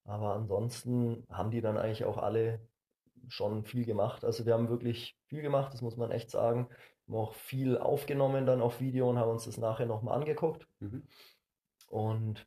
Aber 0.04 0.36
ansonsten 0.36 1.26
haben 1.30 1.52
die 1.52 1.62
dann 1.62 1.78
eigentlich 1.78 2.06
auch 2.06 2.18
alle 2.18 2.60
schon 3.28 3.64
viel 3.64 3.86
gemacht. 3.86 4.24
Also 4.24 4.46
wir 4.46 4.54
haben 4.54 4.70
wirklich 4.70 5.18
viel 5.26 5.42
gemacht, 5.42 5.74
das 5.74 5.82
muss 5.82 5.98
man 5.98 6.12
echt 6.12 6.30
sagen. 6.30 6.70
Wir 7.08 7.18
haben 7.18 7.26
auch 7.26 7.34
viel 7.34 7.78
aufgenommen 7.78 8.46
dann 8.46 8.62
auf 8.62 8.80
Video 8.80 9.10
und 9.10 9.18
haben 9.18 9.32
uns 9.32 9.46
das 9.46 9.58
nachher 9.58 9.86
nochmal 9.86 10.16
angeguckt. 10.16 10.68
Mhm. 10.80 11.04
Und 11.90 12.46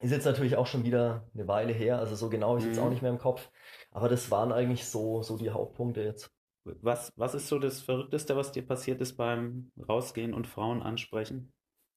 ist 0.00 0.10
jetzt 0.10 0.24
natürlich 0.24 0.56
auch 0.56 0.66
schon 0.66 0.84
wieder 0.84 1.28
eine 1.32 1.46
Weile 1.46 1.72
her, 1.72 1.98
also 1.98 2.16
so 2.16 2.28
genau 2.28 2.56
ist 2.56 2.64
mhm. 2.64 2.70
jetzt 2.70 2.80
auch 2.80 2.90
nicht 2.90 3.02
mehr 3.02 3.10
im 3.10 3.18
Kopf. 3.18 3.50
Aber 3.90 4.08
das 4.08 4.30
waren 4.30 4.52
eigentlich 4.52 4.86
so, 4.86 5.22
so 5.22 5.36
die 5.36 5.50
Hauptpunkte 5.50 6.02
jetzt. 6.02 6.30
Was, 6.64 7.12
was 7.16 7.34
ist 7.34 7.48
so 7.48 7.58
das 7.58 7.80
Verrückteste, 7.80 8.36
was 8.36 8.52
dir 8.52 8.66
passiert 8.66 9.00
ist 9.00 9.16
beim 9.16 9.72
Rausgehen 9.88 10.34
und 10.34 10.46
Frauen 10.46 10.82
ansprechen? 10.82 11.52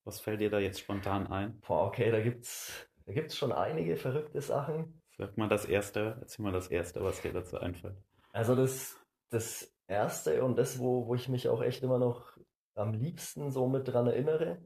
Was 0.06 0.20
fällt 0.20 0.40
dir 0.40 0.52
da 0.52 0.60
jetzt 0.60 0.80
spontan 0.80 1.28
ein? 1.28 1.60
Boah, 1.62 1.88
okay, 1.88 2.12
da 2.12 2.22
gibt's, 2.22 2.88
da 3.06 3.14
gibt's 3.14 3.36
schon 3.36 3.52
einige 3.52 3.98
verrückte 3.98 4.40
Sachen. 4.40 5.02
Sag 5.18 5.36
mal 5.36 5.50
das 5.50 5.66
Erste, 5.66 6.18
erzähl 6.22 6.44
mal 6.44 6.52
das 6.52 6.68
Erste, 6.68 7.04
was 7.04 7.22
dir 7.22 7.34
dazu 7.34 7.58
einfällt. 7.58 7.98
Also 8.32 8.56
das, 8.56 8.98
das 9.32 9.74
Erste 9.88 10.44
und 10.44 10.60
das, 10.60 10.78
wo, 10.78 11.08
wo 11.08 11.16
ich 11.16 11.28
mich 11.28 11.50
auch 11.50 11.64
echt 11.64 11.82
immer 11.82 11.98
noch 11.98 12.38
am 12.76 12.94
liebsten 12.94 13.50
so 13.50 13.68
mit 13.68 13.88
dran 13.88 14.06
erinnere, 14.06 14.60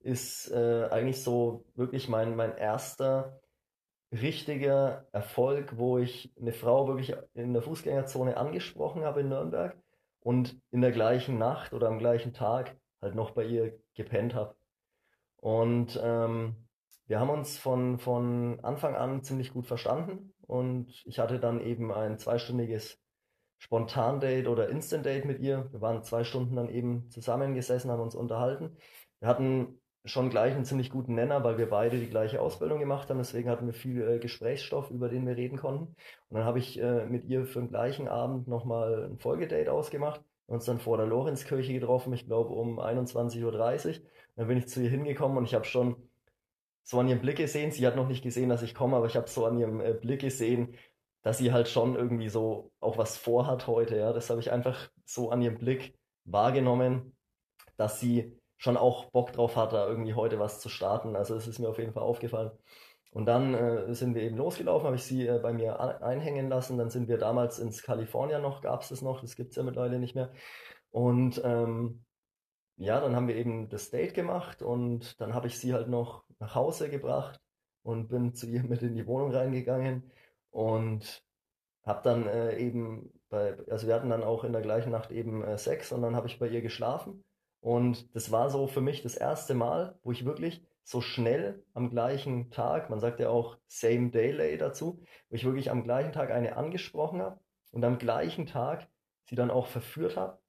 ist 0.00 0.50
äh, 0.50 0.88
eigentlich 0.90 1.22
so 1.22 1.64
wirklich 1.76 2.08
mein, 2.08 2.34
mein 2.34 2.56
erster 2.56 3.40
richtiger 4.10 5.06
Erfolg, 5.12 5.76
wo 5.76 5.98
ich 5.98 6.32
eine 6.40 6.52
Frau 6.52 6.88
wirklich 6.88 7.14
in 7.34 7.52
der 7.52 7.62
Fußgängerzone 7.62 8.36
angesprochen 8.36 9.04
habe 9.04 9.20
in 9.20 9.28
Nürnberg 9.28 9.76
und 10.20 10.60
in 10.72 10.80
der 10.80 10.90
gleichen 10.90 11.38
Nacht 11.38 11.72
oder 11.74 11.86
am 11.86 11.98
gleichen 11.98 12.32
Tag 12.32 12.76
halt 13.00 13.14
noch 13.14 13.30
bei 13.30 13.44
ihr 13.44 13.78
gepennt 13.94 14.34
habe. 14.34 14.56
Und 15.40 15.98
ähm, 16.02 16.56
wir 17.06 17.18
haben 17.18 17.30
uns 17.30 17.58
von, 17.58 17.98
von 17.98 18.60
Anfang 18.62 18.94
an 18.94 19.22
ziemlich 19.22 19.52
gut 19.52 19.66
verstanden 19.66 20.32
und 20.46 21.02
ich 21.06 21.18
hatte 21.18 21.40
dann 21.40 21.60
eben 21.60 21.92
ein 21.92 22.18
zweistündiges 22.18 22.98
Spontan-Date 23.58 24.48
oder 24.48 24.68
Instant-Date 24.68 25.24
mit 25.24 25.40
ihr. 25.40 25.68
Wir 25.72 25.80
waren 25.80 26.02
zwei 26.02 26.24
Stunden 26.24 26.56
dann 26.56 26.68
eben 26.68 27.10
zusammengesessen, 27.10 27.90
haben 27.90 28.00
uns 28.00 28.14
unterhalten. 28.14 28.76
Wir 29.18 29.28
hatten 29.28 29.80
schon 30.04 30.30
gleich 30.30 30.54
einen 30.54 30.64
ziemlich 30.64 30.90
guten 30.90 31.14
Nenner, 31.14 31.44
weil 31.44 31.58
wir 31.58 31.68
beide 31.68 31.98
die 31.98 32.08
gleiche 32.08 32.40
Ausbildung 32.40 32.78
gemacht 32.78 33.10
haben. 33.10 33.18
Deswegen 33.18 33.50
hatten 33.50 33.66
wir 33.66 33.74
viel 33.74 34.02
äh, 34.02 34.18
Gesprächsstoff, 34.18 34.90
über 34.90 35.08
den 35.08 35.26
wir 35.26 35.36
reden 35.36 35.58
konnten. 35.58 35.94
Und 36.28 36.36
dann 36.36 36.44
habe 36.44 36.58
ich 36.58 36.80
äh, 36.80 37.06
mit 37.06 37.24
ihr 37.26 37.44
für 37.44 37.60
den 37.60 37.68
gleichen 37.68 38.08
Abend 38.08 38.48
nochmal 38.48 39.10
ein 39.10 39.18
Folgedate 39.18 39.70
ausgemacht. 39.70 40.22
Wir 40.46 40.54
uns 40.54 40.64
dann 40.64 40.80
vor 40.80 40.96
der 40.96 41.06
Lorenzkirche 41.06 41.72
getroffen, 41.72 42.12
ich 42.12 42.26
glaube 42.26 42.54
um 42.54 42.80
21.30 42.80 43.44
Uhr. 43.44 44.06
Dann 44.36 44.48
bin 44.48 44.58
ich 44.58 44.68
zu 44.68 44.82
ihr 44.82 44.90
hingekommen 44.90 45.38
und 45.38 45.44
ich 45.44 45.54
habe 45.54 45.64
schon 45.64 45.96
so 46.82 46.98
an 46.98 47.08
ihrem 47.08 47.20
Blick 47.20 47.36
gesehen, 47.36 47.70
sie 47.72 47.86
hat 47.86 47.96
noch 47.96 48.08
nicht 48.08 48.22
gesehen, 48.22 48.48
dass 48.48 48.62
ich 48.62 48.74
komme, 48.74 48.96
aber 48.96 49.06
ich 49.06 49.16
habe 49.16 49.28
so 49.28 49.46
an 49.46 49.58
ihrem 49.58 49.80
äh, 49.80 49.94
Blick 49.94 50.20
gesehen, 50.20 50.76
dass 51.22 51.38
sie 51.38 51.52
halt 51.52 51.68
schon 51.68 51.96
irgendwie 51.96 52.28
so 52.28 52.72
auch 52.80 52.98
was 52.98 53.16
vorhat 53.16 53.66
heute. 53.66 53.96
Ja, 53.96 54.12
das 54.12 54.30
habe 54.30 54.40
ich 54.40 54.50
einfach 54.50 54.90
so 55.04 55.30
an 55.30 55.42
ihrem 55.42 55.58
Blick 55.58 55.94
wahrgenommen, 56.24 57.16
dass 57.76 58.00
sie 58.00 58.36
schon 58.56 58.76
auch 58.76 59.06
Bock 59.10 59.32
drauf 59.32 59.56
hat, 59.56 59.72
da 59.72 59.86
irgendwie 59.86 60.14
heute 60.14 60.38
was 60.38 60.60
zu 60.60 60.68
starten. 60.68 61.16
Also 61.16 61.34
es 61.34 61.46
ist 61.46 61.58
mir 61.58 61.68
auf 61.68 61.78
jeden 61.78 61.92
Fall 61.92 62.02
aufgefallen. 62.02 62.50
Und 63.12 63.26
dann 63.26 63.54
äh, 63.54 63.94
sind 63.94 64.14
wir 64.14 64.22
eben 64.22 64.36
losgelaufen, 64.36 64.86
habe 64.86 64.96
ich 64.96 65.02
sie 65.02 65.26
äh, 65.26 65.38
bei 65.38 65.52
mir 65.52 65.80
einhängen 66.02 66.48
lassen. 66.48 66.78
Dann 66.78 66.90
sind 66.90 67.08
wir 67.08 67.18
damals 67.18 67.58
ins 67.58 67.82
Kalifornien 67.82 68.40
noch, 68.40 68.62
gab 68.62 68.82
es 68.82 68.90
das 68.90 69.02
noch, 69.02 69.20
das 69.20 69.34
gibt 69.34 69.50
es 69.50 69.56
ja 69.56 69.62
mittlerweile 69.62 69.98
nicht 69.98 70.14
mehr. 70.14 70.30
Und 70.90 71.40
ähm, 71.44 72.04
ja, 72.80 72.98
dann 72.98 73.14
haben 73.14 73.28
wir 73.28 73.36
eben 73.36 73.68
das 73.68 73.90
Date 73.90 74.14
gemacht 74.14 74.62
und 74.62 75.20
dann 75.20 75.34
habe 75.34 75.46
ich 75.48 75.58
sie 75.58 75.74
halt 75.74 75.88
noch 75.88 76.24
nach 76.38 76.54
Hause 76.54 76.88
gebracht 76.88 77.38
und 77.82 78.08
bin 78.08 78.34
zu 78.34 78.46
ihr 78.46 78.62
mit 78.68 78.82
in 78.82 78.94
die 78.94 79.06
Wohnung 79.06 79.32
reingegangen 79.32 80.10
und 80.50 81.22
habe 81.84 82.00
dann 82.02 82.26
äh, 82.26 82.56
eben 82.56 83.12
bei, 83.28 83.56
also 83.68 83.86
wir 83.86 83.94
hatten 83.94 84.08
dann 84.08 84.24
auch 84.24 84.44
in 84.44 84.52
der 84.52 84.62
gleichen 84.62 84.92
Nacht 84.92 85.10
eben 85.10 85.44
äh, 85.44 85.58
Sex 85.58 85.92
und 85.92 86.00
dann 86.02 86.16
habe 86.16 86.26
ich 86.26 86.38
bei 86.38 86.48
ihr 86.48 86.62
geschlafen 86.62 87.22
und 87.60 88.14
das 88.16 88.32
war 88.32 88.48
so 88.48 88.66
für 88.66 88.80
mich 88.80 89.02
das 89.02 89.14
erste 89.14 89.54
Mal, 89.54 89.98
wo 90.02 90.12
ich 90.12 90.24
wirklich 90.24 90.64
so 90.82 91.02
schnell 91.02 91.62
am 91.74 91.90
gleichen 91.90 92.50
Tag, 92.50 92.88
man 92.88 92.98
sagt 92.98 93.20
ja 93.20 93.28
auch 93.28 93.58
Same 93.66 94.10
Day 94.10 94.32
Lay 94.32 94.56
dazu, 94.56 95.02
wo 95.28 95.36
ich 95.36 95.44
wirklich 95.44 95.70
am 95.70 95.84
gleichen 95.84 96.12
Tag 96.12 96.30
eine 96.30 96.56
angesprochen 96.56 97.20
habe 97.20 97.38
und 97.72 97.84
am 97.84 97.98
gleichen 97.98 98.46
Tag 98.46 98.88
sie 99.26 99.36
dann 99.36 99.50
auch 99.50 99.66
verführt 99.66 100.16
habe 100.16 100.39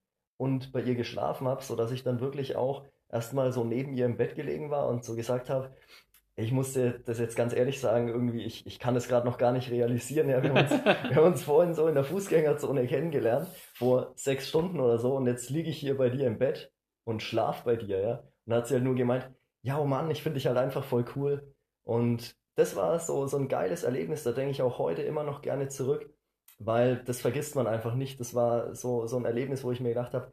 und 0.41 0.71
bei 0.71 0.81
ihr 0.81 0.95
geschlafen 0.95 1.47
habe, 1.47 1.61
sodass 1.61 1.91
ich 1.91 2.01
dann 2.01 2.19
wirklich 2.19 2.55
auch 2.55 2.83
erstmal 3.11 3.51
so 3.51 3.63
neben 3.63 3.93
ihr 3.93 4.07
im 4.07 4.17
Bett 4.17 4.33
gelegen 4.33 4.71
war 4.71 4.87
und 4.87 5.05
so 5.05 5.15
gesagt 5.15 5.51
habe, 5.51 5.71
ich 6.35 6.51
musste 6.51 6.99
das 7.05 7.19
jetzt 7.19 7.35
ganz 7.35 7.53
ehrlich 7.53 7.79
sagen, 7.79 8.07
irgendwie, 8.07 8.43
ich, 8.43 8.65
ich 8.65 8.79
kann 8.79 8.95
das 8.95 9.07
gerade 9.07 9.27
noch 9.27 9.37
gar 9.37 9.51
nicht 9.51 9.69
realisieren. 9.69 10.29
Ja, 10.29 10.41
wir, 10.41 10.49
haben 10.49 10.57
uns, 10.57 10.71
wir 11.09 11.15
haben 11.15 11.31
uns 11.31 11.43
vorhin 11.43 11.75
so 11.75 11.87
in 11.87 11.93
der 11.93 12.03
Fußgängerzone 12.03 12.87
kennengelernt, 12.87 13.49
vor 13.75 14.13
sechs 14.15 14.49
Stunden 14.49 14.79
oder 14.79 14.97
so, 14.97 15.15
und 15.15 15.27
jetzt 15.27 15.51
liege 15.51 15.69
ich 15.69 15.77
hier 15.77 15.95
bei 15.95 16.09
dir 16.09 16.25
im 16.25 16.39
Bett 16.39 16.71
und 17.03 17.21
schlaf 17.21 17.63
bei 17.63 17.75
dir, 17.75 17.99
ja. 17.99 18.13
Und 18.15 18.25
dann 18.47 18.57
hat 18.61 18.67
sie 18.67 18.73
halt 18.73 18.83
nur 18.83 18.95
gemeint, 18.95 19.29
ja, 19.61 19.77
oh 19.77 19.85
Mann, 19.85 20.09
ich 20.09 20.23
finde 20.23 20.37
dich 20.37 20.47
halt 20.47 20.57
einfach 20.57 20.83
voll 20.83 21.05
cool. 21.15 21.53
Und 21.83 22.35
das 22.55 22.75
war 22.75 22.97
so, 22.97 23.27
so 23.27 23.37
ein 23.37 23.47
geiles 23.47 23.83
Erlebnis, 23.83 24.23
da 24.23 24.31
denke 24.31 24.49
ich 24.49 24.63
auch 24.63 24.79
heute 24.79 25.03
immer 25.03 25.23
noch 25.23 25.43
gerne 25.43 25.67
zurück, 25.67 26.11
weil 26.65 26.97
das 26.97 27.21
vergisst 27.21 27.55
man 27.55 27.67
einfach 27.67 27.95
nicht. 27.95 28.19
Das 28.19 28.33
war 28.33 28.75
so, 28.75 29.07
so 29.07 29.17
ein 29.17 29.25
Erlebnis, 29.25 29.63
wo 29.63 29.71
ich 29.71 29.79
mir 29.79 29.89
gedacht 29.89 30.13
habe, 30.13 30.31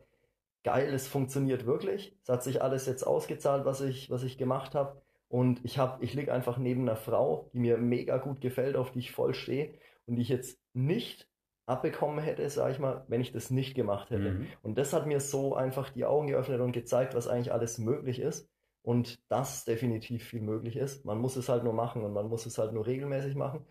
geil, 0.65 0.93
es 0.93 1.09
funktioniert 1.09 1.67
wirklich. 1.67 2.17
Es 2.23 2.29
hat 2.29 2.43
sich 2.43 2.63
alles 2.63 2.87
jetzt 2.87 3.05
ausgezahlt, 3.05 3.65
was 3.65 3.81
ich, 3.81 4.11
was 4.11 4.23
ich 4.23 4.39
gemacht 4.39 4.75
habe. 4.75 5.01
Und 5.29 5.65
ich 5.65 5.79
habe, 5.79 6.03
ich 6.05 6.15
liege 6.15 6.33
einfach 6.33 6.59
neben 6.59 6.83
einer 6.83 6.97
Frau, 6.97 7.51
die 7.53 7.59
mir 7.59 7.79
mega 7.79 8.19
gut 8.19 8.41
gefällt, 8.41 8.77
auf 8.77 8.91
die 8.93 9.01
ich 9.01 9.13
voll 9.13 9.35
stehe 9.35 9.75
und 10.07 10.17
die 10.17 10.23
ich 10.23 10.29
jetzt 10.29 10.59
nicht 10.73 11.29
abbekommen 11.67 12.25
hätte, 12.25 12.49
sage 12.49 12.73
ich 12.73 12.79
mal, 12.79 13.05
wenn 13.09 13.21
ich 13.21 13.33
das 13.33 13.51
nicht 13.51 13.75
gemacht 13.75 14.11
hätte. 14.11 14.33
Mhm. 14.33 14.47
Und 14.63 14.79
das 14.79 14.95
hat 14.95 15.07
mir 15.07 15.21
so 15.21 15.55
einfach 15.55 15.91
die 15.91 16.07
Augen 16.07 16.29
geöffnet 16.29 16.61
und 16.61 16.73
gezeigt, 16.73 17.15
was 17.15 17.29
eigentlich 17.29 17.53
alles 17.53 17.77
möglich 17.77 18.21
ist 18.21 18.49
und 18.83 19.21
dass 19.29 19.67
definitiv 19.67 20.25
viel 20.25 20.41
möglich 20.41 20.77
ist. 20.77 21.05
Man 21.05 21.19
muss 21.19 21.37
es 21.37 21.51
halt 21.51 21.65
nur 21.65 21.75
machen 21.75 22.05
und 22.05 22.15
man 22.15 22.29
muss 22.29 22.47
es 22.47 22.57
halt 22.57 22.73
nur 22.73 22.87
regelmäßig 22.87 23.35
machen. 23.35 23.67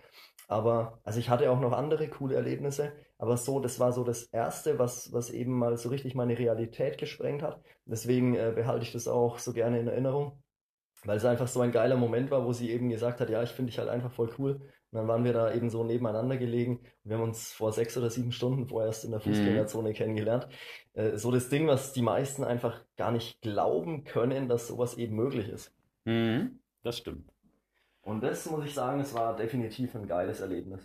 Aber, 0.47 0.99
also 1.03 1.19
ich 1.19 1.29
hatte 1.29 1.51
auch 1.51 1.59
noch 1.59 1.73
andere 1.73 2.07
coole 2.09 2.35
Erlebnisse, 2.35 2.93
aber 3.17 3.37
so, 3.37 3.59
das 3.59 3.79
war 3.79 3.91
so 3.91 4.03
das 4.03 4.23
Erste, 4.23 4.79
was, 4.79 5.11
was 5.11 5.29
eben 5.29 5.57
mal 5.57 5.77
so 5.77 5.89
richtig 5.89 6.15
meine 6.15 6.37
Realität 6.39 6.97
gesprengt 6.97 7.43
hat. 7.43 7.61
Deswegen 7.85 8.35
äh, 8.35 8.53
behalte 8.55 8.85
ich 8.85 8.93
das 8.93 9.07
auch 9.07 9.39
so 9.39 9.53
gerne 9.53 9.79
in 9.79 9.87
Erinnerung 9.87 10.41
weil 11.03 11.17
es 11.17 11.25
einfach 11.25 11.47
so 11.47 11.61
ein 11.61 11.71
geiler 11.71 11.95
Moment 11.95 12.31
war, 12.31 12.45
wo 12.45 12.53
sie 12.53 12.69
eben 12.71 12.89
gesagt 12.89 13.21
hat, 13.21 13.29
ja, 13.29 13.41
ich 13.43 13.51
finde 13.51 13.71
dich 13.71 13.79
halt 13.79 13.89
einfach 13.89 14.11
voll 14.11 14.29
cool. 14.37 14.53
Und 14.91 14.99
dann 14.99 15.07
waren 15.07 15.23
wir 15.23 15.33
da 15.33 15.53
eben 15.53 15.69
so 15.69 15.83
nebeneinander 15.83 16.37
gelegen 16.37 16.77
und 16.77 17.09
wir 17.09 17.17
haben 17.17 17.23
uns 17.23 17.51
vor 17.51 17.73
sechs 17.73 17.97
oder 17.97 18.09
sieben 18.09 18.31
Stunden 18.31 18.67
vorerst 18.67 19.03
in 19.03 19.11
der 19.11 19.19
mhm. 19.19 19.23
Fußgängerzone 19.23 19.89
mhm. 19.89 19.93
kennengelernt. 19.93 20.47
Äh, 20.93 21.17
so 21.17 21.31
das 21.31 21.49
Ding, 21.49 21.67
was 21.67 21.93
die 21.93 22.01
meisten 22.01 22.43
einfach 22.43 22.83
gar 22.95 23.11
nicht 23.11 23.41
glauben 23.41 24.05
können, 24.05 24.47
dass 24.47 24.67
sowas 24.67 24.97
eben 24.97 25.15
möglich 25.15 25.49
ist. 25.49 25.73
Mhm. 26.05 26.59
Das 26.83 26.97
stimmt. 26.97 27.29
Und 28.07 28.23
das 28.23 28.49
muss 28.49 28.63
ich 28.63 28.73
sagen, 28.73 29.01
es 29.01 29.13
war 29.13 29.35
definitiv 29.35 29.93
ein 29.93 30.07
geiles 30.07 30.39
Erlebnis. 30.39 30.81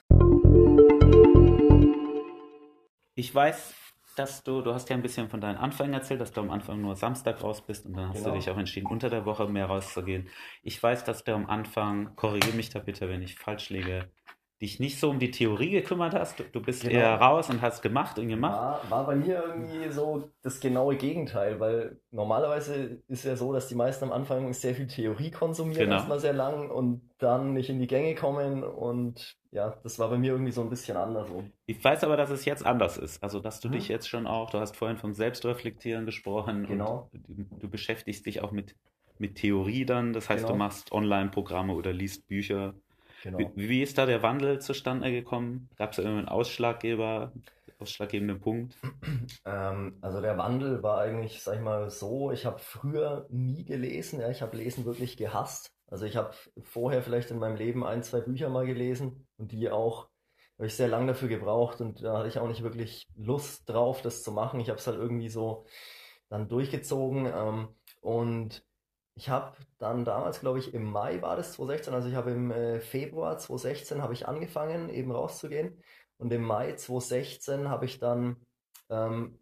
Ich 3.15 3.33
weiß, 3.33 3.75
dass 4.17 4.43
du, 4.43 4.61
du 4.61 4.75
hast 4.75 4.91
ja 4.91 4.97
ein 4.97 5.03
bisschen 5.03 5.29
von 5.29 5.41
deinen 5.41 5.57
Anfängen 5.57 5.95
erzählt, 5.95 6.21
dass 6.21 6.33
du 6.33 6.41
am 6.41 6.51
Anfang 6.51 6.81
nur 6.81 6.97
Samstag 6.97 7.41
raus 7.41 7.65
bist 7.65 7.87
und 7.87 7.97
dann 7.97 8.09
hast 8.09 8.17
genau. 8.19 8.31
du 8.31 8.35
dich 8.35 8.51
auch 8.51 8.59
entschieden, 8.59 8.89
unter 8.89 9.09
der 9.09 9.25
Woche 9.25 9.47
mehr 9.47 9.67
rauszugehen. 9.67 10.29
Ich 10.65 10.83
weiß, 10.83 11.05
dass 11.05 11.23
du 11.23 11.33
am 11.33 11.47
Anfang, 11.47 12.17
korrigiere 12.17 12.57
mich 12.57 12.71
da 12.71 12.81
bitte, 12.81 13.09
wenn 13.09 13.23
ich 13.23 13.37
falsch 13.37 13.71
liege, 13.71 14.11
dich 14.63 14.79
nicht 14.79 15.01
so 15.01 15.11
um 15.11 15.19
die 15.19 15.33
Theorie 15.33 15.71
gekümmert 15.71 16.15
hast. 16.15 16.39
Du, 16.39 16.45
du 16.45 16.63
bist 16.63 16.83
genau. 16.83 16.95
eher 16.95 17.15
raus 17.17 17.51
und 17.51 17.61
hast 17.61 17.83
gemacht 17.83 18.19
und 18.19 18.29
gemacht. 18.29 18.89
War, 18.89 18.91
war 18.91 19.07
bei 19.07 19.17
mir 19.17 19.43
irgendwie 19.45 19.91
so 19.91 20.31
das 20.43 20.61
genaue 20.61 20.97
Gegenteil, 20.97 21.59
weil 21.59 21.99
normalerweise 22.13 23.03
ist 23.09 23.25
ja 23.25 23.35
so, 23.35 23.53
dass 23.53 23.67
die 23.67 23.75
meisten 23.75 24.05
am 24.05 24.13
Anfang 24.13 24.53
sehr 24.53 24.77
viel 24.77 24.87
Theorie 24.87 25.33
konsumieren, 25.33 25.85
genau. 25.85 25.97
erstmal 25.97 26.21
sehr 26.21 26.33
lang 26.33 26.71
und 26.71 27.03
dann 27.19 27.55
nicht 27.55 27.71
in 27.71 27.81
die 27.81 27.89
Gänge 27.89 28.15
kommen 28.15 28.63
und 28.63 29.37
ja, 29.51 29.77
das 29.83 29.99
war 29.99 30.09
bei 30.09 30.17
mir 30.17 30.33
irgendwie 30.33 30.53
so 30.53 30.63
ein 30.63 30.71
bisschen 30.71 30.97
andersrum. 30.97 31.53
Ich 31.67 31.83
weiß 31.83 32.05
aber, 32.05 32.17
dass 32.17 32.31
es 32.31 32.45
jetzt 32.45 32.65
anders 32.65 32.97
ist. 32.97 33.23
Also, 33.23 33.41
dass 33.41 33.61
du 33.61 33.69
hm. 33.69 33.73
dich 33.73 33.89
jetzt 33.89 34.09
schon 34.09 34.27
auch, 34.27 34.51
du 34.51 34.59
hast 34.59 34.77
vorhin 34.77 34.97
vom 34.97 35.13
Selbstreflektieren 35.13 36.07
gesprochen. 36.07 36.67
Genau. 36.67 37.11
Du, 37.13 37.45
du, 37.59 37.69
beschäftigst 37.69 38.25
dich 38.27 38.43
auch 38.43 38.53
mit, 38.53 38.77
mit 39.19 39.35
Theorie 39.35 39.85
dann. 39.85 40.13
Das 40.13 40.31
heißt, 40.31 40.45
genau. 40.45 40.55
du 40.55 40.59
machst 40.59 40.93
Online-Programme 40.93 41.75
oder 41.75 41.93
liest 41.93 42.27
Bücher. 42.29 42.75
Genau. 43.23 43.39
Wie, 43.39 43.69
wie, 43.69 43.83
ist 43.83 43.99
da 43.99 44.07
der 44.07 44.23
Wandel 44.23 44.61
zustande 44.61 45.11
gekommen? 45.13 45.69
Gab 45.77 45.91
es 45.91 45.97
da 45.97 46.03
irgendeinen 46.03 46.29
Ausschlaggeber, 46.29 47.33
ausschlaggebenden 47.79 48.41
Punkt? 48.41 48.77
Ähm, 49.45 49.99
also 50.01 50.21
der 50.21 50.39
Wandel 50.39 50.83
war 50.83 51.01
eigentlich, 51.01 51.43
sag 51.43 51.57
ich 51.57 51.61
mal, 51.61 51.91
so, 51.91 52.31
ich 52.31 52.47
habe 52.47 52.59
früher 52.59 53.27
nie 53.29 53.65
gelesen, 53.65 54.21
ja, 54.21 54.31
ich 54.31 54.43
habe 54.43 54.57
Lesen 54.57 54.85
wirklich 54.85 55.17
gehasst. 55.17 55.73
Also 55.87 56.07
ich 56.07 56.17
habe 56.17 56.35
vorher 56.63 57.03
vielleicht 57.03 57.31
in 57.31 57.39
meinem 57.39 57.57
Leben 57.57 57.85
ein, 57.85 58.03
zwei 58.03 58.21
Bücher 58.21 58.49
mal 58.49 58.67
gelesen 58.67 59.27
und 59.37 59.53
die 59.53 59.71
auch, 59.71 60.09
habe 60.59 60.67
ich 60.67 60.75
sehr 60.75 60.89
lange 60.89 61.09
dafür 61.09 61.29
gebraucht 61.29 61.81
und 61.81 62.03
da 62.03 62.19
hatte 62.19 62.29
ich 62.29 62.39
auch 62.39 62.49
nicht 62.49 62.63
wirklich 62.63 63.07
Lust 63.17 63.69
drauf, 63.69 64.03
das 64.03 64.23
zu 64.23 64.33
machen. 64.33 64.61
Ich 64.61 64.69
habe 64.69 64.79
es 64.79 64.87
halt 64.87 64.99
irgendwie 64.99 65.29
so 65.29 65.67
dann 66.29 66.49
durchgezogen 66.49 67.27
ähm, 67.27 67.69
und 68.01 68.65
ich 69.15 69.29
habe 69.29 69.57
dann 69.79 70.05
damals, 70.05 70.41
glaube 70.41 70.59
ich, 70.59 70.73
im 70.75 70.85
Mai 70.85 71.21
war 71.21 71.37
das 71.37 71.53
2016, 71.53 71.95
also 71.95 72.09
ich 72.09 72.15
habe 72.15 72.31
im 72.31 72.51
äh, 72.51 72.81
Februar 72.81 73.39
2016 73.39 74.03
habe 74.03 74.15
ich 74.15 74.27
angefangen, 74.27 74.89
eben 74.89 75.13
rauszugehen. 75.13 75.83
Und 76.19 76.33
im 76.33 76.43
Mai 76.43 76.75
2016 76.75 77.69
habe 77.69 77.85
ich 77.85 77.99
dann, 77.99 78.37
ähm, 78.89 79.39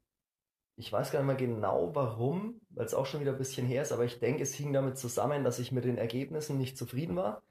ich 0.77 0.93
weiß 0.93 1.13
gar 1.13 1.21
nicht 1.21 1.27
mehr 1.27 1.37
genau 1.37 1.95
warum, 1.95 2.61
weil 2.71 2.87
es 2.87 2.95
auch 2.95 3.07
schon 3.07 3.21
wieder 3.21 3.33
ein 3.33 3.39
bisschen 3.39 3.67
her 3.67 3.83
ist, 3.83 3.93
aber 3.93 4.05
ich 4.05 4.19
denke, 4.19 4.43
es 4.43 4.55
hing 4.55 4.73
damit 4.73 4.99
zusammen, 4.99 5.45
dass 5.45 5.59
ich 5.59 5.73
mit 5.73 5.85
den 5.85 5.99
Ergebnissen 5.99 6.59
nicht 6.59 6.79
zufrieden 6.79 7.17
war. 7.17 7.43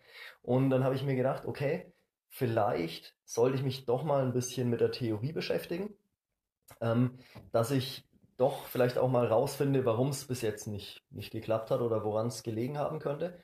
Und 0.41 0.69
dann 0.71 0.83
habe 0.83 0.95
ich 0.95 1.03
mir 1.03 1.15
gedacht, 1.15 1.45
okay, 1.45 1.93
vielleicht 2.27 3.15
sollte 3.23 3.57
ich 3.57 3.63
mich 3.63 3.85
doch 3.85 4.03
mal 4.03 4.23
ein 4.23 4.33
bisschen 4.33 4.69
mit 4.69 4.81
der 4.81 4.91
Theorie 4.91 5.31
beschäftigen, 5.31 5.95
ähm, 6.81 7.19
dass 7.51 7.71
ich 7.71 8.08
doch 8.39 8.65
vielleicht 8.67 8.97
auch 8.97 9.09
mal 9.09 9.27
rausfinde, 9.27 9.85
warum 9.85 10.09
es 10.09 10.25
bis 10.25 10.41
jetzt 10.41 10.67
nicht, 10.67 11.03
nicht 11.11 11.31
geklappt 11.31 11.71
hat 11.71 11.81
oder 11.81 12.03
woran 12.03 12.27
es 12.27 12.43
gelegen 12.43 12.77
haben 12.77 12.99
könnte. 12.99 13.43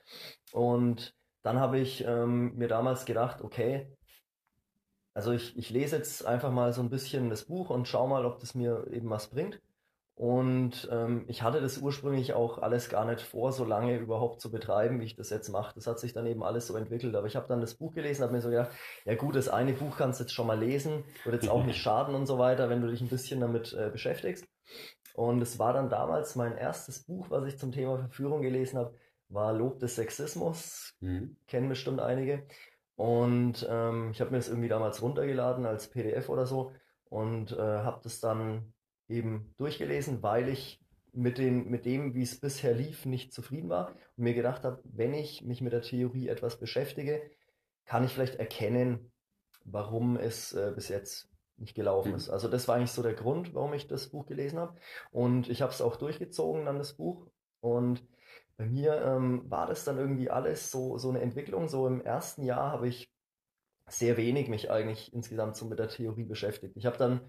Und 0.54 1.14
dann 1.44 1.60
habe 1.60 1.80
ich 1.80 2.04
ähm, 2.06 2.56
mir 2.56 2.68
damals 2.68 3.06
gedacht, 3.06 3.42
okay, 3.42 3.88
also 5.14 5.32
ich, 5.32 5.58
ich 5.58 5.70
lese 5.70 5.98
jetzt 5.98 6.26
einfach 6.26 6.52
mal 6.52 6.74
so 6.74 6.82
ein 6.82 6.90
bisschen 6.90 7.30
das 7.30 7.46
Buch 7.46 7.70
und 7.70 7.88
schau 7.88 8.08
mal, 8.08 8.26
ob 8.26 8.40
das 8.40 8.56
mir 8.56 8.88
eben 8.92 9.10
was 9.10 9.30
bringt. 9.30 9.62
Und 10.16 10.88
ähm, 10.94 11.26
ich 11.28 11.42
hatte 11.42 11.60
das 11.60 11.78
ursprünglich 11.78 12.34
auch 12.34 12.60
alles 12.60 12.88
gar 12.88 13.04
nicht 13.04 13.22
vor, 13.22 13.52
so 13.52 13.66
lange 13.66 13.98
überhaupt 13.98 14.40
zu 14.40 14.50
betreiben, 14.50 15.02
wie 15.02 15.06
ich 15.06 15.16
das 15.18 15.30
jetzt 15.30 15.50
mache. 15.50 15.76
Das 15.76 15.88
hat 15.88 16.00
sich 16.00 16.14
dann 16.14 16.26
eben 16.26 16.42
alles 16.42 16.68
so 16.68 16.78
entwickelt. 16.78 17.16
Aber 17.16 17.28
ich 17.28 17.36
habe 17.36 17.48
dann 17.50 17.60
das 17.60 17.76
Buch 17.76 17.94
gelesen, 17.94 18.24
habe 18.24 18.32
mir 18.32 18.42
so 18.42 18.50
gedacht, 18.50 18.72
ja 19.04 19.16
gut, 19.16 19.36
das 19.36 19.50
eine 19.50 19.74
Buch 19.74 19.98
kannst 19.98 20.20
du 20.20 20.24
jetzt 20.24 20.34
schon 20.34 20.48
mal 20.48 20.58
lesen, 20.58 21.04
wird 21.26 21.44
jetzt 21.44 21.52
auch 21.52 21.66
nicht 21.66 21.82
schaden 21.82 22.16
und 22.16 22.28
so 22.28 22.40
weiter, 22.40 22.70
wenn 22.70 22.82
du 22.82 22.88
dich 22.88 23.02
ein 23.02 23.10
bisschen 23.10 23.42
damit 23.42 23.74
äh, 23.74 23.90
beschäftigst. 23.90 24.46
Und 25.16 25.42
es 25.42 25.60
war 25.60 25.74
dann 25.74 25.90
damals 25.90 26.38
mein 26.38 26.58
erstes 26.58 27.04
Buch, 27.04 27.30
was 27.30 27.46
ich 27.46 27.58
zum 27.58 27.74
Thema 27.74 27.98
Verführung 27.98 28.42
gelesen 28.42 28.78
habe, 28.78 28.96
war 29.28 29.52
Lob 29.52 29.80
des 29.80 29.96
Sexismus. 29.96 30.94
Mhm. 31.02 31.36
Kennen 31.48 31.68
bestimmt 31.68 32.00
einige. 32.00 32.48
Und 32.96 33.68
ähm, 33.70 34.12
ich 34.12 34.22
habe 34.22 34.32
mir 34.32 34.38
das 34.38 34.48
irgendwie 34.48 34.70
damals 34.70 35.02
runtergeladen 35.02 35.66
als 35.66 35.90
PDF 35.90 36.30
oder 36.30 36.46
so 36.46 36.72
und 37.10 37.52
äh, 37.52 37.58
habe 37.58 38.00
das 38.04 38.22
dann 38.22 38.74
eben 39.08 39.54
durchgelesen, 39.58 40.24
weil 40.24 40.50
ich 40.50 40.82
mit, 41.14 41.38
den, 41.38 41.70
mit 41.70 41.86
dem, 41.86 42.14
wie 42.14 42.24
es 42.24 42.40
bisher 42.40 42.74
lief, 42.74 43.06
nicht 43.06 43.34
zufrieden 43.34 43.70
war 43.70 43.90
und 44.18 44.24
mir 44.24 44.34
gedacht 44.34 44.64
habe, 44.64 44.82
wenn 44.84 45.14
ich 45.14 45.44
mich 45.44 45.62
mit 45.62 45.74
der 45.74 45.82
Theorie 45.82 46.28
etwas 46.28 46.60
beschäftige, 46.60 47.22
kann 47.86 48.04
ich 48.04 48.12
vielleicht 48.12 48.36
erkennen, 48.36 49.12
warum 49.64 50.18
es 50.18 50.54
äh, 50.54 50.72
bis 50.76 50.90
jetzt 50.90 51.30
nicht 51.58 51.76
gelaufen 51.76 52.10
mhm. 52.10 52.16
ist. 52.16 52.30
Also 52.30 52.48
das 52.48 52.68
war 52.68 52.76
eigentlich 52.76 52.92
so 52.92 53.02
der 53.02 53.14
Grund, 53.14 53.54
warum 53.54 53.74
ich 53.74 53.88
das 53.88 54.10
Buch 54.10 54.26
gelesen 54.26 54.60
habe. 54.60 54.76
Und 55.12 55.50
ich 55.50 55.62
habe 55.62 55.72
es 55.72 55.82
auch 55.82 55.96
durchgezogen, 55.96 56.66
dann 56.66 56.78
das 56.78 56.94
Buch. 56.94 57.28
Und 57.62 58.06
bei 58.58 58.66
mir 58.66 59.02
ähm, 59.02 59.50
war 59.50 59.68
das 59.68 59.86
dann 59.86 59.98
irgendwie 59.98 60.30
alles 60.30 60.72
so, 60.72 60.98
so 60.98 61.10
eine 61.10 61.22
Entwicklung. 61.22 61.68
So 61.68 61.88
im 61.88 62.02
ersten 62.02 62.44
Jahr 62.44 62.72
habe 62.72 62.88
ich 62.88 63.12
sehr 63.88 64.18
wenig 64.18 64.50
mich 64.50 64.72
eigentlich 64.72 65.14
insgesamt 65.14 65.56
so 65.56 65.66
mit 65.66 65.80
der 65.80 65.90
Theorie 65.90 66.24
beschäftigt. 66.24 66.76
Ich 66.76 66.86
habe 66.86 66.98
dann 66.98 67.22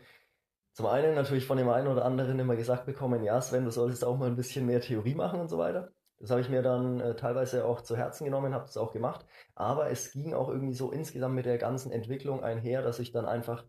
zum 0.76 0.84
einen 0.84 1.14
natürlich 1.14 1.46
von 1.46 1.56
dem 1.56 1.70
einen 1.70 1.88
oder 1.88 2.04
anderen 2.04 2.38
immer 2.38 2.54
gesagt 2.54 2.84
bekommen, 2.84 3.24
ja 3.24 3.40
Sven, 3.40 3.64
du 3.64 3.70
solltest 3.70 4.04
auch 4.04 4.18
mal 4.18 4.28
ein 4.28 4.36
bisschen 4.36 4.66
mehr 4.66 4.82
Theorie 4.82 5.14
machen 5.14 5.40
und 5.40 5.48
so 5.48 5.56
weiter. 5.56 5.90
Das 6.18 6.30
habe 6.30 6.42
ich 6.42 6.50
mir 6.50 6.60
dann 6.60 7.00
äh, 7.00 7.16
teilweise 7.16 7.64
auch 7.64 7.80
zu 7.80 7.96
Herzen 7.96 8.26
genommen, 8.26 8.52
habe 8.52 8.66
das 8.66 8.76
auch 8.76 8.92
gemacht. 8.92 9.24
Aber 9.54 9.88
es 9.90 10.12
ging 10.12 10.34
auch 10.34 10.50
irgendwie 10.50 10.74
so 10.74 10.92
insgesamt 10.92 11.34
mit 11.34 11.46
der 11.46 11.56
ganzen 11.56 11.90
Entwicklung 11.92 12.44
einher, 12.44 12.82
dass 12.82 12.98
ich 12.98 13.10
dann 13.10 13.24
einfach 13.24 13.64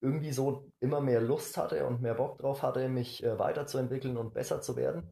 irgendwie 0.00 0.32
so 0.32 0.72
immer 0.80 1.00
mehr 1.00 1.20
Lust 1.20 1.56
hatte 1.56 1.86
und 1.86 2.02
mehr 2.02 2.14
Bock 2.14 2.38
drauf 2.38 2.64
hatte, 2.64 2.88
mich 2.88 3.22
äh, 3.22 3.38
weiterzuentwickeln 3.38 4.16
und 4.16 4.34
besser 4.34 4.60
zu 4.60 4.74
werden. 4.74 5.08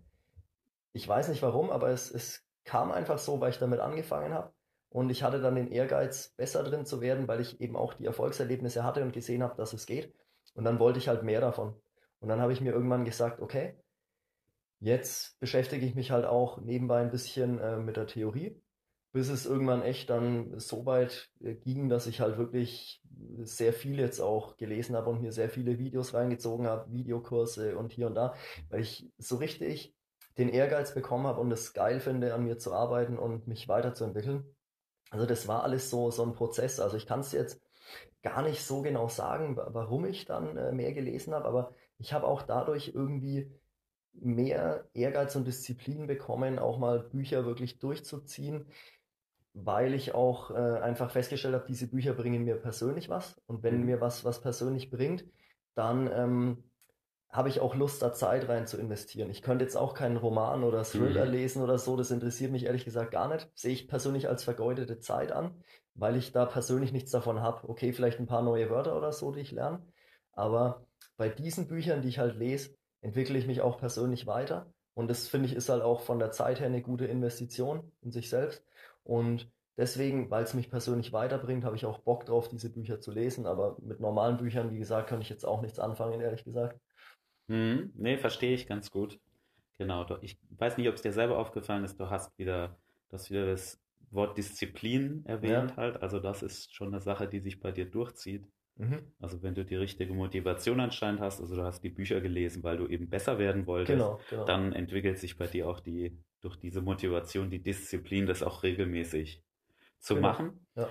Ich 0.93 1.07
weiß 1.07 1.29
nicht 1.29 1.43
warum, 1.43 1.71
aber 1.71 1.91
es, 1.91 2.11
es 2.11 2.45
kam 2.65 2.91
einfach 2.91 3.19
so, 3.19 3.41
weil 3.41 3.51
ich 3.51 3.59
damit 3.61 3.79
angefangen 3.79 4.35
habe. 4.35 4.53
Und 4.89 5.09
ich 5.11 5.23
hatte 5.23 5.41
dann 5.41 5.55
den 5.55 5.71
Ehrgeiz, 5.71 6.35
besser 6.37 6.65
drin 6.65 6.85
zu 6.85 7.01
werden, 7.01 7.29
weil 7.29 7.41
ich 7.41 7.61
eben 7.61 7.77
auch 7.77 7.95
die 7.95 8.07
Erfolgserlebnisse 8.07 8.83
hatte 8.83 9.03
und 9.03 9.13
gesehen 9.13 9.45
habe, 9.45 9.55
dass 9.55 9.73
es 9.73 9.87
geht. 9.87 10.13
Und 10.55 10.65
dann 10.65 10.79
wollte 10.79 10.99
ich 10.99 11.09
halt 11.09 11.23
mehr 11.23 11.41
davon. 11.41 11.75
Und 12.21 12.29
dann 12.29 12.41
habe 12.41 12.53
ich 12.53 12.61
mir 12.61 12.73
irgendwann 12.73 13.05
gesagt, 13.05 13.41
okay, 13.41 13.77
jetzt 14.81 15.39
beschäftige 15.41 15.87
ich 15.87 15.95
mich 15.95 16.11
halt 16.11 16.25
auch 16.25 16.61
nebenbei 16.61 17.01
ein 17.01 17.11
bisschen 17.11 17.59
äh, 17.59 17.77
mit 17.79 17.97
der 17.97 18.07
Theorie, 18.07 18.61
bis 19.13 19.29
es 19.29 19.47
irgendwann 19.47 19.83
echt 19.83 20.11
dann 20.11 20.59
so 20.59 20.87
weit 20.87 21.31
äh, 21.41 21.55
ging, 21.55 21.89
dass 21.89 22.07
ich 22.07 22.21
halt 22.21 22.39
wirklich 22.39 23.03
sehr 23.43 23.73
viel 23.73 23.99
jetzt 23.99 24.21
auch 24.21 24.57
gelesen 24.57 24.97
habe 24.97 25.11
und 25.11 25.21
mir 25.21 25.33
sehr 25.33 25.51
viele 25.51 25.79
Videos 25.79 26.15
reingezogen 26.15 26.67
habe, 26.67 26.91
Videokurse 26.93 27.77
und 27.77 27.93
hier 27.93 28.07
und 28.07 28.15
da, 28.15 28.35
weil 28.69 28.81
ich 28.81 29.09
so 29.19 29.37
richtig 29.37 29.95
den 30.39 30.49
Ehrgeiz 30.49 30.95
bekommen 30.95 31.27
habe 31.27 31.41
und 31.41 31.51
es 31.51 31.73
geil 31.73 32.01
finde, 32.01 32.35
an 32.35 32.45
mir 32.45 32.59
zu 32.59 32.73
arbeiten 32.73 33.19
und 33.19 33.47
mich 33.47 33.69
weiterzuentwickeln. 33.69 34.45
Also 35.11 35.27
das 35.27 35.49
war 35.49 35.65
alles 35.65 35.91
so, 35.91 36.11
so 36.11 36.23
ein 36.23 36.33
Prozess. 36.33 36.81
Also 36.81 36.97
ich 36.97 37.07
kann 37.07 37.21
es 37.21 37.33
jetzt 37.33 37.61
gar 38.23 38.43
nicht 38.43 38.63
so 38.63 38.83
genau 38.83 39.09
sagen, 39.09 39.57
warum 39.57 40.05
ich 40.05 40.25
dann 40.25 40.57
äh, 40.57 40.73
mehr 40.73 40.93
gelesen 40.93 41.35
habe, 41.35 41.47
aber 41.47 41.75
ich 41.99 42.13
habe 42.13 42.27
auch 42.27 42.43
dadurch 42.43 42.93
irgendwie 42.95 43.51
mehr 44.13 44.89
Ehrgeiz 44.93 45.37
und 45.37 45.47
Disziplin 45.47 46.07
bekommen, 46.07 46.59
auch 46.59 46.79
mal 46.79 47.01
Bücher 47.01 47.45
wirklich 47.47 47.79
durchzuziehen, 47.79 48.67
weil 49.53 49.95
ich 49.95 50.15
auch 50.15 50.51
äh, 50.51 50.55
einfach 50.55 51.11
festgestellt 51.11 51.55
habe, 51.55 51.67
diese 51.67 51.89
Bücher 51.89 52.15
bringen 52.15 52.45
mir 52.45 52.57
persönlich 52.57 53.09
was. 53.09 53.41
Und 53.47 53.63
wenn 53.63 53.81
mhm. 53.81 53.87
mir 53.87 54.01
was, 54.01 54.25
was 54.25 54.41
persönlich 54.41 54.91
bringt, 54.91 55.25
dann 55.75 56.11
ähm, 56.13 56.65
habe 57.31 57.49
ich 57.49 57.61
auch 57.61 57.75
Lust, 57.75 58.03
da 58.03 58.13
Zeit 58.13 58.49
rein 58.49 58.67
zu 58.67 58.77
investieren. 58.77 59.31
Ich 59.31 59.43
könnte 59.43 59.65
jetzt 59.65 59.77
auch 59.77 59.95
keinen 59.95 60.17
Roman 60.17 60.65
oder 60.65 60.85
Thriller 60.85 61.25
mhm. 61.25 61.31
lesen 61.31 61.63
oder 61.63 61.79
so, 61.79 61.97
das 61.97 62.11
interessiert 62.11 62.51
mich 62.51 62.65
ehrlich 62.65 62.85
gesagt 62.85 63.13
gar 63.13 63.29
nicht. 63.29 63.49
Sehe 63.55 63.73
ich 63.73 63.89
persönlich 63.89 64.29
als 64.29 64.45
vergeudete 64.45 64.99
Zeit 64.99 65.31
an, 65.33 65.55
weil 65.95 66.17
ich 66.17 66.33
da 66.33 66.47
persönlich 66.47 66.93
nichts 66.93 67.11
davon 67.11 67.41
habe. 67.41 67.69
Okay, 67.69 67.93
vielleicht 67.93 68.21
ein 68.21 68.27
paar 68.27 68.43
neue 68.43 68.71
Wörter 68.71 68.97
oder 68.97 69.13
so, 69.13 69.33
die 69.33 69.41
ich 69.41 69.53
lerne. 69.53 69.83
Aber 70.33 70.87
bei 71.17 71.29
diesen 71.29 71.67
Büchern, 71.69 72.03
die 72.03 72.09
ich 72.09 72.19
halt 72.19 72.37
lese, 72.37 72.75
entwickle 73.01 73.39
ich 73.39 73.47
mich 73.47 73.61
auch 73.61 73.79
persönlich 73.79 74.27
weiter. 74.27 74.73
Und 74.95 75.09
das 75.09 75.29
finde 75.29 75.47
ich 75.47 75.55
ist 75.55 75.69
halt 75.69 75.83
auch 75.83 76.01
von 76.01 76.19
der 76.19 76.31
Zeit 76.31 76.61
her 76.61 76.67
eine 76.67 76.83
gute 76.83 77.07
Investition 77.07 77.93
in 78.03 78.11
sich 78.11 78.29
selbst. 78.29 78.65
Und 79.03 79.51
deswegen, 79.77 80.31
weil 80.31 80.45
es 80.45 80.55
mich 80.55 80.71
persönlich 80.71 81.13
weiterbringt, 81.13 81.65
habe 81.65 81.77
ich 81.77 81.87
auch 81.87 81.99
Bock 82.01 82.27
drauf, 82.27 82.49
diese 82.49 82.71
Bücher 82.71 83.01
zu 83.01 83.11
lesen. 83.11 83.47
Aber 83.47 83.77
mit 83.81 84.01
normalen 84.01 84.37
Büchern, 84.37 84.71
wie 84.71 84.79
gesagt, 84.79 85.09
kann 85.09 85.21
ich 85.21 85.31
jetzt 85.31 85.45
auch 85.45 85.63
nichts 85.63 85.79
anfangen, 85.79 86.21
ehrlich 86.21 86.45
gesagt. 86.45 86.79
Hm, 87.49 87.93
nee, 87.97 88.19
verstehe 88.19 88.55
ich 88.55 88.67
ganz 88.67 88.91
gut. 88.91 89.19
Genau. 89.79 90.07
Ich 90.21 90.39
weiß 90.51 90.77
nicht, 90.77 90.89
ob 90.89 90.95
es 90.95 91.03
dir 91.03 91.13
selber 91.13 91.39
aufgefallen 91.39 91.85
ist, 91.85 91.99
du 91.99 92.11
hast 92.11 92.37
wieder, 92.39 92.77
du 93.09 93.15
hast 93.15 93.31
wieder 93.31 93.47
das 93.47 93.80
Wort 94.11 94.37
Disziplin 94.37 95.25
erwähnt 95.25 95.71
ja. 95.71 95.77
halt. 95.77 96.03
Also 96.03 96.19
das 96.19 96.43
ist 96.43 96.75
schon 96.75 96.89
eine 96.89 97.01
Sache, 97.01 97.29
die 97.29 97.41
sich 97.41 97.61
bei 97.61 97.71
dir 97.73 97.85
durchzieht. 97.85 98.47
Mhm. 98.77 98.99
Also 99.21 99.43
wenn 99.43 99.55
du 99.55 99.65
die 99.65 99.77
richtige 99.77 100.15
Motivation 100.15 100.81
anscheinend 100.81 101.21
hast, 101.21 101.41
also 101.41 101.55
du 101.55 101.63
hast 101.63 101.83
die 101.83 101.91
Bücher 101.91 102.21
gelesen, 102.21 102.63
weil 102.63 102.79
du 102.79 102.87
eben 102.87 103.09
besser 103.09 103.39
werden 103.39 103.67
wolltest, 103.67 103.99
genau, 103.99 104.21
genau. 104.31 104.45
dann 104.45 104.73
entwickelt 104.73 105.19
sich 105.19 105.37
bei 105.37 105.47
dir 105.47 105.69
auch 105.69 105.81
die, 105.81 106.19
durch 106.41 106.57
diese 106.57 106.81
Motivation, 106.81 107.51
die 107.51 107.63
Disziplin, 107.63 108.27
das 108.27 108.43
auch 108.43 108.63
regelmäßig 108.63 109.43
zu 109.99 110.15
genau. 110.15 110.29
machen. 110.29 110.67
Ja. 110.77 110.89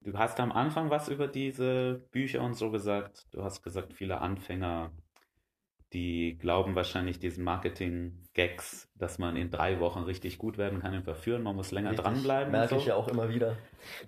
Du 0.00 0.18
hast 0.18 0.38
am 0.38 0.52
Anfang 0.52 0.90
was 0.90 1.08
über 1.08 1.28
diese 1.28 2.06
Bücher 2.10 2.42
und 2.42 2.54
so 2.54 2.70
gesagt. 2.70 3.26
Du 3.32 3.42
hast 3.42 3.62
gesagt, 3.62 3.94
viele 3.94 4.20
Anfänger, 4.20 4.92
die 5.94 6.36
glauben 6.38 6.74
wahrscheinlich 6.74 7.20
diesen 7.20 7.44
Marketing-Gags, 7.44 8.90
dass 8.96 9.18
man 9.18 9.36
in 9.36 9.50
drei 9.50 9.78
Wochen 9.80 10.00
richtig 10.00 10.38
gut 10.38 10.58
werden 10.58 10.80
kann 10.80 10.92
im 10.92 11.04
Verführen. 11.04 11.42
Man 11.42 11.54
muss 11.54 11.70
länger 11.70 11.90
richtig. 11.90 12.04
dranbleiben. 12.04 12.52
Merke 12.52 12.74
so. 12.74 12.80
ich 12.80 12.86
ja 12.86 12.96
auch 12.96 13.08
immer 13.08 13.28
wieder, 13.28 13.56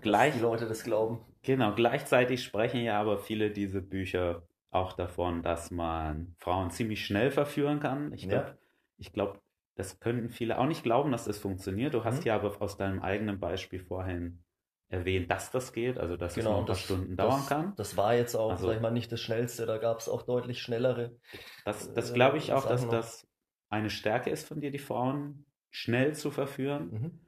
Gleich, 0.02 0.32
dass 0.32 0.38
die 0.38 0.42
Leute 0.42 0.66
das 0.66 0.84
glauben. 0.84 1.20
Genau, 1.42 1.72
gleichzeitig 1.74 2.42
sprechen 2.42 2.82
ja 2.82 3.00
aber 3.00 3.18
viele 3.18 3.50
diese 3.50 3.80
Bücher 3.80 4.42
auch 4.70 4.92
davon, 4.92 5.42
dass 5.42 5.70
man 5.70 6.34
Frauen 6.38 6.70
ziemlich 6.70 7.06
schnell 7.06 7.30
verführen 7.30 7.78
kann. 7.80 8.12
Ich 8.12 8.28
glaube, 8.28 8.48
ja. 8.48 8.56
ich 8.98 9.12
glaube, 9.12 9.40
das 9.76 10.00
könnten 10.00 10.28
viele 10.30 10.58
auch 10.58 10.66
nicht 10.66 10.82
glauben, 10.82 11.12
dass 11.12 11.24
das 11.24 11.38
funktioniert. 11.38 11.94
Du 11.94 12.04
hast 12.04 12.20
mhm. 12.20 12.26
ja 12.26 12.34
aber 12.34 12.60
aus 12.60 12.76
deinem 12.76 13.00
eigenen 13.00 13.38
Beispiel 13.38 13.80
vorhin 13.80 14.42
erwähnt, 14.88 15.30
dass 15.30 15.50
das 15.50 15.72
geht, 15.72 15.98
also 15.98 16.16
dass 16.16 16.34
genau, 16.34 16.50
es 16.52 16.56
ein 16.56 16.58
paar 16.58 16.66
das, 16.66 16.80
Stunden 16.80 17.16
dauern 17.16 17.40
das, 17.40 17.48
kann. 17.48 17.74
Das 17.76 17.96
war 17.96 18.14
jetzt 18.14 18.34
auch, 18.34 18.50
also, 18.52 18.68
sag 18.68 18.76
ich 18.76 18.82
mal, 18.82 18.92
nicht 18.92 19.10
das 19.10 19.20
Schnellste, 19.20 19.66
da 19.66 19.78
gab 19.78 19.98
es 19.98 20.08
auch 20.08 20.22
deutlich 20.22 20.62
schnellere. 20.62 21.16
Das, 21.64 21.92
das 21.92 22.12
glaube 22.12 22.38
ich 22.38 22.50
äh, 22.50 22.52
auch, 22.52 22.66
dass 22.66 22.88
das 22.88 23.26
eine 23.68 23.90
Stärke 23.90 24.30
ist 24.30 24.46
von 24.46 24.60
dir, 24.60 24.70
die 24.70 24.78
Frauen 24.78 25.44
schnell 25.70 26.14
zu 26.14 26.30
verführen. 26.30 26.90
Mhm. 26.90 27.20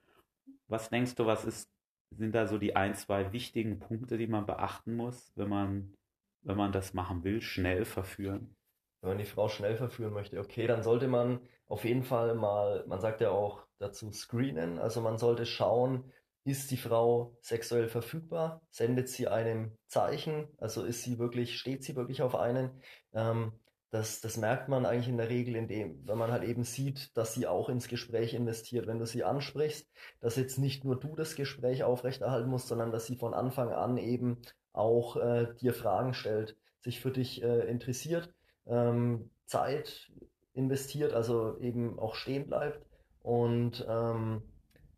Was 0.69 0.91
denkst 0.91 1.17
du, 1.17 1.27
was 1.27 1.45
ist, 1.45 1.69
sind 2.11 2.35
da 2.35 2.47
so 2.47 2.59
die 2.59 2.77
ein, 2.77 2.95
zwei 2.95 3.33
wichtigen 3.33 3.81
Punkte, 3.81 4.19
die 4.19 4.29
man 4.29 4.47
beachten 4.47 4.95
muss, 4.95 5.33
wenn 5.35 5.49
man, 5.49 5.95
wenn 6.43 6.57
man 6.57 6.73
das 6.73 6.95
machen 6.95 7.25
will, 7.25 7.41
schnell 7.41 7.85
verführen? 7.85 8.55
Wenn 9.01 9.11
man 9.11 9.19
die 9.19 9.25
Frau 9.25 9.49
schnell 9.49 9.77
verführen 9.77 10.13
möchte, 10.13 10.39
okay, 10.39 10.67
dann 10.67 10.83
sollte 10.83 11.09
man 11.09 11.41
auf 11.67 11.85
jeden 11.85 12.03
Fall 12.03 12.35
mal, 12.35 12.85
man 12.87 13.01
sagt 13.01 13.21
ja 13.21 13.31
auch 13.31 13.67
dazu 13.79 14.13
screenen, 14.13 14.79
also 14.79 15.01
man 15.01 15.19
sollte 15.19 15.47
schauen, 15.47 16.05
ist 16.49 16.71
die 16.71 16.77
Frau 16.77 17.37
sexuell 17.43 17.89
verfügbar? 17.89 18.63
Sendet 18.71 19.09
sie 19.09 19.29
einem 19.29 19.77
Zeichen? 19.87 20.49
Also 20.59 20.85
ist 20.85 21.03
sie 21.03 21.19
wirklich, 21.19 21.59
steht 21.59 21.85
sie 21.85 21.95
wirklich 21.95 22.23
auf 22.23 22.35
einen? 22.35 22.83
Ähm, 23.13 23.53
das, 23.91 24.21
das 24.21 24.37
merkt 24.37 24.69
man 24.69 24.85
eigentlich 24.85 25.09
in 25.09 25.17
der 25.17 25.31
Regel, 25.31 25.57
indem, 25.57 26.07
wenn 26.07 26.19
man 26.19 26.31
halt 26.31 26.45
eben 26.45 26.65
sieht, 26.65 27.17
dass 27.17 27.35
sie 27.35 27.47
auch 27.47 27.69
ins 27.69 27.89
Gespräch 27.89 28.35
investiert. 28.35 28.87
Wenn 28.87 28.99
du 28.99 29.07
sie 29.07 29.25
ansprichst, 29.25 29.87
dass 30.21 30.37
jetzt 30.37 30.59
nicht 30.59 30.85
nur 30.85 30.99
du 30.99 31.15
das 31.17 31.37
Gespräch 31.37 31.85
aufrechterhalten 31.85 32.51
musst, 32.51 32.69
sondern 32.69 32.93
dass 32.93 33.07
sie 33.07 33.17
von 33.17 33.35
Anfang 33.35 33.71
an 33.73 33.97
eben 33.97 34.43
auch 34.73 35.17
äh, 35.17 35.55
dir 35.61 35.73
Fragen 35.73 36.15
stellt, 36.15 36.57
sich 36.81 37.01
für 37.01 37.11
dich 37.11 37.43
äh, 37.43 37.69
interessiert, 37.69 38.33
ähm, 38.67 39.31
Zeit 39.47 40.11
investiert, 40.53 41.15
also 41.15 41.59
eben 41.59 41.99
auch 41.99 42.15
stehen 42.15 42.47
bleibt 42.47 42.85
und 43.23 43.87
ähm, 43.89 44.43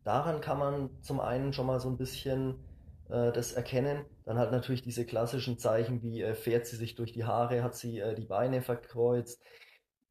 daran 0.03 0.41
kann 0.41 0.59
man 0.59 0.89
zum 1.01 1.19
einen 1.19 1.53
schon 1.53 1.67
mal 1.67 1.79
so 1.79 1.89
ein 1.89 1.97
bisschen 1.97 2.63
äh, 3.09 3.31
das 3.31 3.53
erkennen. 3.53 4.05
Dann 4.25 4.37
halt 4.37 4.51
natürlich 4.51 4.81
diese 4.81 5.05
klassischen 5.05 5.57
Zeichen 5.57 6.01
wie 6.01 6.21
äh, 6.21 6.33
fährt 6.33 6.65
sie 6.65 6.77
sich 6.77 6.95
durch 6.95 7.11
die 7.11 7.25
Haare, 7.25 7.63
hat 7.63 7.75
sie 7.75 7.99
äh, 7.99 8.15
die 8.15 8.25
Beine 8.25 8.61
verkreuzt. 8.61 9.41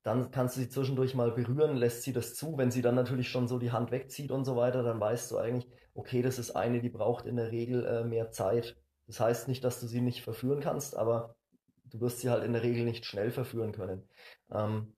Dann 0.02 0.30
kannst 0.30 0.56
du 0.56 0.60
sie 0.60 0.68
zwischendurch 0.68 1.14
mal 1.14 1.32
berühren, 1.32 1.76
lässt 1.76 2.02
sie 2.02 2.12
das 2.12 2.34
zu. 2.34 2.56
Wenn 2.56 2.70
sie 2.70 2.82
dann 2.82 2.94
natürlich 2.94 3.28
schon 3.28 3.48
so 3.48 3.58
die 3.58 3.72
Hand 3.72 3.90
wegzieht 3.90 4.30
und 4.30 4.44
so 4.44 4.56
weiter, 4.56 4.82
dann 4.82 5.00
weißt 5.00 5.30
du 5.30 5.38
eigentlich, 5.38 5.68
okay, 5.94 6.22
das 6.22 6.38
ist 6.38 6.52
eine, 6.52 6.80
die 6.80 6.88
braucht 6.88 7.26
in 7.26 7.36
der 7.36 7.50
Regel 7.50 7.84
äh, 7.84 8.04
mehr 8.04 8.30
Zeit. 8.30 8.76
Das 9.06 9.20
heißt 9.20 9.48
nicht, 9.48 9.64
dass 9.64 9.80
du 9.80 9.86
sie 9.86 10.00
nicht 10.00 10.22
verführen 10.22 10.60
kannst, 10.60 10.96
aber 10.96 11.34
du 11.84 12.00
wirst 12.00 12.20
sie 12.20 12.30
halt 12.30 12.44
in 12.44 12.52
der 12.52 12.62
Regel 12.62 12.84
nicht 12.84 13.04
schnell 13.04 13.30
verführen 13.30 13.72
können. 13.72 14.08
Ähm, 14.50 14.94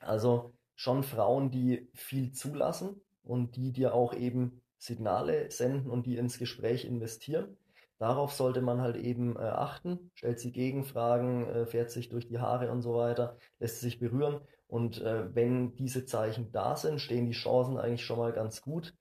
also 0.00 0.52
schon 0.74 1.02
Frauen, 1.02 1.50
die 1.50 1.88
viel 1.94 2.32
zulassen, 2.32 3.00
und 3.26 3.56
die 3.56 3.72
dir 3.72 3.94
auch 3.94 4.14
eben 4.14 4.62
Signale 4.78 5.50
senden 5.50 5.90
und 5.90 6.06
die 6.06 6.16
ins 6.16 6.38
Gespräch 6.38 6.84
investieren. 6.84 7.56
Darauf 7.98 8.32
sollte 8.32 8.60
man 8.60 8.82
halt 8.82 8.96
eben 8.96 9.36
äh, 9.36 9.40
achten, 9.40 10.10
stellt 10.14 10.38
sie 10.38 10.52
Gegenfragen, 10.52 11.48
äh, 11.48 11.66
fährt 11.66 11.90
sich 11.90 12.10
durch 12.10 12.26
die 12.26 12.38
Haare 12.38 12.70
und 12.70 12.82
so 12.82 12.94
weiter, 12.94 13.38
lässt 13.58 13.80
sich 13.80 13.98
berühren. 13.98 14.40
Und 14.68 15.00
äh, 15.00 15.34
wenn 15.34 15.74
diese 15.76 16.04
Zeichen 16.04 16.52
da 16.52 16.76
sind, 16.76 17.00
stehen 17.00 17.26
die 17.26 17.32
Chancen 17.32 17.78
eigentlich 17.78 18.04
schon 18.04 18.18
mal 18.18 18.32
ganz 18.32 18.60
gut, 18.60 18.94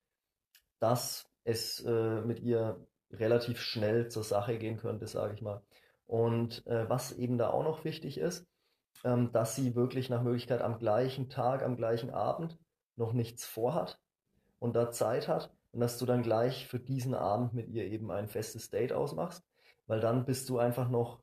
dass 0.80 1.30
es 1.44 1.82
äh, 1.82 2.22
mit 2.22 2.40
ihr 2.40 2.80
relativ 3.12 3.60
schnell 3.60 4.08
zur 4.08 4.24
Sache 4.24 4.58
gehen 4.58 4.78
könnte, 4.78 5.08
sage 5.08 5.34
ich 5.34 5.42
mal. 5.42 5.62
Und 6.06 6.66
äh, 6.68 6.88
was 6.90 7.12
eben 7.14 7.38
da 7.38 7.50
auch 7.50 7.64
noch 7.64 7.84
wichtig 7.84 8.18
ist, 8.18 8.48
ähm, 9.04 9.32
dass 9.34 9.56
sie 9.56 9.76
wirklich 9.76 10.10
nach 10.10 10.24
Möglichkeit 10.24 10.62
am 10.62 10.80
gleichen 10.80 11.30
Tag, 11.30 11.64
am 11.64 11.76
gleichen 11.76 12.12
Abend 12.12 12.58
noch 12.96 13.12
nichts 13.12 13.46
vorhat, 13.46 14.00
und 14.60 14.76
da 14.76 14.92
Zeit 14.92 15.28
hat 15.28 15.52
und 15.72 15.80
dass 15.80 15.98
du 15.98 16.06
dann 16.06 16.24
gleich 16.24 16.68
für 16.68 16.80
diesen 16.80 17.14
Abend 17.14 17.54
mit 17.54 17.68
ihr 17.70 17.86
eben 17.86 18.12
ein 18.12 18.28
festes 18.28 18.70
Date 18.70 18.94
ausmachst, 18.94 19.44
weil 19.88 20.00
dann 20.00 20.26
bist 20.26 20.50
du 20.50 20.58
einfach 20.58 20.90
noch 20.90 21.20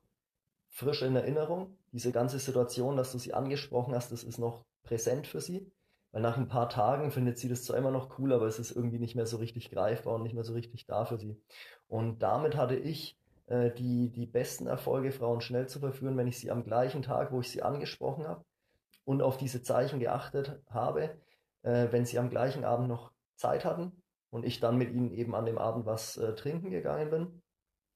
frisch 0.69 1.01
in 1.01 1.15
Erinnerung. 1.15 1.77
Diese 1.91 2.11
ganze 2.11 2.39
Situation, 2.39 2.97
dass 2.97 3.11
du 3.11 3.17
sie 3.17 3.33
angesprochen 3.33 3.93
hast, 3.93 4.11
das 4.11 4.23
ist 4.23 4.39
noch 4.39 4.65
präsent 4.83 5.27
für 5.27 5.41
sie. 5.41 5.71
Weil 6.11 6.21
nach 6.21 6.37
ein 6.37 6.47
paar 6.47 6.69
Tagen 6.69 7.09
findet 7.09 7.39
sie 7.39 7.49
das 7.49 7.63
zwar 7.63 7.77
immer 7.77 7.89
noch 7.89 8.19
cool, 8.19 8.33
aber 8.33 8.45
es 8.45 8.59
ist 8.59 8.71
irgendwie 8.71 8.99
nicht 8.99 9.15
mehr 9.15 9.25
so 9.25 9.37
richtig 9.37 9.71
greifbar 9.71 10.15
und 10.15 10.23
nicht 10.23 10.35
mehr 10.35 10.43
so 10.43 10.53
richtig 10.53 10.85
da 10.85 11.05
für 11.05 11.17
sie. 11.17 11.41
Und 11.87 12.21
damit 12.21 12.55
hatte 12.55 12.75
ich 12.75 13.17
äh, 13.47 13.71
die, 13.71 14.11
die 14.11 14.27
besten 14.27 14.67
Erfolge, 14.67 15.11
Frauen 15.11 15.41
schnell 15.41 15.67
zu 15.67 15.79
verführen, 15.79 16.15
wenn 16.17 16.27
ich 16.27 16.37
sie 16.37 16.51
am 16.51 16.63
gleichen 16.63 17.01
Tag, 17.01 17.31
wo 17.31 17.39
ich 17.39 17.49
sie 17.49 17.63
angesprochen 17.63 18.27
habe 18.27 18.45
und 19.05 19.23
auf 19.23 19.37
diese 19.37 19.63
Zeichen 19.63 19.99
geachtet 19.99 20.61
habe, 20.69 21.17
äh, 21.63 21.87
wenn 21.89 22.05
sie 22.05 22.19
am 22.19 22.29
gleichen 22.29 22.63
Abend 22.63 22.89
noch 22.89 23.12
Zeit 23.43 23.65
hatten 23.65 23.91
und 24.29 24.45
ich 24.45 24.61
dann 24.61 24.77
mit 24.77 24.91
ihnen 24.91 25.11
eben 25.11 25.35
an 25.35 25.45
dem 25.45 25.57
Abend 25.57 25.85
was 25.85 26.17
äh, 26.17 26.33
trinken 26.33 26.71
gegangen 26.71 27.09
bin 27.09 27.41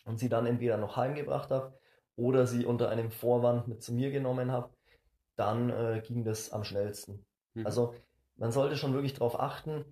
und 0.05 0.19
sie 0.19 0.27
dann 0.27 0.45
entweder 0.45 0.77
noch 0.77 0.97
heimgebracht 0.97 1.51
habe 1.51 1.79
oder 2.17 2.45
sie 2.47 2.65
unter 2.65 2.89
einem 2.89 3.11
Vorwand 3.11 3.67
mit 3.67 3.81
zu 3.81 3.93
mir 3.93 4.11
genommen 4.11 4.51
habe, 4.51 4.69
dann 5.37 5.69
äh, 5.69 6.01
ging 6.05 6.25
das 6.25 6.51
am 6.51 6.65
schnellsten. 6.65 7.25
Mhm. 7.53 7.65
Also 7.65 7.95
man 8.35 8.51
sollte 8.51 8.75
schon 8.75 8.93
wirklich 8.93 9.13
darauf 9.13 9.39
achten, 9.39 9.85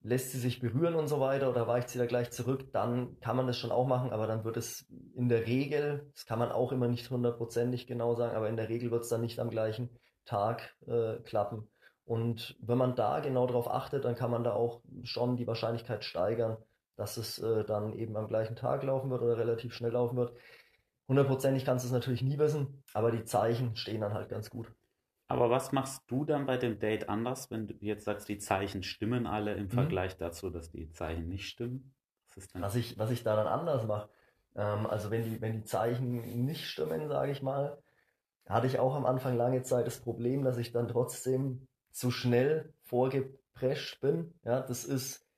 lässt 0.00 0.32
sie 0.32 0.38
sich 0.38 0.58
berühren 0.58 0.96
und 0.96 1.06
so 1.06 1.20
weiter 1.20 1.48
oder 1.48 1.68
weicht 1.68 1.90
sie 1.90 1.98
da 1.98 2.06
gleich 2.06 2.30
zurück, 2.30 2.72
dann 2.72 3.18
kann 3.20 3.36
man 3.36 3.46
das 3.46 3.56
schon 3.56 3.70
auch 3.70 3.86
machen, 3.86 4.10
aber 4.10 4.26
dann 4.26 4.44
wird 4.44 4.56
es 4.56 4.86
in 5.14 5.28
der 5.28 5.46
Regel, 5.46 6.10
das 6.12 6.26
kann 6.26 6.38
man 6.38 6.50
auch 6.50 6.72
immer 6.72 6.88
nicht 6.88 7.08
hundertprozentig 7.10 7.86
genau 7.86 8.14
sagen, 8.14 8.34
aber 8.34 8.48
in 8.48 8.56
der 8.56 8.68
Regel 8.68 8.90
wird 8.90 9.02
es 9.02 9.08
dann 9.08 9.20
nicht 9.20 9.38
am 9.38 9.50
gleichen 9.50 9.90
Tag 10.24 10.76
äh, 10.86 11.16
klappen. 11.22 11.68
Und 12.08 12.56
wenn 12.62 12.78
man 12.78 12.94
da 12.94 13.20
genau 13.20 13.46
darauf 13.46 13.70
achtet, 13.70 14.06
dann 14.06 14.14
kann 14.14 14.30
man 14.30 14.42
da 14.42 14.54
auch 14.54 14.80
schon 15.02 15.36
die 15.36 15.46
Wahrscheinlichkeit 15.46 16.04
steigern, 16.04 16.56
dass 16.96 17.18
es 17.18 17.38
äh, 17.38 17.64
dann 17.64 17.92
eben 17.92 18.16
am 18.16 18.28
gleichen 18.28 18.56
Tag 18.56 18.82
laufen 18.82 19.10
wird 19.10 19.20
oder 19.20 19.36
relativ 19.36 19.74
schnell 19.74 19.92
laufen 19.92 20.16
wird. 20.16 20.32
Hundertprozentig 21.06 21.66
kannst 21.66 21.84
du 21.84 21.88
es 21.88 21.92
natürlich 21.92 22.22
nie 22.22 22.38
wissen, 22.38 22.82
aber 22.94 23.10
die 23.10 23.24
Zeichen 23.24 23.76
stehen 23.76 24.00
dann 24.00 24.14
halt 24.14 24.30
ganz 24.30 24.48
gut. 24.48 24.72
Aber 25.26 25.50
was 25.50 25.72
machst 25.72 26.02
du 26.06 26.24
dann 26.24 26.46
bei 26.46 26.56
dem 26.56 26.78
Date 26.78 27.10
anders, 27.10 27.50
wenn 27.50 27.66
du 27.66 27.74
jetzt 27.80 28.06
sagst, 28.06 28.26
die 28.30 28.38
Zeichen 28.38 28.82
stimmen 28.82 29.26
alle 29.26 29.52
im 29.52 29.64
mhm. 29.64 29.70
Vergleich 29.70 30.16
dazu, 30.16 30.48
dass 30.48 30.70
die 30.70 30.90
Zeichen 30.90 31.28
nicht 31.28 31.46
stimmen? 31.46 31.94
Was, 32.34 32.48
was, 32.54 32.74
ich, 32.74 32.98
was 32.98 33.10
ich 33.10 33.22
da 33.22 33.36
dann 33.36 33.46
anders 33.46 33.86
mache, 33.86 34.08
ähm, 34.56 34.86
also 34.86 35.10
wenn 35.10 35.24
die, 35.24 35.42
wenn 35.42 35.52
die 35.52 35.64
Zeichen 35.64 36.46
nicht 36.46 36.64
stimmen, 36.64 37.06
sage 37.08 37.32
ich 37.32 37.42
mal, 37.42 37.76
hatte 38.46 38.66
ich 38.66 38.78
auch 38.78 38.94
am 38.94 39.04
Anfang 39.04 39.36
lange 39.36 39.60
Zeit 39.60 39.86
das 39.86 40.00
Problem, 40.00 40.42
dass 40.42 40.56
ich 40.56 40.72
dann 40.72 40.88
trotzdem 40.88 41.68
zu 41.90 42.10
schnell 42.10 42.72
vorgeprescht 42.82 44.00
bin. 44.00 44.34
Ja, 44.44 44.60
das 44.60 44.84
ist 44.84 45.28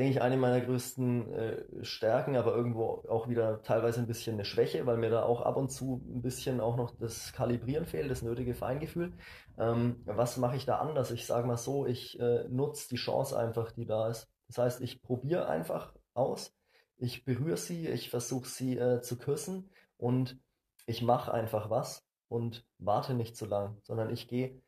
denke 0.00 0.12
ich, 0.12 0.22
eine 0.22 0.38
meiner 0.38 0.62
größten 0.62 1.32
äh, 1.32 1.84
Stärken, 1.84 2.34
aber 2.36 2.54
irgendwo 2.54 3.04
auch 3.06 3.28
wieder 3.28 3.62
teilweise 3.62 4.00
ein 4.00 4.06
bisschen 4.06 4.34
eine 4.34 4.46
Schwäche, 4.46 4.86
weil 4.86 4.96
mir 4.96 5.10
da 5.10 5.24
auch 5.24 5.42
ab 5.42 5.58
und 5.58 5.70
zu 5.70 6.02
ein 6.08 6.22
bisschen 6.22 6.60
auch 6.60 6.76
noch 6.76 6.96
das 6.98 7.34
Kalibrieren 7.34 7.84
fehlt, 7.84 8.10
das 8.10 8.22
nötige 8.22 8.54
Feingefühl. 8.54 9.12
Ähm, 9.58 10.00
was 10.06 10.38
mache 10.38 10.56
ich 10.56 10.64
da 10.64 10.78
anders? 10.78 11.10
Ich 11.10 11.26
sage 11.26 11.46
mal 11.46 11.58
so, 11.58 11.84
ich 11.84 12.18
äh, 12.18 12.44
nutze 12.48 12.88
die 12.88 12.96
Chance 12.96 13.38
einfach, 13.38 13.72
die 13.72 13.84
da 13.84 14.08
ist. 14.08 14.26
Das 14.48 14.56
heißt, 14.56 14.80
ich 14.80 15.02
probiere 15.02 15.48
einfach 15.48 15.92
aus, 16.14 16.54
ich 16.96 17.26
berühre 17.26 17.58
sie, 17.58 17.86
ich 17.86 18.08
versuche 18.08 18.48
sie 18.48 18.78
äh, 18.78 19.02
zu 19.02 19.18
küssen 19.18 19.70
und 19.98 20.38
ich 20.86 21.02
mache 21.02 21.34
einfach 21.34 21.68
was 21.68 22.06
und 22.28 22.66
warte 22.78 23.12
nicht 23.12 23.36
zu 23.36 23.44
lang, 23.44 23.76
sondern 23.82 24.08
ich 24.08 24.28
gehe 24.28 24.62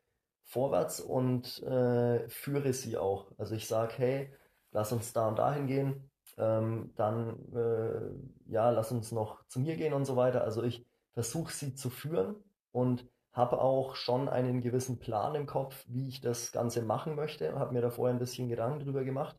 vorwärts 0.53 1.01
und 1.01 1.63
äh, 1.63 2.29
führe 2.29 2.73
sie 2.75 2.99
auch. 2.99 3.33
Also 3.39 3.55
ich 3.55 3.67
sage, 3.67 3.95
hey, 3.97 4.33
lass 4.71 4.93
uns 4.93 5.13
da 5.15 5.29
und 5.29 5.39
dahin 5.39 5.67
gehen, 5.67 6.11
ähm, 6.37 6.93
dann 6.95 7.39
äh, 7.55 8.53
ja, 8.53 8.71
lass 8.71 8.93
uns 8.93 9.13
noch 9.13 9.47
zu 9.47 9.61
mir 9.61 9.77
gehen 9.77 9.95
und 9.95 10.05
so 10.05 10.15
weiter. 10.15 10.45
Also 10.45 10.63
ich 10.63 10.87
versuche 11.15 11.53
sie 11.53 11.75
zu 11.75 11.89
führen 11.89 12.37
und 12.71 13.09
habe 13.33 13.63
auch 13.63 13.97
schon 13.97 14.29
einen 14.29 14.61
gewissen 14.61 14.99
Plan 14.99 15.35
im 15.35 15.47
Kopf, 15.47 15.85
wie 15.89 16.09
ich 16.09 16.21
das 16.21 16.53
Ganze 16.53 16.83
machen 16.83 17.15
möchte. 17.15 17.59
Habe 17.59 17.73
mir 17.73 17.81
da 17.81 17.89
vorher 17.89 18.15
ein 18.15 18.21
bisschen 18.21 18.51
Gedanken 18.51 18.81
drüber 18.81 19.05
gemacht. 19.05 19.39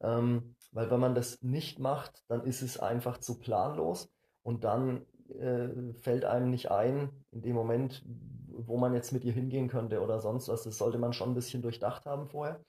Ähm, 0.00 0.56
weil 0.72 0.90
wenn 0.90 1.00
man 1.00 1.14
das 1.14 1.40
nicht 1.40 1.78
macht, 1.78 2.24
dann 2.28 2.42
ist 2.44 2.62
es 2.62 2.78
einfach 2.78 3.18
zu 3.18 3.38
planlos 3.38 4.10
und 4.42 4.64
dann 4.64 5.06
äh, 5.38 5.92
fällt 5.94 6.24
einem 6.24 6.50
nicht 6.50 6.70
ein, 6.72 7.10
in 7.30 7.42
dem 7.42 7.54
Moment, 7.54 8.04
wo 8.66 8.76
man 8.76 8.94
jetzt 8.94 9.12
mit 9.12 9.24
ihr 9.24 9.32
hingehen 9.32 9.68
könnte 9.68 10.00
oder 10.00 10.20
sonst 10.20 10.48
was. 10.48 10.62
Das 10.62 10.78
sollte 10.78 10.98
man 10.98 11.12
schon 11.12 11.30
ein 11.30 11.34
bisschen 11.34 11.62
durchdacht 11.62 12.06
haben 12.06 12.28
vorher. 12.28 12.60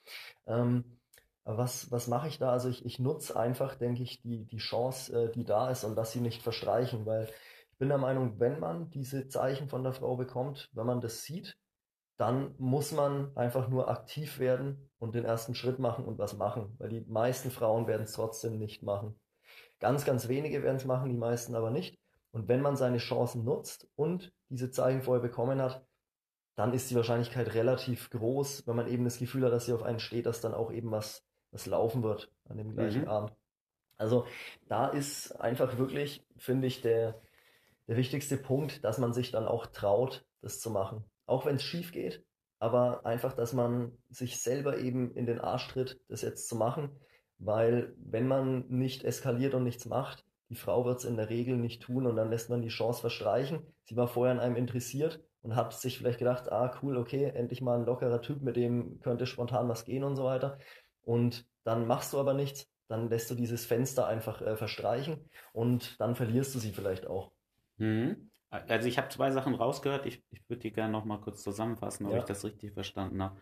Ähm, 0.47 0.99
was, 1.43 1.91
was 1.91 2.07
mache 2.07 2.27
ich 2.27 2.37
da? 2.37 2.51
Also 2.51 2.69
ich, 2.69 2.85
ich 2.85 2.99
nutze 2.99 3.37
einfach, 3.39 3.75
denke 3.75 4.03
ich, 4.03 4.21
die, 4.21 4.45
die 4.45 4.57
Chance, 4.57 5.13
äh, 5.13 5.31
die 5.31 5.45
da 5.45 5.71
ist 5.71 5.83
und 5.83 5.95
lass 5.95 6.11
sie 6.11 6.21
nicht 6.21 6.43
verstreichen, 6.43 7.05
weil 7.05 7.25
ich 7.71 7.77
bin 7.77 7.89
der 7.89 7.97
Meinung, 7.97 8.39
wenn 8.39 8.59
man 8.59 8.89
diese 8.91 9.27
Zeichen 9.29 9.69
von 9.69 9.83
der 9.83 9.93
Frau 9.93 10.15
bekommt, 10.15 10.69
wenn 10.73 10.85
man 10.85 11.01
das 11.01 11.23
sieht, 11.23 11.57
dann 12.17 12.53
muss 12.57 12.91
man 12.91 13.35
einfach 13.37 13.69
nur 13.69 13.89
aktiv 13.89 14.39
werden 14.39 14.89
und 14.99 15.15
den 15.15 15.23
ersten 15.23 15.55
Schritt 15.55 15.79
machen 15.79 16.03
und 16.03 16.19
was 16.19 16.35
machen, 16.35 16.75
weil 16.77 16.89
die 16.89 17.01
meisten 17.01 17.49
Frauen 17.49 17.87
werden 17.87 18.03
es 18.03 18.11
trotzdem 18.11 18.59
nicht 18.59 18.83
machen. 18.83 19.17
Ganz, 19.79 20.03
ganz 20.03 20.27
wenige 20.27 20.61
werden 20.61 20.75
es 20.75 20.85
machen, 20.85 21.09
die 21.09 21.17
meisten 21.17 21.55
aber 21.55 21.71
nicht. 21.71 21.97
Und 22.31 22.47
wenn 22.47 22.61
man 22.61 22.75
seine 22.75 22.97
Chancen 22.97 23.43
nutzt 23.43 23.87
und 23.95 24.31
diese 24.49 24.71
Zeichen 24.71 25.01
vorher 25.01 25.21
bekommen 25.21 25.61
hat, 25.61 25.85
dann 26.55 26.73
ist 26.73 26.91
die 26.91 26.95
Wahrscheinlichkeit 26.95 27.53
relativ 27.53 28.09
groß, 28.09 28.67
wenn 28.67 28.75
man 28.75 28.87
eben 28.87 29.05
das 29.05 29.17
Gefühl 29.17 29.45
hat, 29.45 29.53
dass 29.53 29.65
sie 29.65 29.73
auf 29.73 29.83
einen 29.83 29.99
steht, 29.99 30.25
dass 30.25 30.41
dann 30.41 30.53
auch 30.53 30.71
eben 30.71 30.91
was 30.91 31.23
das 31.51 31.65
laufen 31.65 32.03
wird 32.03 32.31
an 32.47 32.57
dem 32.57 32.73
gleichen 32.73 33.03
mhm. 33.03 33.07
Abend. 33.07 33.33
Also 33.97 34.25
da 34.67 34.87
ist 34.87 35.31
einfach 35.41 35.77
wirklich, 35.77 36.23
finde 36.37 36.67
ich, 36.67 36.81
der, 36.81 37.19
der 37.87 37.97
wichtigste 37.97 38.37
Punkt, 38.37 38.83
dass 38.83 38.97
man 38.97 39.13
sich 39.13 39.31
dann 39.31 39.45
auch 39.45 39.65
traut, 39.67 40.25
das 40.41 40.59
zu 40.59 40.69
machen. 40.69 41.03
Auch 41.25 41.45
wenn 41.45 41.55
es 41.55 41.63
schief 41.63 41.91
geht, 41.91 42.23
aber 42.59 43.05
einfach, 43.05 43.33
dass 43.33 43.53
man 43.53 43.97
sich 44.09 44.41
selber 44.41 44.77
eben 44.77 45.13
in 45.15 45.25
den 45.25 45.39
Arsch 45.39 45.67
tritt, 45.69 45.99
das 46.07 46.21
jetzt 46.21 46.47
zu 46.47 46.55
machen, 46.55 46.91
weil 47.37 47.93
wenn 47.97 48.27
man 48.27 48.67
nicht 48.67 49.03
eskaliert 49.03 49.53
und 49.53 49.63
nichts 49.63 49.85
macht, 49.85 50.25
die 50.49 50.55
Frau 50.55 50.85
wird 50.85 50.99
es 50.99 51.05
in 51.05 51.15
der 51.15 51.29
Regel 51.29 51.57
nicht 51.57 51.83
tun 51.83 52.05
und 52.05 52.15
dann 52.15 52.29
lässt 52.29 52.49
man 52.49 52.61
die 52.61 52.69
Chance 52.69 53.01
verstreichen. 53.01 53.61
Sie 53.83 53.95
war 53.95 54.07
vorher 54.07 54.33
an 54.33 54.39
einem 54.39 54.55
interessiert 54.55 55.23
und 55.41 55.55
hat 55.55 55.73
sich 55.73 55.97
vielleicht 55.97 56.19
gedacht, 56.19 56.51
ah 56.51 56.73
cool, 56.81 56.97
okay, 56.97 57.25
endlich 57.25 57.61
mal 57.61 57.77
ein 57.77 57.85
lockerer 57.85 58.21
Typ, 58.21 58.41
mit 58.41 58.55
dem 58.55 58.99
könnte 58.99 59.25
spontan 59.25 59.69
was 59.69 59.85
gehen 59.85 60.03
und 60.03 60.15
so 60.15 60.23
weiter 60.23 60.57
und 61.01 61.47
dann 61.63 61.87
machst 61.87 62.13
du 62.13 62.19
aber 62.19 62.33
nichts, 62.33 62.67
dann 62.87 63.09
lässt 63.09 63.29
du 63.29 63.35
dieses 63.35 63.65
Fenster 63.65 64.07
einfach 64.07 64.41
äh, 64.41 64.57
verstreichen 64.57 65.29
und 65.53 65.99
dann 65.99 66.15
verlierst 66.15 66.53
du 66.55 66.59
sie 66.59 66.71
vielleicht 66.71 67.07
auch. 67.07 67.31
Mhm. 67.77 68.29
Also 68.49 68.87
ich 68.87 68.97
habe 68.97 69.09
zwei 69.09 69.29
Sachen 69.29 69.53
rausgehört, 69.53 70.07
ich, 70.07 70.23
ich 70.31 70.49
würde 70.49 70.61
die 70.61 70.71
gerne 70.71 70.91
nochmal 70.91 71.21
kurz 71.21 71.43
zusammenfassen, 71.43 72.07
ob 72.07 72.13
ja. 72.13 72.17
ich 72.17 72.23
das 72.23 72.43
richtig 72.43 72.73
verstanden 72.73 73.21
habe. 73.21 73.39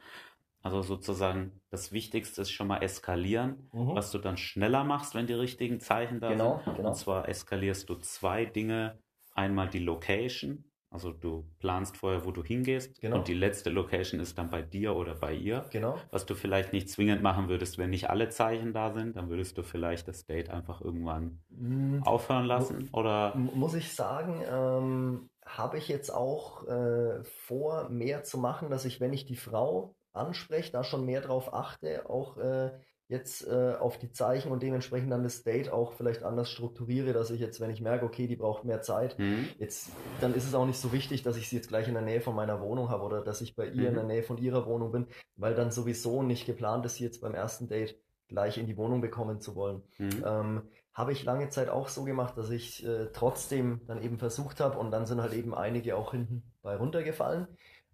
Also 0.67 0.81
sozusagen 0.81 1.61
das 1.69 1.93
Wichtigste 1.93 2.41
ist 2.41 2.51
schon 2.51 2.67
mal 2.67 2.83
eskalieren, 2.83 3.69
mhm. 3.71 3.95
was 3.95 4.11
du 4.11 4.17
dann 4.17 4.35
schneller 4.35 4.83
machst, 4.83 5.15
wenn 5.15 5.25
die 5.25 5.33
richtigen 5.33 5.79
Zeichen 5.79 6.19
da 6.19 6.27
genau, 6.27 6.61
sind. 6.65 6.75
Genau. 6.75 6.89
Und 6.89 6.95
zwar 6.95 7.29
eskalierst 7.29 7.87
du 7.89 7.95
zwei 7.95 8.43
Dinge. 8.43 8.99
Einmal 9.33 9.69
die 9.69 9.79
Location, 9.79 10.65
also 10.89 11.11
du 11.11 11.45
planst 11.59 11.95
vorher, 11.95 12.25
wo 12.25 12.31
du 12.31 12.43
hingehst 12.43 12.99
genau. 12.99 13.17
und 13.17 13.27
die 13.27 13.33
letzte 13.33 13.69
Location 13.69 14.19
ist 14.19 14.37
dann 14.37 14.49
bei 14.49 14.61
dir 14.61 14.95
oder 14.95 15.15
bei 15.15 15.33
ihr. 15.33 15.63
Genau. 15.71 15.97
Was 16.11 16.25
du 16.25 16.33
vielleicht 16.33 16.73
nicht 16.73 16.89
zwingend 16.89 17.21
machen 17.21 17.47
würdest, 17.47 17.77
wenn 17.77 17.91
nicht 17.91 18.09
alle 18.09 18.27
Zeichen 18.27 18.73
da 18.73 18.91
sind, 18.91 19.15
dann 19.15 19.29
würdest 19.29 19.57
du 19.57 19.63
vielleicht 19.63 20.07
das 20.07 20.25
Date 20.25 20.49
einfach 20.49 20.81
irgendwann 20.81 21.39
mhm. 21.49 22.01
aufhören 22.03 22.45
lassen 22.45 22.89
oder? 22.91 23.35
Muss 23.35 23.73
ich 23.73 23.93
sagen, 23.93 24.41
ähm, 24.49 25.29
habe 25.45 25.77
ich 25.77 25.87
jetzt 25.87 26.09
auch 26.09 26.67
äh, 26.67 27.23
vor, 27.23 27.89
mehr 27.89 28.23
zu 28.23 28.37
machen, 28.37 28.69
dass 28.69 28.83
ich, 28.83 28.99
wenn 28.99 29.13
ich 29.13 29.25
die 29.25 29.37
Frau 29.37 29.95
anspreche, 30.17 30.71
da 30.71 30.83
schon 30.83 31.05
mehr 31.05 31.21
drauf 31.21 31.53
achte, 31.53 32.09
auch 32.09 32.37
äh, 32.37 32.71
jetzt 33.09 33.47
äh, 33.47 33.75
auf 33.79 33.97
die 33.97 34.11
Zeichen 34.11 34.51
und 34.51 34.61
dementsprechend 34.61 35.11
dann 35.11 35.23
das 35.23 35.43
Date 35.43 35.69
auch 35.71 35.93
vielleicht 35.93 36.23
anders 36.23 36.51
strukturiere, 36.51 37.13
dass 37.13 37.31
ich 37.31 37.39
jetzt, 37.39 37.61
wenn 37.61 37.69
ich 37.69 37.79
merke, 37.79 38.05
okay, 38.05 38.27
die 38.27 38.35
braucht 38.35 38.65
mehr 38.65 38.81
Zeit, 38.81 39.17
mhm. 39.17 39.47
jetzt, 39.59 39.91
dann 40.19 40.33
ist 40.33 40.45
es 40.45 40.53
auch 40.53 40.65
nicht 40.65 40.79
so 40.79 40.91
wichtig, 40.91 41.23
dass 41.23 41.37
ich 41.37 41.47
sie 41.47 41.55
jetzt 41.55 41.69
gleich 41.69 41.87
in 41.87 41.93
der 41.93 42.03
Nähe 42.03 42.19
von 42.19 42.35
meiner 42.35 42.59
Wohnung 42.61 42.89
habe 42.89 43.03
oder 43.03 43.21
dass 43.21 43.39
ich 43.39 43.55
bei 43.55 43.65
ihr 43.65 43.83
mhm. 43.83 43.87
in 43.87 43.93
der 43.95 44.03
Nähe 44.03 44.23
von 44.23 44.37
ihrer 44.37 44.65
Wohnung 44.65 44.91
bin, 44.91 45.07
weil 45.37 45.55
dann 45.55 45.71
sowieso 45.71 46.21
nicht 46.21 46.45
geplant 46.45 46.85
ist, 46.85 46.95
sie 46.95 47.05
jetzt 47.05 47.21
beim 47.21 47.33
ersten 47.33 47.69
Date 47.69 47.97
gleich 48.27 48.57
in 48.57 48.67
die 48.67 48.75
Wohnung 48.75 48.99
bekommen 48.99 49.39
zu 49.39 49.55
wollen. 49.55 49.83
Mhm. 49.97 50.23
Ähm, 50.25 50.61
habe 50.93 51.13
ich 51.13 51.23
lange 51.23 51.47
Zeit 51.49 51.69
auch 51.69 51.87
so 51.87 52.03
gemacht, 52.03 52.37
dass 52.37 52.49
ich 52.49 52.85
äh, 52.85 53.07
trotzdem 53.13 53.81
dann 53.87 54.01
eben 54.01 54.17
versucht 54.17 54.59
habe 54.59 54.79
und 54.79 54.91
dann 54.91 55.05
sind 55.05 55.21
halt 55.21 55.33
eben 55.33 55.55
einige 55.55 55.95
auch 55.95 56.11
hinten 56.11 56.43
bei 56.61 56.75
runtergefallen. 56.75 57.47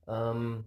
Ähm, 0.07 0.65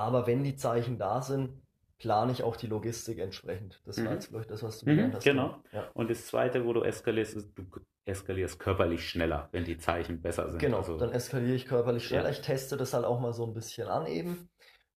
aber 0.00 0.26
wenn 0.26 0.42
die 0.42 0.56
Zeichen 0.56 0.98
da 0.98 1.20
sind, 1.20 1.60
plane 1.98 2.32
ich 2.32 2.42
auch 2.42 2.56
die 2.56 2.66
Logistik 2.66 3.18
entsprechend. 3.18 3.82
Das 3.84 3.98
war 3.98 4.06
mhm. 4.06 4.12
jetzt, 4.12 4.30
glaube 4.30 4.42
ich, 4.42 4.48
das, 4.48 4.62
was 4.62 4.80
du 4.80 4.86
mhm, 4.86 4.90
gelernt 4.90 5.14
hast. 5.16 5.24
Genau. 5.24 5.62
Ja. 5.72 5.88
Und 5.92 6.08
das 6.08 6.26
Zweite, 6.26 6.64
wo 6.64 6.72
du 6.72 6.82
eskalierst, 6.82 7.36
ist, 7.36 7.50
du 7.54 7.64
eskalierst 8.06 8.58
körperlich 8.58 9.06
schneller, 9.06 9.50
wenn 9.52 9.64
die 9.64 9.76
Zeichen 9.76 10.22
besser 10.22 10.48
sind. 10.48 10.58
Genau, 10.58 10.78
also, 10.78 10.96
dann 10.96 11.12
eskaliere 11.12 11.54
ich 11.54 11.66
körperlich 11.66 12.06
schneller. 12.06 12.24
Ja. 12.24 12.30
Ich 12.30 12.40
teste 12.40 12.78
das 12.78 12.94
halt 12.94 13.04
auch 13.04 13.20
mal 13.20 13.34
so 13.34 13.44
ein 13.44 13.52
bisschen 13.52 13.88
an 13.88 14.06
eben. 14.06 14.48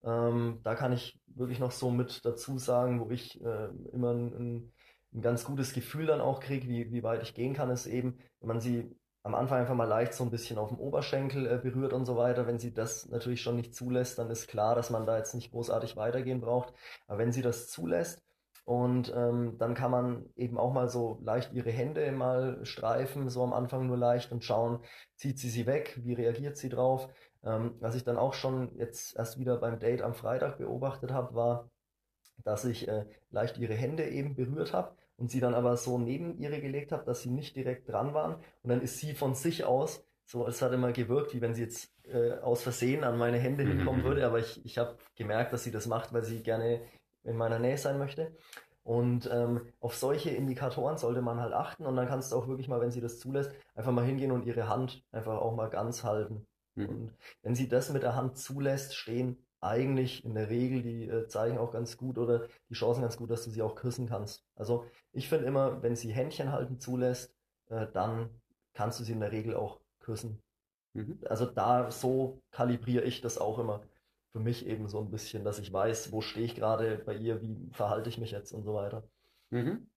Ähm, 0.02 0.60
da 0.64 0.74
kann 0.74 0.92
ich 0.92 1.20
wirklich 1.26 1.58
noch 1.58 1.70
so 1.70 1.90
mit 1.90 2.24
dazu 2.24 2.58
sagen, 2.58 3.00
wo 3.00 3.10
ich 3.10 3.42
äh, 3.44 3.68
immer 3.92 4.12
ein, 4.12 4.72
ein, 5.12 5.20
ganz 5.20 5.44
gutes 5.44 5.74
Gefühl 5.74 6.06
dann 6.06 6.20
auch 6.20 6.40
kriege, 6.40 6.66
wie, 6.68 6.90
wie 6.90 7.02
weit 7.02 7.22
ich 7.22 7.34
gehen 7.34 7.54
kann, 7.54 7.70
ist 7.70 7.86
eben, 7.86 8.18
wenn 8.40 8.48
man 8.48 8.60
sie 8.60 8.90
am 9.24 9.34
Anfang 9.34 9.60
einfach 9.60 9.74
mal 9.74 9.86
leicht 9.86 10.14
so 10.14 10.22
ein 10.22 10.30
bisschen 10.30 10.58
auf 10.58 10.68
dem 10.68 10.78
Oberschenkel 10.78 11.46
äh, 11.46 11.58
berührt 11.58 11.94
und 11.94 12.04
so 12.04 12.16
weiter. 12.16 12.46
Wenn 12.46 12.58
sie 12.58 12.74
das 12.74 13.08
natürlich 13.08 13.40
schon 13.42 13.56
nicht 13.56 13.74
zulässt, 13.74 14.18
dann 14.18 14.30
ist 14.30 14.48
klar, 14.48 14.74
dass 14.74 14.90
man 14.90 15.06
da 15.06 15.16
jetzt 15.16 15.34
nicht 15.34 15.50
großartig 15.50 15.96
weitergehen 15.96 16.40
braucht. 16.42 16.74
Aber 17.08 17.18
wenn 17.18 17.32
sie 17.32 17.42
das 17.42 17.68
zulässt, 17.68 18.22
und 18.64 19.12
ähm, 19.14 19.56
dann 19.58 19.74
kann 19.74 19.90
man 19.90 20.24
eben 20.36 20.58
auch 20.58 20.72
mal 20.72 20.88
so 20.88 21.18
leicht 21.22 21.52
ihre 21.52 21.70
Hände 21.70 22.10
mal 22.12 22.64
streifen, 22.64 23.28
so 23.28 23.42
am 23.42 23.52
Anfang 23.52 23.86
nur 23.86 23.98
leicht 23.98 24.32
und 24.32 24.42
schauen, 24.42 24.80
zieht 25.16 25.38
sie 25.38 25.50
sie 25.50 25.66
weg, 25.66 26.00
wie 26.02 26.14
reagiert 26.14 26.56
sie 26.56 26.70
drauf. 26.70 27.08
Ähm, 27.44 27.74
was 27.80 27.94
ich 27.94 28.04
dann 28.04 28.16
auch 28.16 28.32
schon 28.32 28.74
jetzt 28.78 29.16
erst 29.16 29.38
wieder 29.38 29.58
beim 29.58 29.78
Date 29.78 30.00
am 30.00 30.14
Freitag 30.14 30.56
beobachtet 30.58 31.12
habe, 31.12 31.34
war, 31.34 31.70
dass 32.44 32.64
ich 32.64 32.88
äh, 32.88 33.04
leicht 33.30 33.58
ihre 33.58 33.74
Hände 33.74 34.08
eben 34.08 34.34
berührt 34.34 34.72
habe 34.72 34.96
und 35.16 35.30
sie 35.30 35.40
dann 35.40 35.54
aber 35.54 35.76
so 35.76 35.98
neben 35.98 36.38
ihre 36.38 36.60
gelegt 36.60 36.92
habe, 36.92 37.04
dass 37.04 37.22
sie 37.22 37.30
nicht 37.30 37.56
direkt 37.56 37.88
dran 37.88 38.14
waren. 38.14 38.34
Und 38.62 38.70
dann 38.70 38.80
ist 38.80 38.98
sie 38.98 39.14
von 39.14 39.34
sich 39.34 39.64
aus, 39.64 40.04
so 40.26 40.46
es 40.46 40.62
hat 40.62 40.72
immer 40.72 40.92
gewirkt, 40.92 41.34
wie 41.34 41.40
wenn 41.40 41.54
sie 41.54 41.62
jetzt 41.62 41.92
äh, 42.04 42.32
aus 42.38 42.62
Versehen 42.62 43.04
an 43.04 43.18
meine 43.18 43.38
Hände 43.38 43.64
hinkommen 43.64 44.02
mhm. 44.02 44.06
würde, 44.06 44.26
aber 44.26 44.38
ich, 44.38 44.64
ich 44.64 44.78
habe 44.78 44.96
gemerkt, 45.14 45.52
dass 45.52 45.64
sie 45.64 45.70
das 45.70 45.86
macht, 45.86 46.12
weil 46.12 46.24
sie 46.24 46.42
gerne 46.42 46.80
in 47.22 47.36
meiner 47.36 47.58
Nähe 47.58 47.78
sein 47.78 47.98
möchte. 47.98 48.36
Und 48.82 49.30
ähm, 49.32 49.72
auf 49.80 49.94
solche 49.94 50.30
Indikatoren 50.30 50.98
sollte 50.98 51.22
man 51.22 51.40
halt 51.40 51.54
achten 51.54 51.86
und 51.86 51.96
dann 51.96 52.06
kannst 52.06 52.32
du 52.32 52.36
auch 52.36 52.48
wirklich 52.48 52.68
mal, 52.68 52.82
wenn 52.82 52.90
sie 52.90 53.00
das 53.00 53.18
zulässt, 53.18 53.50
einfach 53.74 53.92
mal 53.92 54.04
hingehen 54.04 54.30
und 54.30 54.44
ihre 54.44 54.68
Hand 54.68 55.02
einfach 55.10 55.38
auch 55.40 55.54
mal 55.54 55.70
ganz 55.70 56.04
halten. 56.04 56.46
Mhm. 56.74 56.88
Und 56.88 57.16
wenn 57.42 57.54
sie 57.54 57.68
das 57.68 57.90
mit 57.90 58.02
der 58.02 58.14
Hand 58.14 58.36
zulässt, 58.36 58.94
stehen 58.94 59.43
eigentlich 59.64 60.24
in 60.24 60.34
der 60.34 60.50
Regel 60.50 60.82
die 60.82 61.08
äh, 61.08 61.26
Zeichen 61.28 61.58
auch 61.58 61.72
ganz 61.72 61.96
gut 61.96 62.18
oder 62.18 62.46
die 62.68 62.74
Chancen 62.74 63.02
ganz 63.02 63.16
gut, 63.16 63.30
dass 63.30 63.44
du 63.44 63.50
sie 63.50 63.62
auch 63.62 63.74
küssen 63.74 64.08
kannst. 64.08 64.44
Also 64.54 64.86
ich 65.12 65.28
finde 65.28 65.46
immer, 65.46 65.82
wenn 65.82 65.96
sie 65.96 66.12
Händchen 66.12 66.52
halten 66.52 66.78
zulässt, 66.78 67.34
äh, 67.68 67.86
dann 67.92 68.30
kannst 68.74 69.00
du 69.00 69.04
sie 69.04 69.12
in 69.12 69.20
der 69.20 69.32
Regel 69.32 69.56
auch 69.56 69.80
küssen. 70.00 70.42
Mhm. 70.92 71.18
Also 71.28 71.46
da 71.46 71.90
so 71.90 72.42
kalibriere 72.50 73.04
ich 73.04 73.20
das 73.20 73.38
auch 73.38 73.58
immer 73.58 73.82
für 74.32 74.40
mich 74.40 74.66
eben 74.66 74.88
so 74.88 74.98
ein 74.98 75.10
bisschen, 75.10 75.44
dass 75.44 75.60
ich 75.60 75.72
weiß, 75.72 76.10
wo 76.10 76.20
stehe 76.20 76.44
ich 76.44 76.56
gerade 76.56 76.98
bei 76.98 77.14
ihr, 77.14 77.40
wie 77.40 77.68
verhalte 77.70 78.10
ich 78.10 78.18
mich 78.18 78.32
jetzt 78.32 78.52
und 78.52 78.64
so 78.64 78.74
weiter. 78.74 79.04
Mhm. 79.50 79.88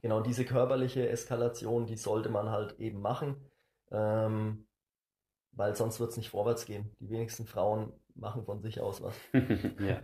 Genau, 0.00 0.20
diese 0.22 0.46
körperliche 0.46 1.08
Eskalation, 1.08 1.86
die 1.86 1.96
sollte 1.96 2.30
man 2.30 2.50
halt 2.50 2.78
eben 2.78 3.00
machen, 3.00 3.36
ähm, 3.90 4.66
weil 5.52 5.76
sonst 5.76 6.00
wird 6.00 6.10
es 6.10 6.16
nicht 6.16 6.30
vorwärts 6.30 6.64
gehen. 6.64 6.90
Die 7.00 7.10
wenigsten 7.10 7.46
Frauen 7.46 7.92
machen 8.16 8.44
von 8.44 8.60
sich 8.60 8.80
aus 8.80 9.02
was. 9.02 9.14
ja. 9.80 10.02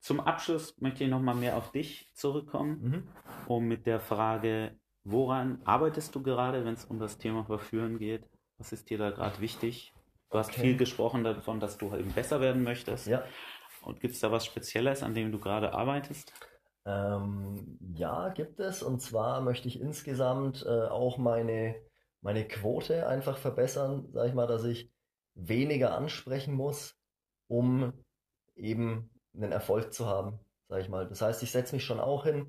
Zum 0.00 0.20
Abschluss 0.20 0.80
möchte 0.80 1.04
ich 1.04 1.10
nochmal 1.10 1.34
mehr 1.34 1.56
auf 1.56 1.70
dich 1.72 2.10
zurückkommen, 2.14 2.80
mhm. 2.82 3.08
um 3.46 3.66
mit 3.66 3.86
der 3.86 4.00
Frage, 4.00 4.76
woran 5.04 5.60
arbeitest 5.64 6.14
du 6.14 6.22
gerade, 6.22 6.64
wenn 6.64 6.74
es 6.74 6.84
um 6.84 6.98
das 6.98 7.18
Thema 7.18 7.44
Verführen 7.44 7.98
geht? 7.98 8.28
Was 8.58 8.72
ist 8.72 8.90
dir 8.90 8.98
da 8.98 9.10
gerade 9.10 9.40
wichtig? 9.40 9.94
Du 10.30 10.38
hast 10.38 10.50
okay. 10.50 10.60
viel 10.60 10.76
gesprochen 10.76 11.24
davon, 11.24 11.60
dass 11.60 11.78
du 11.78 11.94
eben 11.94 12.12
besser 12.12 12.40
werden 12.40 12.62
möchtest. 12.62 13.06
Ja. 13.06 13.24
Und 13.82 14.00
gibt 14.00 14.14
es 14.14 14.20
da 14.20 14.30
was 14.30 14.44
Spezielles, 14.44 15.02
an 15.02 15.14
dem 15.14 15.32
du 15.32 15.38
gerade 15.38 15.72
arbeitest? 15.72 16.32
Ähm, 16.86 17.78
ja, 17.94 18.28
gibt 18.30 18.60
es. 18.60 18.82
Und 18.82 19.00
zwar 19.00 19.40
möchte 19.40 19.68
ich 19.68 19.80
insgesamt 19.80 20.64
äh, 20.66 20.86
auch 20.86 21.18
meine, 21.18 21.76
meine 22.20 22.46
Quote 22.46 23.06
einfach 23.06 23.38
verbessern. 23.38 24.08
Sag 24.12 24.28
ich 24.28 24.34
mal, 24.34 24.46
dass 24.46 24.64
ich 24.64 24.90
weniger 25.34 25.94
ansprechen 25.94 26.54
muss, 26.54 26.96
um 27.48 27.92
eben 28.56 29.10
einen 29.34 29.52
Erfolg 29.52 29.92
zu 29.92 30.06
haben. 30.06 30.38
Sag 30.68 30.80
ich 30.80 30.88
mal. 30.88 31.08
Das 31.08 31.22
heißt, 31.22 31.42
ich 31.42 31.50
setze 31.50 31.74
mich 31.74 31.84
schon 31.84 32.00
auch 32.00 32.24
hin, 32.24 32.48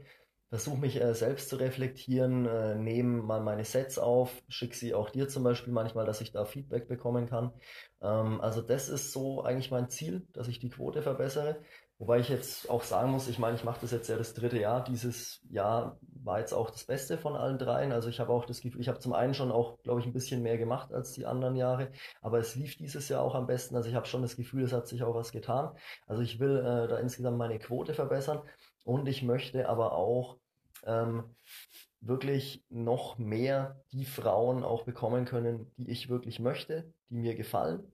versuche 0.49 0.77
mich 0.77 1.01
äh, 1.01 1.13
selbst 1.13 1.49
zu 1.49 1.55
reflektieren, 1.55 2.45
äh, 2.45 2.75
nehme 2.75 3.23
mal 3.23 3.39
meine 3.41 3.63
Sets 3.63 3.97
auf, 3.97 4.43
schicke 4.49 4.75
sie 4.75 4.93
auch 4.93 5.09
dir 5.09 5.29
zum 5.29 5.43
Beispiel 5.43 5.71
manchmal, 5.73 6.05
dass 6.05 6.21
ich 6.21 6.33
da 6.33 6.45
Feedback 6.45 6.87
bekommen 6.87 7.27
kann. 7.27 7.53
Ähm, 8.01 8.41
also 8.41 8.61
das 8.61 8.89
ist 8.89 9.13
so 9.13 9.43
eigentlich 9.43 9.71
mein 9.71 9.89
Ziel, 9.89 10.27
dass 10.33 10.49
ich 10.49 10.59
die 10.59 10.69
Quote 10.69 11.01
verbessere. 11.01 11.61
Wobei 12.01 12.17
ich 12.17 12.29
jetzt 12.29 12.67
auch 12.67 12.81
sagen 12.81 13.11
muss, 13.11 13.27
ich 13.27 13.37
meine, 13.37 13.55
ich 13.55 13.63
mache 13.63 13.81
das 13.81 13.91
jetzt 13.91 14.07
ja 14.07 14.17
das 14.17 14.33
dritte 14.33 14.59
Jahr. 14.59 14.83
Dieses 14.83 15.39
Jahr 15.51 15.99
war 16.01 16.39
jetzt 16.39 16.51
auch 16.51 16.71
das 16.71 16.83
Beste 16.83 17.15
von 17.15 17.35
allen 17.35 17.59
dreien. 17.59 17.91
Also 17.91 18.09
ich 18.09 18.19
habe 18.19 18.33
auch 18.33 18.45
das 18.45 18.61
Gefühl, 18.61 18.81
ich 18.81 18.87
habe 18.87 18.97
zum 18.97 19.13
einen 19.13 19.35
schon 19.35 19.51
auch, 19.51 19.77
glaube 19.83 19.99
ich, 19.99 20.07
ein 20.07 20.11
bisschen 20.11 20.41
mehr 20.41 20.57
gemacht 20.57 20.91
als 20.91 21.11
die 21.11 21.27
anderen 21.27 21.55
Jahre, 21.55 21.91
aber 22.19 22.39
es 22.39 22.55
lief 22.55 22.75
dieses 22.75 23.07
Jahr 23.07 23.21
auch 23.21 23.35
am 23.35 23.45
besten. 23.45 23.75
Also 23.75 23.87
ich 23.87 23.93
habe 23.93 24.07
schon 24.07 24.23
das 24.23 24.35
Gefühl, 24.35 24.63
es 24.63 24.73
hat 24.73 24.87
sich 24.87 25.03
auch 25.03 25.13
was 25.13 25.31
getan. 25.31 25.77
Also 26.07 26.23
ich 26.23 26.39
will 26.39 26.57
äh, 26.57 26.87
da 26.87 26.97
insgesamt 26.97 27.37
meine 27.37 27.59
Quote 27.59 27.93
verbessern 27.93 28.41
und 28.83 29.07
ich 29.07 29.21
möchte 29.21 29.69
aber 29.69 29.91
auch 29.91 30.37
ähm, 30.87 31.35
wirklich 31.99 32.65
noch 32.69 33.19
mehr 33.19 33.79
die 33.91 34.05
Frauen 34.05 34.63
auch 34.63 34.85
bekommen 34.85 35.25
können, 35.25 35.71
die 35.77 35.91
ich 35.91 36.09
wirklich 36.09 36.39
möchte, 36.39 36.91
die 37.11 37.19
mir 37.19 37.35
gefallen. 37.35 37.93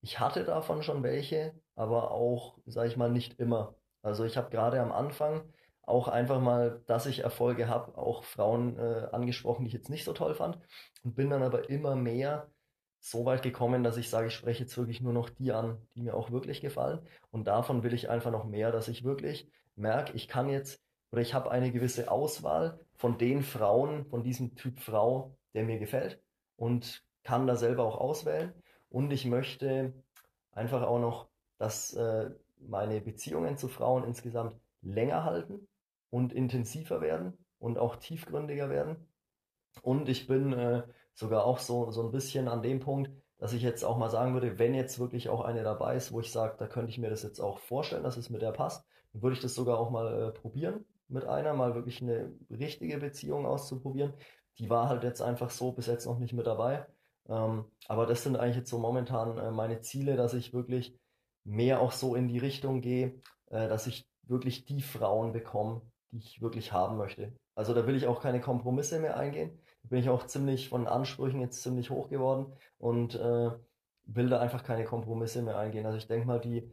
Ich 0.00 0.20
hatte 0.20 0.44
davon 0.44 0.84
schon 0.84 1.02
welche, 1.02 1.54
aber 1.74 2.10
auch, 2.10 2.58
sage 2.66 2.88
ich 2.88 2.96
mal, 2.96 3.10
nicht 3.10 3.38
immer. 3.38 3.74
Also 4.02 4.24
ich 4.24 4.36
habe 4.36 4.50
gerade 4.50 4.80
am 4.80 4.92
Anfang 4.92 5.42
auch 5.82 6.08
einfach 6.08 6.40
mal, 6.40 6.82
dass 6.86 7.06
ich 7.06 7.20
Erfolge 7.20 7.68
habe, 7.68 7.96
auch 7.98 8.24
Frauen 8.24 8.78
äh, 8.78 9.08
angesprochen, 9.12 9.64
die 9.64 9.68
ich 9.68 9.74
jetzt 9.74 9.90
nicht 9.90 10.04
so 10.04 10.12
toll 10.12 10.34
fand 10.34 10.58
und 11.02 11.14
bin 11.14 11.30
dann 11.30 11.42
aber 11.42 11.68
immer 11.70 11.96
mehr 11.96 12.50
so 13.00 13.24
weit 13.24 13.42
gekommen, 13.42 13.82
dass 13.82 13.96
ich 13.96 14.08
sage, 14.08 14.28
ich 14.28 14.34
spreche 14.34 14.62
jetzt 14.62 14.76
wirklich 14.76 15.00
nur 15.00 15.12
noch 15.12 15.28
die 15.28 15.52
an, 15.52 15.78
die 15.94 16.02
mir 16.02 16.14
auch 16.14 16.30
wirklich 16.30 16.60
gefallen 16.60 17.00
und 17.30 17.48
davon 17.48 17.82
will 17.82 17.94
ich 17.94 18.08
einfach 18.08 18.30
noch 18.30 18.44
mehr, 18.44 18.70
dass 18.70 18.86
ich 18.88 19.02
wirklich 19.02 19.50
merke, 19.74 20.12
ich 20.12 20.28
kann 20.28 20.48
jetzt 20.48 20.80
oder 21.10 21.20
ich 21.20 21.34
habe 21.34 21.50
eine 21.50 21.70
gewisse 21.70 22.10
Auswahl 22.10 22.80
von 22.94 23.18
den 23.18 23.42
Frauen, 23.42 24.06
von 24.06 24.22
diesem 24.22 24.54
Typ 24.54 24.80
Frau, 24.80 25.36
der 25.52 25.64
mir 25.64 25.78
gefällt 25.78 26.20
und 26.56 27.04
kann 27.22 27.46
da 27.46 27.56
selber 27.56 27.84
auch 27.84 27.98
auswählen. 27.98 28.54
Und 28.88 29.12
ich 29.12 29.26
möchte 29.26 29.92
einfach 30.52 30.82
auch 30.82 30.98
noch, 30.98 31.28
dass 31.62 31.94
äh, 31.94 32.28
meine 32.58 33.00
Beziehungen 33.00 33.56
zu 33.56 33.68
Frauen 33.68 34.02
insgesamt 34.02 34.56
länger 34.80 35.24
halten 35.24 35.68
und 36.10 36.32
intensiver 36.32 37.00
werden 37.00 37.38
und 37.60 37.78
auch 37.78 37.94
tiefgründiger 37.96 38.68
werden. 38.68 38.96
Und 39.80 40.08
ich 40.08 40.26
bin 40.26 40.52
äh, 40.52 40.82
sogar 41.14 41.44
auch 41.44 41.60
so, 41.60 41.92
so 41.92 42.02
ein 42.02 42.10
bisschen 42.10 42.48
an 42.48 42.62
dem 42.62 42.80
Punkt, 42.80 43.12
dass 43.38 43.52
ich 43.52 43.62
jetzt 43.62 43.84
auch 43.84 43.96
mal 43.96 44.10
sagen 44.10 44.34
würde, 44.34 44.58
wenn 44.58 44.74
jetzt 44.74 44.98
wirklich 44.98 45.28
auch 45.28 45.40
eine 45.42 45.62
dabei 45.62 45.94
ist, 45.94 46.10
wo 46.10 46.18
ich 46.18 46.32
sage, 46.32 46.56
da 46.58 46.66
könnte 46.66 46.90
ich 46.90 46.98
mir 46.98 47.10
das 47.10 47.22
jetzt 47.22 47.38
auch 47.38 47.60
vorstellen, 47.60 48.02
dass 48.02 48.16
es 48.16 48.28
mit 48.28 48.42
der 48.42 48.50
passt, 48.50 48.84
dann 49.12 49.22
würde 49.22 49.34
ich 49.34 49.42
das 49.42 49.54
sogar 49.54 49.78
auch 49.78 49.90
mal 49.90 50.28
äh, 50.28 50.32
probieren 50.32 50.84
mit 51.06 51.26
einer, 51.26 51.54
mal 51.54 51.76
wirklich 51.76 52.02
eine 52.02 52.32
richtige 52.50 52.98
Beziehung 52.98 53.46
auszuprobieren. 53.46 54.14
Die 54.58 54.68
war 54.68 54.88
halt 54.88 55.04
jetzt 55.04 55.22
einfach 55.22 55.50
so 55.50 55.70
bis 55.70 55.86
jetzt 55.86 56.06
noch 56.06 56.18
nicht 56.18 56.32
mit 56.32 56.48
dabei. 56.48 56.86
Ähm, 57.28 57.66
aber 57.86 58.06
das 58.06 58.24
sind 58.24 58.36
eigentlich 58.36 58.56
jetzt 58.56 58.70
so 58.70 58.80
momentan 58.80 59.38
äh, 59.38 59.52
meine 59.52 59.80
Ziele, 59.80 60.16
dass 60.16 60.34
ich 60.34 60.52
wirklich 60.52 60.98
mehr 61.44 61.80
auch 61.80 61.92
so 61.92 62.14
in 62.14 62.28
die 62.28 62.38
Richtung 62.38 62.80
gehe, 62.80 63.20
äh, 63.50 63.68
dass 63.68 63.86
ich 63.86 64.06
wirklich 64.24 64.64
die 64.64 64.82
Frauen 64.82 65.32
bekomme, 65.32 65.82
die 66.10 66.18
ich 66.18 66.40
wirklich 66.40 66.72
haben 66.72 66.96
möchte. 66.96 67.32
Also 67.54 67.74
da 67.74 67.86
will 67.86 67.96
ich 67.96 68.06
auch 68.06 68.22
keine 68.22 68.40
Kompromisse 68.40 69.00
mehr 69.00 69.16
eingehen. 69.16 69.58
Da 69.82 69.88
bin 69.90 69.98
ich 69.98 70.08
auch 70.08 70.26
ziemlich 70.26 70.68
von 70.68 70.86
Ansprüchen 70.86 71.40
jetzt 71.40 71.62
ziemlich 71.62 71.90
hoch 71.90 72.08
geworden 72.08 72.52
und 72.78 73.14
äh, 73.14 73.50
will 74.06 74.28
da 74.28 74.40
einfach 74.40 74.64
keine 74.64 74.84
Kompromisse 74.84 75.42
mehr 75.42 75.58
eingehen. 75.58 75.86
Also 75.86 75.98
ich 75.98 76.06
denke 76.06 76.26
mal, 76.26 76.40
die 76.40 76.70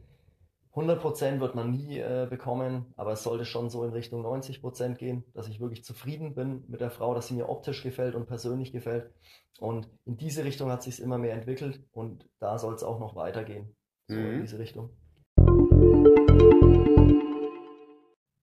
100% 0.74 1.40
wird 1.40 1.56
man 1.56 1.72
nie 1.72 1.98
äh, 1.98 2.28
bekommen, 2.30 2.94
aber 2.96 3.12
es 3.12 3.24
sollte 3.24 3.44
schon 3.44 3.70
so 3.70 3.84
in 3.84 3.90
Richtung 3.90 4.24
90% 4.24 4.94
gehen, 4.94 5.24
dass 5.34 5.48
ich 5.48 5.60
wirklich 5.60 5.84
zufrieden 5.84 6.34
bin 6.34 6.64
mit 6.68 6.80
der 6.80 6.90
Frau, 6.90 7.12
dass 7.12 7.26
sie 7.26 7.34
mir 7.34 7.48
optisch 7.48 7.82
gefällt 7.82 8.14
und 8.14 8.26
persönlich 8.26 8.70
gefällt. 8.70 9.12
Und 9.58 9.88
in 10.06 10.16
diese 10.16 10.44
Richtung 10.44 10.70
hat 10.70 10.82
sich 10.82 11.00
immer 11.00 11.18
mehr 11.18 11.34
entwickelt 11.34 11.82
und 11.92 12.28
da 12.38 12.58
soll 12.58 12.74
es 12.74 12.84
auch 12.84 13.00
noch 13.00 13.16
weitergehen. 13.16 13.74
So 14.10 14.16
mhm. 14.16 14.32
in 14.34 14.40
diese 14.42 14.58
Richtung. 14.58 14.90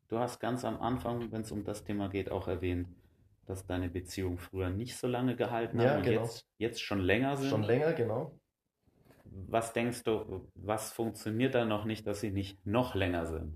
Du 0.10 0.18
hast 0.18 0.40
ganz 0.40 0.64
am 0.66 0.80
Anfang, 0.82 1.32
wenn 1.32 1.42
es 1.42 1.52
um 1.52 1.64
das 1.64 1.84
Thema 1.84 2.10
geht, 2.10 2.32
auch 2.32 2.48
erwähnt, 2.48 2.88
dass 3.46 3.66
deine 3.66 3.90
Beziehung 3.90 4.38
früher 4.38 4.70
nicht 4.70 4.98
so 4.98 5.08
lange 5.08 5.36
gehalten 5.36 5.80
ja, 5.80 5.92
hat 5.92 5.98
und 5.98 6.04
genau. 6.04 6.22
jetzt, 6.22 6.46
jetzt 6.58 6.82
schon 6.82 7.00
länger 7.00 7.36
sind. 7.36 7.50
Schon 7.50 7.64
länger, 7.64 7.94
genau 7.94 8.34
was 9.48 9.74
denkst 9.74 10.04
du, 10.04 10.50
was 10.56 10.92
funktioniert 10.92 11.56
da 11.56 11.66
noch 11.66 11.86
nicht, 11.86 12.08
dass 12.08 12.22
sie 12.22 12.32
nicht 12.32 12.66
noch 12.66 12.96
länger 12.96 13.26
sind? 13.26 13.56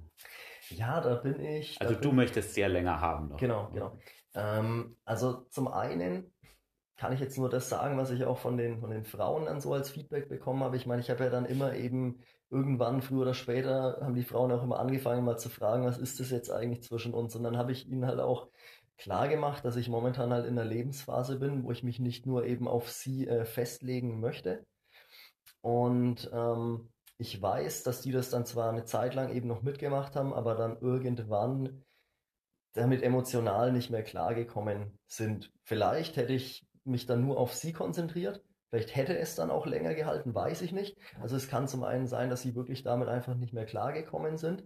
Ja, 0.70 1.02
da 1.02 1.16
bin 1.16 1.40
ich. 1.40 1.80
Also 1.82 1.96
du 1.96 2.12
möchtest 2.12 2.54
sehr 2.54 2.70
länger 2.70 3.02
haben 3.02 3.30
noch. 3.30 3.38
Genau, 3.38 3.70
genau. 3.74 3.98
Ähm, 4.34 4.96
also 5.04 5.46
zum 5.50 5.68
einen 5.68 6.34
kann 7.02 7.14
ich 7.14 7.20
jetzt 7.20 7.38
nur 7.38 7.50
das 7.50 7.68
sagen, 7.68 7.98
was 7.98 8.12
ich 8.12 8.26
auch 8.26 8.38
von 8.38 8.58
den, 8.58 8.80
von 8.80 8.92
den 8.92 9.04
Frauen 9.04 9.46
dann 9.46 9.60
so 9.60 9.74
als 9.74 9.90
Feedback 9.90 10.30
bekommen 10.30 10.64
habe. 10.64 10.78
Ich 10.78 10.86
meine, 10.86 11.02
ich 11.02 11.10
habe 11.10 11.24
ja 11.24 11.30
dann 11.30 11.46
immer 11.46 11.74
eben 11.74 12.20
irgendwann, 12.50 13.02
früher 13.02 13.24
oder 13.24 13.34
später, 13.34 13.98
haben 14.02 14.14
die 14.14 14.24
Frauen 14.24 14.52
auch 14.52 14.64
immer 14.64 14.80
angefangen, 14.80 15.26
mal 15.26 15.38
zu 15.38 15.50
fragen, 15.50 15.86
was 15.86 15.98
ist 15.98 16.20
das 16.20 16.30
jetzt 16.30 16.52
eigentlich 16.52 16.84
zwischen 16.84 17.14
uns? 17.14 17.36
Und 17.36 17.44
dann 17.44 17.58
habe 17.58 17.72
ich 17.72 17.90
ihnen 17.90 18.06
halt 18.06 18.20
auch 18.20 18.50
klar 18.98 19.28
gemacht, 19.28 19.66
dass 19.66 19.78
ich 19.78 19.90
momentan 19.90 20.32
halt 20.32 20.46
in 20.46 20.58
einer 20.58 20.70
Lebensphase 20.70 21.40
bin, 21.40 21.64
wo 21.64 21.72
ich 21.72 21.84
mich 21.84 22.00
nicht 22.00 22.26
nur 22.26 22.46
eben 22.46 22.68
auf 22.68 22.90
sie 22.92 23.28
äh, 23.28 23.46
festlegen 23.46 24.20
möchte, 24.20 24.64
und 25.62 26.30
ähm, 26.34 26.90
ich 27.18 27.40
weiß, 27.40 27.84
dass 27.84 28.02
die 28.02 28.12
das 28.12 28.32
dann 28.32 28.46
zwar 28.46 28.70
eine 28.70 28.84
Zeit 28.84 29.14
lang 29.14 29.32
eben 29.32 29.48
noch 29.48 29.62
mitgemacht 29.62 30.16
haben, 30.16 30.34
aber 30.34 30.56
dann 30.56 30.80
irgendwann 30.82 31.84
damit 32.74 33.04
emotional 33.04 33.72
nicht 33.72 33.92
mehr 33.92 34.04
klargekommen 34.04 34.98
sind. 35.06 35.52
Vielleicht 35.64 36.16
hätte 36.16 36.34
ich 36.34 36.66
mich 36.92 37.06
dann 37.06 37.26
nur 37.26 37.38
auf 37.38 37.54
sie 37.54 37.74
konzentriert. 37.74 38.44
Vielleicht 38.70 38.96
hätte 38.96 39.18
es 39.18 39.36
dann 39.36 39.52
auch 39.52 39.66
länger 39.66 39.94
gehalten, 39.96 40.34
weiß 40.34 40.62
ich 40.62 40.72
nicht. 40.72 40.98
Also 41.22 41.36
es 41.36 41.50
kann 41.50 41.68
zum 41.68 41.84
einen 41.84 42.08
sein, 42.08 42.30
dass 42.30 42.42
sie 42.42 42.56
wirklich 42.56 42.84
damit 42.84 43.10
einfach 43.10 43.36
nicht 43.36 43.54
mehr 43.54 43.66
klargekommen 43.66 44.38
sind. 44.38 44.64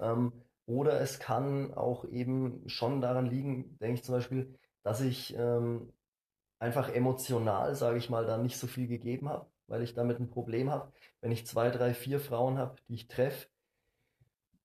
Ähm, 0.00 0.32
oder 0.66 1.00
es 1.00 1.20
kann 1.20 1.72
auch 1.74 2.04
eben 2.06 2.68
schon 2.68 3.00
daran 3.00 3.26
liegen, 3.26 3.78
denke 3.78 3.94
ich 3.94 4.04
zum 4.04 4.14
Beispiel, 4.14 4.58
dass 4.82 5.00
ich 5.00 5.36
ähm, 5.36 5.92
einfach 6.58 6.88
emotional, 6.88 7.74
sage 7.74 7.98
ich 7.98 8.10
mal, 8.10 8.26
da 8.26 8.38
nicht 8.38 8.58
so 8.58 8.66
viel 8.66 8.88
gegeben 8.88 9.28
habe 9.28 9.46
weil 9.66 9.82
ich 9.82 9.94
damit 9.94 10.20
ein 10.20 10.30
Problem 10.30 10.70
habe. 10.70 10.92
Wenn 11.20 11.32
ich 11.32 11.46
zwei, 11.46 11.70
drei, 11.70 11.94
vier 11.94 12.20
Frauen 12.20 12.58
habe, 12.58 12.76
die 12.88 12.94
ich 12.94 13.08
treffe, 13.08 13.48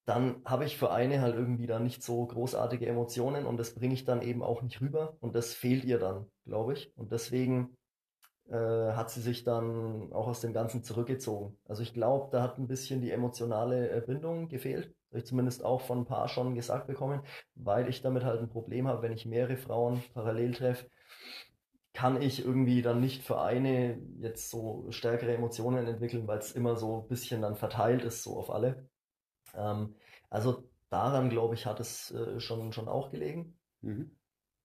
dann 0.09 0.41
habe 0.43 0.65
ich 0.65 0.75
für 0.75 0.89
eine 0.91 1.21
halt 1.21 1.35
irgendwie 1.35 1.67
da 1.67 1.79
nicht 1.79 2.01
so 2.01 2.25
großartige 2.25 2.87
Emotionen 2.87 3.45
und 3.45 3.57
das 3.57 3.75
bringe 3.75 3.93
ich 3.93 4.05
dann 4.05 4.23
eben 4.23 4.41
auch 4.41 4.63
nicht 4.63 4.81
rüber 4.81 5.15
und 5.19 5.35
das 5.35 5.53
fehlt 5.53 5.85
ihr 5.85 5.99
dann, 5.99 6.25
glaube 6.45 6.73
ich. 6.73 6.91
Und 6.97 7.11
deswegen 7.11 7.77
äh, 8.49 8.55
hat 8.55 9.11
sie 9.11 9.21
sich 9.21 9.43
dann 9.43 10.11
auch 10.11 10.27
aus 10.27 10.41
dem 10.41 10.51
Ganzen 10.51 10.83
zurückgezogen. 10.83 11.59
Also 11.67 11.83
ich 11.83 11.93
glaube, 11.93 12.29
da 12.31 12.41
hat 12.41 12.57
ein 12.57 12.67
bisschen 12.67 13.01
die 13.01 13.11
emotionale 13.11 13.91
äh, 13.91 14.01
Bindung 14.01 14.47
gefehlt. 14.47 14.95
Habe 15.11 15.19
ich 15.19 15.25
zumindest 15.25 15.63
auch 15.63 15.81
von 15.81 15.99
ein 15.99 16.05
paar 16.05 16.27
schon 16.27 16.55
gesagt 16.55 16.87
bekommen, 16.87 17.21
weil 17.53 17.87
ich 17.87 18.01
damit 18.01 18.23
halt 18.23 18.39
ein 18.41 18.49
Problem 18.49 18.87
habe, 18.87 19.03
wenn 19.03 19.11
ich 19.11 19.27
mehrere 19.27 19.57
Frauen 19.57 20.03
parallel 20.15 20.55
treffe, 20.55 20.89
kann 21.93 22.19
ich 22.19 22.43
irgendwie 22.43 22.81
dann 22.81 22.99
nicht 22.99 23.23
für 23.23 23.41
eine 23.41 23.99
jetzt 24.19 24.49
so 24.49 24.87
stärkere 24.89 25.35
Emotionen 25.35 25.85
entwickeln, 25.85 26.27
weil 26.27 26.39
es 26.39 26.53
immer 26.53 26.75
so 26.77 27.01
ein 27.01 27.07
bisschen 27.07 27.43
dann 27.43 27.55
verteilt 27.55 28.03
ist, 28.03 28.23
so 28.23 28.37
auf 28.37 28.49
alle. 28.49 28.89
Ähm, 29.55 29.95
also 30.29 30.69
daran, 30.89 31.29
glaube 31.29 31.55
ich, 31.55 31.65
hat 31.65 31.79
es 31.79 32.11
äh, 32.11 32.39
schon, 32.39 32.73
schon 32.73 32.87
auch 32.87 33.11
gelegen. 33.11 33.57
Mhm. 33.81 34.15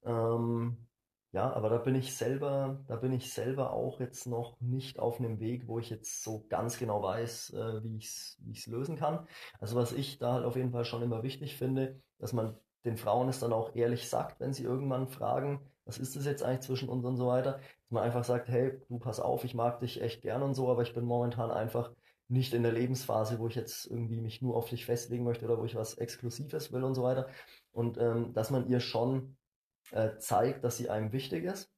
Ähm, 0.04 0.86
ja, 1.32 1.52
aber 1.52 1.68
da 1.68 1.78
bin 1.78 1.96
ich 1.96 2.16
selber, 2.16 2.84
da 2.86 2.96
bin 2.96 3.12
ich 3.12 3.32
selber 3.32 3.72
auch 3.72 3.98
jetzt 3.98 4.26
noch 4.26 4.60
nicht 4.60 5.00
auf 5.00 5.18
einem 5.18 5.40
Weg, 5.40 5.66
wo 5.66 5.80
ich 5.80 5.90
jetzt 5.90 6.22
so 6.22 6.46
ganz 6.48 6.78
genau 6.78 7.02
weiß, 7.02 7.54
äh, 7.54 7.82
wie 7.82 7.96
ich 7.96 8.06
es 8.06 8.38
wie 8.44 8.52
ich's 8.52 8.66
lösen 8.68 8.96
kann. 8.96 9.26
Also 9.58 9.74
was 9.76 9.92
ich 9.92 10.18
da 10.18 10.34
halt 10.34 10.44
auf 10.44 10.54
jeden 10.56 10.70
Fall 10.70 10.84
schon 10.84 11.02
immer 11.02 11.24
wichtig 11.24 11.56
finde, 11.56 12.00
dass 12.18 12.32
man 12.32 12.56
den 12.84 12.96
Frauen 12.96 13.28
es 13.28 13.40
dann 13.40 13.52
auch 13.52 13.74
ehrlich 13.74 14.08
sagt, 14.08 14.38
wenn 14.40 14.52
sie 14.52 14.62
irgendwann 14.62 15.08
fragen, 15.08 15.60
was 15.86 15.98
ist 15.98 16.14
das 16.16 16.24
jetzt 16.24 16.42
eigentlich 16.42 16.60
zwischen 16.60 16.88
uns 16.88 17.04
und 17.04 17.16
so 17.16 17.26
weiter, 17.26 17.54
dass 17.54 17.90
man 17.90 18.04
einfach 18.04 18.24
sagt, 18.24 18.48
hey, 18.48 18.80
du 18.88 18.98
pass 18.98 19.18
auf, 19.20 19.44
ich 19.44 19.54
mag 19.54 19.80
dich 19.80 20.00
echt 20.00 20.22
gern 20.22 20.42
und 20.42 20.54
so, 20.54 20.70
aber 20.70 20.82
ich 20.82 20.94
bin 20.94 21.04
momentan 21.04 21.50
einfach 21.50 21.90
nicht 22.34 22.52
in 22.52 22.62
der 22.62 22.72
Lebensphase, 22.72 23.38
wo 23.38 23.48
ich 23.48 23.54
jetzt 23.54 23.86
irgendwie 23.86 24.20
mich 24.20 24.42
nur 24.42 24.56
auf 24.56 24.68
dich 24.68 24.84
festlegen 24.84 25.24
möchte 25.24 25.46
oder 25.46 25.58
wo 25.58 25.64
ich 25.64 25.74
was 25.74 25.94
Exklusives 25.94 26.72
will 26.72 26.84
und 26.84 26.94
so 26.94 27.02
weiter. 27.02 27.28
Und 27.72 27.96
ähm, 27.96 28.34
dass 28.34 28.50
man 28.50 28.68
ihr 28.68 28.80
schon 28.80 29.36
äh, 29.92 30.16
zeigt, 30.18 30.64
dass 30.64 30.76
sie 30.76 30.90
einem 30.90 31.12
wichtig 31.12 31.44
ist. 31.44 31.72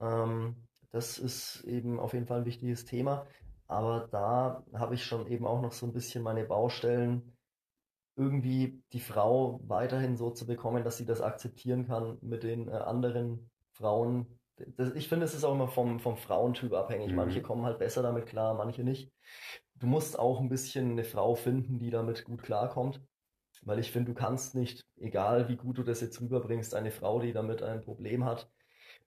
Ähm, 0.00 0.66
das 0.90 1.18
ist 1.18 1.62
eben 1.64 2.00
auf 2.00 2.12
jeden 2.14 2.26
Fall 2.26 2.40
ein 2.40 2.44
wichtiges 2.44 2.84
Thema. 2.84 3.26
Aber 3.68 4.08
da 4.10 4.64
habe 4.72 4.94
ich 4.94 5.04
schon 5.04 5.26
eben 5.26 5.46
auch 5.46 5.60
noch 5.60 5.72
so 5.72 5.86
ein 5.86 5.92
bisschen 5.92 6.22
meine 6.22 6.44
Baustellen, 6.44 7.36
irgendwie 8.16 8.82
die 8.92 9.00
Frau 9.00 9.60
weiterhin 9.64 10.16
so 10.16 10.30
zu 10.30 10.46
bekommen, 10.46 10.84
dass 10.84 10.96
sie 10.96 11.04
das 11.04 11.20
akzeptieren 11.20 11.86
kann 11.86 12.18
mit 12.22 12.42
den 12.42 12.68
äh, 12.68 12.72
anderen 12.72 13.50
Frauen. 13.72 14.38
Das, 14.56 14.94
ich 14.94 15.08
finde, 15.08 15.26
es 15.26 15.34
ist 15.34 15.44
auch 15.44 15.52
immer 15.52 15.68
vom, 15.68 16.00
vom 16.00 16.16
Frauentyp 16.16 16.72
abhängig. 16.72 17.10
Mhm. 17.10 17.16
Manche 17.16 17.42
kommen 17.42 17.66
halt 17.66 17.78
besser 17.78 18.02
damit 18.02 18.26
klar, 18.26 18.54
manche 18.54 18.84
nicht. 18.84 19.12
Du 19.78 19.86
musst 19.86 20.18
auch 20.18 20.40
ein 20.40 20.48
bisschen 20.48 20.92
eine 20.92 21.04
Frau 21.04 21.34
finden, 21.34 21.78
die 21.78 21.90
damit 21.90 22.24
gut 22.24 22.42
klarkommt. 22.42 23.00
Weil 23.62 23.78
ich 23.78 23.90
finde, 23.90 24.12
du 24.12 24.14
kannst 24.14 24.54
nicht, 24.54 24.84
egal 24.96 25.48
wie 25.48 25.56
gut 25.56 25.78
du 25.78 25.82
das 25.82 26.00
jetzt 26.00 26.20
rüberbringst, 26.20 26.74
eine 26.74 26.90
Frau, 26.90 27.20
die 27.20 27.32
damit 27.32 27.62
ein 27.62 27.82
Problem 27.82 28.24
hat, 28.24 28.50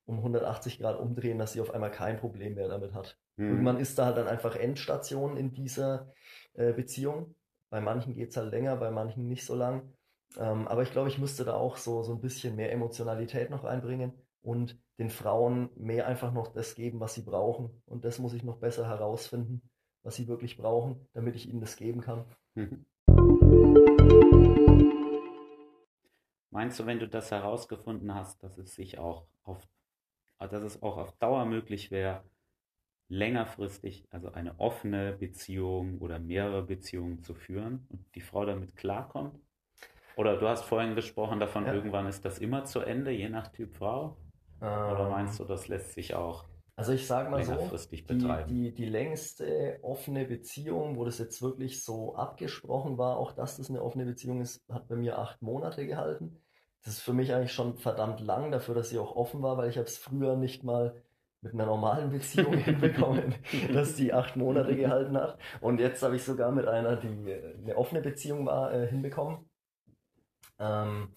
um 0.05 0.17
180 0.17 0.79
Grad 0.79 0.99
umdrehen, 0.99 1.37
dass 1.37 1.53
sie 1.53 1.61
auf 1.61 1.71
einmal 1.71 1.91
kein 1.91 2.17
Problem 2.17 2.55
mehr 2.55 2.67
damit 2.67 2.93
hat. 2.93 3.17
Mhm. 3.37 3.49
Irgendwann 3.49 3.77
ist 3.77 3.97
da 3.97 4.05
halt 4.05 4.17
dann 4.17 4.27
einfach 4.27 4.55
Endstation 4.55 5.37
in 5.37 5.53
dieser 5.53 6.11
äh, 6.53 6.73
Beziehung. 6.73 7.35
Bei 7.69 7.79
manchen 7.79 8.15
geht 8.15 8.31
es 8.31 8.37
halt 8.37 8.51
länger, 8.51 8.75
bei 8.75 8.91
manchen 8.91 9.27
nicht 9.27 9.45
so 9.45 9.55
lang. 9.55 9.93
Ähm, 10.37 10.67
aber 10.67 10.83
ich 10.83 10.91
glaube, 10.91 11.09
ich 11.09 11.19
müsste 11.19 11.45
da 11.45 11.53
auch 11.53 11.77
so, 11.77 12.03
so 12.03 12.13
ein 12.13 12.21
bisschen 12.21 12.55
mehr 12.55 12.71
Emotionalität 12.71 13.49
noch 13.49 13.63
einbringen 13.63 14.13
und 14.41 14.77
den 14.97 15.09
Frauen 15.09 15.69
mehr 15.75 16.07
einfach 16.07 16.33
noch 16.33 16.51
das 16.53 16.75
geben, 16.75 16.99
was 16.99 17.13
sie 17.13 17.23
brauchen. 17.23 17.81
Und 17.85 18.03
das 18.03 18.19
muss 18.19 18.33
ich 18.33 18.43
noch 18.43 18.57
besser 18.57 18.87
herausfinden, 18.87 19.61
was 20.03 20.15
sie 20.15 20.27
wirklich 20.27 20.57
brauchen, 20.57 21.07
damit 21.13 21.35
ich 21.35 21.49
ihnen 21.49 21.61
das 21.61 21.75
geben 21.75 22.01
kann. 22.01 22.25
Mhm. 22.55 22.85
Meinst 26.51 26.79
du, 26.79 26.85
wenn 26.85 26.99
du 26.99 27.07
das 27.07 27.31
herausgefunden 27.31 28.13
hast, 28.13 28.43
dass 28.43 28.57
es 28.57 28.73
sich 28.73 28.97
auch 28.97 29.27
auf, 29.43 29.67
dass 30.39 30.63
es 30.63 30.81
auch 30.81 30.97
auf 30.97 31.11
Dauer 31.13 31.45
möglich 31.45 31.91
wäre, 31.91 32.23
längerfristig, 33.07 34.07
also 34.11 34.31
eine 34.31 34.59
offene 34.59 35.13
Beziehung 35.13 35.99
oder 35.99 36.19
mehrere 36.19 36.63
Beziehungen 36.63 37.21
zu 37.21 37.33
führen 37.33 37.87
und 37.89 38.03
die 38.15 38.21
Frau 38.21 38.45
damit 38.45 38.75
klarkommt? 38.75 39.39
Oder 40.15 40.37
du 40.37 40.47
hast 40.47 40.65
vorhin 40.65 40.95
gesprochen 40.95 41.39
davon, 41.39 41.65
ja. 41.65 41.73
irgendwann 41.73 42.07
ist 42.07 42.25
das 42.25 42.39
immer 42.39 42.65
zu 42.65 42.81
Ende, 42.81 43.11
je 43.11 43.29
nach 43.29 43.47
Typ 43.49 43.75
Frau? 43.75 44.17
Ähm, 44.61 44.91
oder 44.91 45.09
meinst 45.09 45.39
du, 45.39 45.45
das 45.45 45.67
lässt 45.67 45.93
sich 45.93 46.13
auch 46.13 46.45
also 46.79 46.93
ich 46.93 47.05
sage 47.05 47.29
mal 47.29 47.43
so, 47.43 47.57
die, 47.91 48.05
die, 48.47 48.73
die, 48.73 48.85
längste 48.85 49.79
offene 49.81 50.23
Beziehung, 50.23 50.95
wo 50.95 51.03
das 51.03 51.17
jetzt 51.17 51.41
wirklich 51.41 51.83
so 51.83 52.15
abgesprochen 52.15 52.97
war, 52.97 53.17
auch 53.17 53.33
dass 53.33 53.57
das 53.57 53.69
eine 53.69 53.83
offene 53.83 54.05
Beziehung 54.05 54.39
ist, 54.39 54.63
hat 54.69 54.87
bei 54.87 54.95
mir 54.95 55.17
acht 55.17 55.41
Monate 55.41 55.85
gehalten. 55.85 56.41
Das 56.85 56.93
ist 56.93 57.01
für 57.01 57.11
mich 57.11 57.33
eigentlich 57.33 57.51
schon 57.51 57.75
verdammt 57.75 58.21
lang 58.21 58.49
dafür, 58.49 58.75
dass 58.75 58.87
sie 58.87 58.97
auch 58.97 59.17
offen 59.17 59.41
war, 59.41 59.57
weil 59.57 59.69
ich 59.69 59.77
habe 59.77 59.87
es 59.87 59.97
früher 59.97 60.37
nicht 60.37 60.63
mal 60.63 61.03
mit 61.41 61.53
einer 61.53 61.65
normalen 61.65 62.09
Beziehung 62.17 62.53
hinbekommen, 62.53 63.35
dass 63.73 63.95
die 63.95 64.13
acht 64.13 64.37
Monate 64.37 64.73
gehalten 64.73 65.17
hat. 65.17 65.37
Und 65.59 65.81
jetzt 65.81 66.01
habe 66.01 66.15
ich 66.15 66.23
sogar 66.23 66.53
mit 66.53 66.65
einer, 66.65 66.95
die 66.95 67.07
eine 67.61 67.75
offene 67.75 68.01
Beziehung 68.01 68.45
war, 68.45 68.73
äh, 68.73 68.87
hinbekommen. 68.87 69.49
Ähm, 70.59 71.09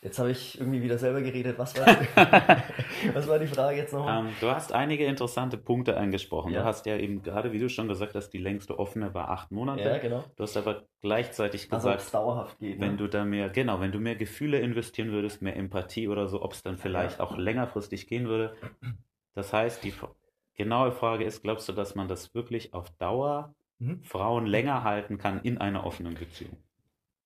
Jetzt 0.00 0.20
habe 0.20 0.30
ich 0.30 0.60
irgendwie 0.60 0.80
wieder 0.80 0.96
selber 0.96 1.22
geredet. 1.22 1.58
Was 1.58 1.76
war 1.76 1.86
die, 1.86 2.06
was 3.14 3.26
war 3.26 3.40
die 3.40 3.48
Frage 3.48 3.78
jetzt 3.78 3.92
noch? 3.92 4.08
Ähm, 4.08 4.28
du 4.40 4.48
hast 4.48 4.72
einige 4.72 5.04
interessante 5.04 5.58
Punkte 5.58 5.96
angesprochen. 5.96 6.52
Ja. 6.52 6.60
Du 6.60 6.66
hast 6.66 6.86
ja 6.86 6.96
eben 6.96 7.20
gerade, 7.22 7.50
wie 7.50 7.58
du 7.58 7.68
schon 7.68 7.88
gesagt 7.88 8.14
hast, 8.14 8.30
die 8.30 8.38
längste 8.38 8.78
offene 8.78 9.12
war 9.12 9.28
acht 9.30 9.50
Monate. 9.50 9.82
Ja, 9.82 9.98
genau. 9.98 10.24
Du 10.36 10.44
hast 10.44 10.56
aber 10.56 10.84
gleichzeitig 11.00 11.72
also, 11.72 11.88
gesagt, 11.88 12.00
also, 12.00 12.12
dauerhaft 12.12 12.60
geht, 12.60 12.80
wenn 12.80 12.92
ne? 12.92 12.96
du 12.98 13.08
da 13.08 13.24
mehr, 13.24 13.48
genau, 13.48 13.80
wenn 13.80 13.90
du 13.90 13.98
mehr 13.98 14.14
Gefühle 14.14 14.60
investieren 14.60 15.10
würdest, 15.10 15.42
mehr 15.42 15.56
Empathie 15.56 16.06
oder 16.06 16.28
so, 16.28 16.42
ob 16.42 16.52
es 16.52 16.62
dann 16.62 16.78
vielleicht 16.78 17.18
ja. 17.18 17.24
auch 17.24 17.36
längerfristig 17.36 18.06
gehen 18.06 18.28
würde. 18.28 18.54
Das 19.34 19.52
heißt, 19.52 19.82
die 19.82 19.92
genaue 20.54 20.92
Frage 20.92 21.24
ist, 21.24 21.42
glaubst 21.42 21.68
du, 21.68 21.72
dass 21.72 21.96
man 21.96 22.06
das 22.06 22.36
wirklich 22.36 22.72
auf 22.72 22.88
Dauer 22.98 23.52
mhm. 23.80 24.04
Frauen 24.04 24.46
länger 24.46 24.84
halten 24.84 25.18
kann 25.18 25.40
in 25.42 25.58
einer 25.58 25.84
offenen 25.84 26.14
Beziehung? 26.14 26.56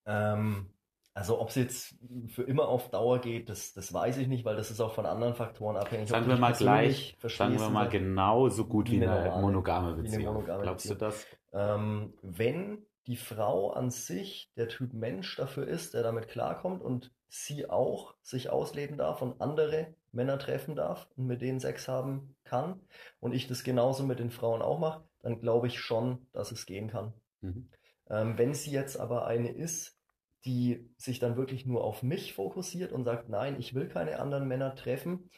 Ähm, 0.06 0.71
also 1.14 1.40
ob 1.40 1.50
es 1.50 1.56
jetzt 1.56 1.94
für 2.28 2.42
immer 2.42 2.68
auf 2.68 2.90
Dauer 2.90 3.18
geht, 3.20 3.50
das, 3.50 3.74
das 3.74 3.92
weiß 3.92 4.16
ich 4.16 4.28
nicht, 4.28 4.44
weil 4.44 4.56
das 4.56 4.70
ist 4.70 4.80
auch 4.80 4.94
von 4.94 5.04
anderen 5.04 5.34
Faktoren 5.34 5.76
abhängig. 5.76 6.08
Sagen 6.08 6.26
wir 6.26 6.36
mal 6.36 6.52
gleich, 6.52 7.16
sagen 7.20 7.58
wir 7.58 7.68
mal 7.68 7.88
genauso 7.88 8.64
gut 8.64 8.90
wie, 8.90 9.00
wie 9.00 9.06
eine, 9.06 9.32
eine 9.32 9.42
monogame 9.42 9.94
Beziehung. 9.94 10.14
Eine 10.14 10.32
monogame 10.32 10.62
Glaubst 10.62 10.88
Beziehung. 10.88 10.98
du 10.98 11.04
das? 11.04 11.26
Ähm, 11.52 12.14
wenn 12.22 12.86
die 13.06 13.16
Frau 13.16 13.72
an 13.72 13.90
sich 13.90 14.50
der 14.56 14.68
Typ 14.68 14.94
Mensch 14.94 15.36
dafür 15.36 15.66
ist, 15.66 15.92
der 15.94 16.02
damit 16.02 16.28
klarkommt 16.28 16.82
und 16.82 17.12
sie 17.28 17.68
auch 17.68 18.14
sich 18.22 18.50
ausleben 18.50 18.96
darf 18.96 19.22
und 19.22 19.40
andere 19.40 19.94
Männer 20.12 20.38
treffen 20.38 20.76
darf 20.76 21.08
und 21.16 21.26
mit 21.26 21.42
denen 21.42 21.60
Sex 21.60 21.88
haben 21.88 22.36
kann 22.44 22.80
und 23.20 23.34
ich 23.34 23.48
das 23.48 23.64
genauso 23.64 24.04
mit 24.04 24.18
den 24.18 24.30
Frauen 24.30 24.62
auch 24.62 24.78
mache, 24.78 25.04
dann 25.20 25.40
glaube 25.40 25.66
ich 25.66 25.80
schon, 25.80 26.26
dass 26.32 26.52
es 26.52 26.66
gehen 26.66 26.88
kann. 26.88 27.12
Mhm. 27.40 27.68
Ähm, 28.08 28.38
wenn 28.38 28.54
sie 28.54 28.70
jetzt 28.70 28.98
aber 28.98 29.26
eine 29.26 29.50
ist, 29.50 29.98
die 30.44 30.90
sich 30.96 31.18
dann 31.18 31.36
wirklich 31.36 31.66
nur 31.66 31.84
auf 31.84 32.02
mich 32.02 32.34
fokussiert 32.34 32.92
und 32.92 33.04
sagt, 33.04 33.28
nein, 33.28 33.56
ich 33.58 33.74
will 33.74 33.88
keine 33.88 34.18
anderen 34.18 34.48
Männer 34.48 34.74
treffen, 34.74 35.30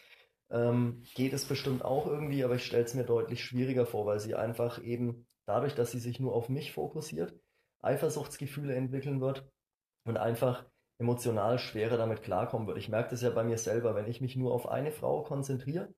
ähm, 0.51 1.03
geht 1.15 1.33
es 1.33 1.47
bestimmt 1.47 1.85
auch 1.85 2.07
irgendwie, 2.07 2.45
aber 2.45 2.55
ich 2.55 2.65
stelle 2.65 2.85
es 2.85 2.95
mir 2.95 3.05
deutlich 3.05 3.45
schwieriger 3.45 3.87
vor, 3.87 4.07
weil 4.07 4.21
sie 4.21 4.35
einfach 4.35 4.83
eben 4.83 5.27
dadurch, 5.47 5.75
dass 5.75 5.91
sie 5.91 5.99
sich 5.99 6.21
nur 6.21 6.35
auf 6.35 6.49
mich 6.49 6.73
fokussiert, 6.73 7.35
Eifersuchtsgefühle 7.81 8.75
entwickeln 8.75 9.21
wird 9.21 9.47
und 10.05 10.17
einfach 10.17 10.65
emotional 10.99 11.59
schwerer 11.59 11.97
damit 11.97 12.23
klarkommen 12.23 12.67
wird. 12.67 12.79
Ich 12.79 12.89
merke 12.89 13.11
das 13.11 13.23
ja 13.23 13.31
bei 13.31 13.45
mir 13.45 13.59
selber, 13.59 13.95
wenn 13.95 14.07
ich 14.07 14.21
mich 14.21 14.37
nur 14.37 14.53
auf 14.53 14.69
eine 14.69 14.93
Frau 14.93 15.23
konzentriere 15.23 15.93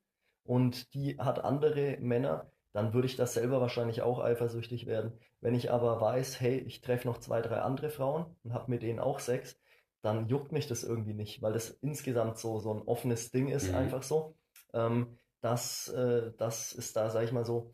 und 0.44 0.94
die 0.94 1.18
hat 1.18 1.44
andere 1.44 1.98
Männer, 2.00 2.50
dann 2.76 2.92
würde 2.92 3.06
ich 3.06 3.16
das 3.16 3.32
selber 3.32 3.62
wahrscheinlich 3.62 4.02
auch 4.02 4.18
eifersüchtig 4.18 4.84
werden. 4.84 5.18
Wenn 5.40 5.54
ich 5.54 5.70
aber 5.70 5.98
weiß, 5.98 6.42
hey, 6.42 6.58
ich 6.58 6.82
treffe 6.82 7.08
noch 7.08 7.16
zwei, 7.16 7.40
drei 7.40 7.62
andere 7.62 7.88
Frauen 7.88 8.26
und 8.44 8.52
habe 8.52 8.70
mit 8.70 8.82
denen 8.82 9.00
auch 9.00 9.18
Sex, 9.18 9.58
dann 10.02 10.28
juckt 10.28 10.52
mich 10.52 10.66
das 10.66 10.84
irgendwie 10.84 11.14
nicht, 11.14 11.40
weil 11.40 11.54
das 11.54 11.70
insgesamt 11.70 12.36
so, 12.36 12.58
so 12.58 12.74
ein 12.74 12.82
offenes 12.82 13.30
Ding 13.30 13.48
ist, 13.48 13.70
mhm. 13.70 13.76
einfach 13.76 14.02
so. 14.02 14.36
Ähm, 14.74 15.16
das, 15.40 15.88
äh, 15.88 16.32
das 16.36 16.74
ist 16.74 16.94
da, 16.96 17.08
sag 17.08 17.24
ich 17.24 17.32
mal 17.32 17.46
so, 17.46 17.72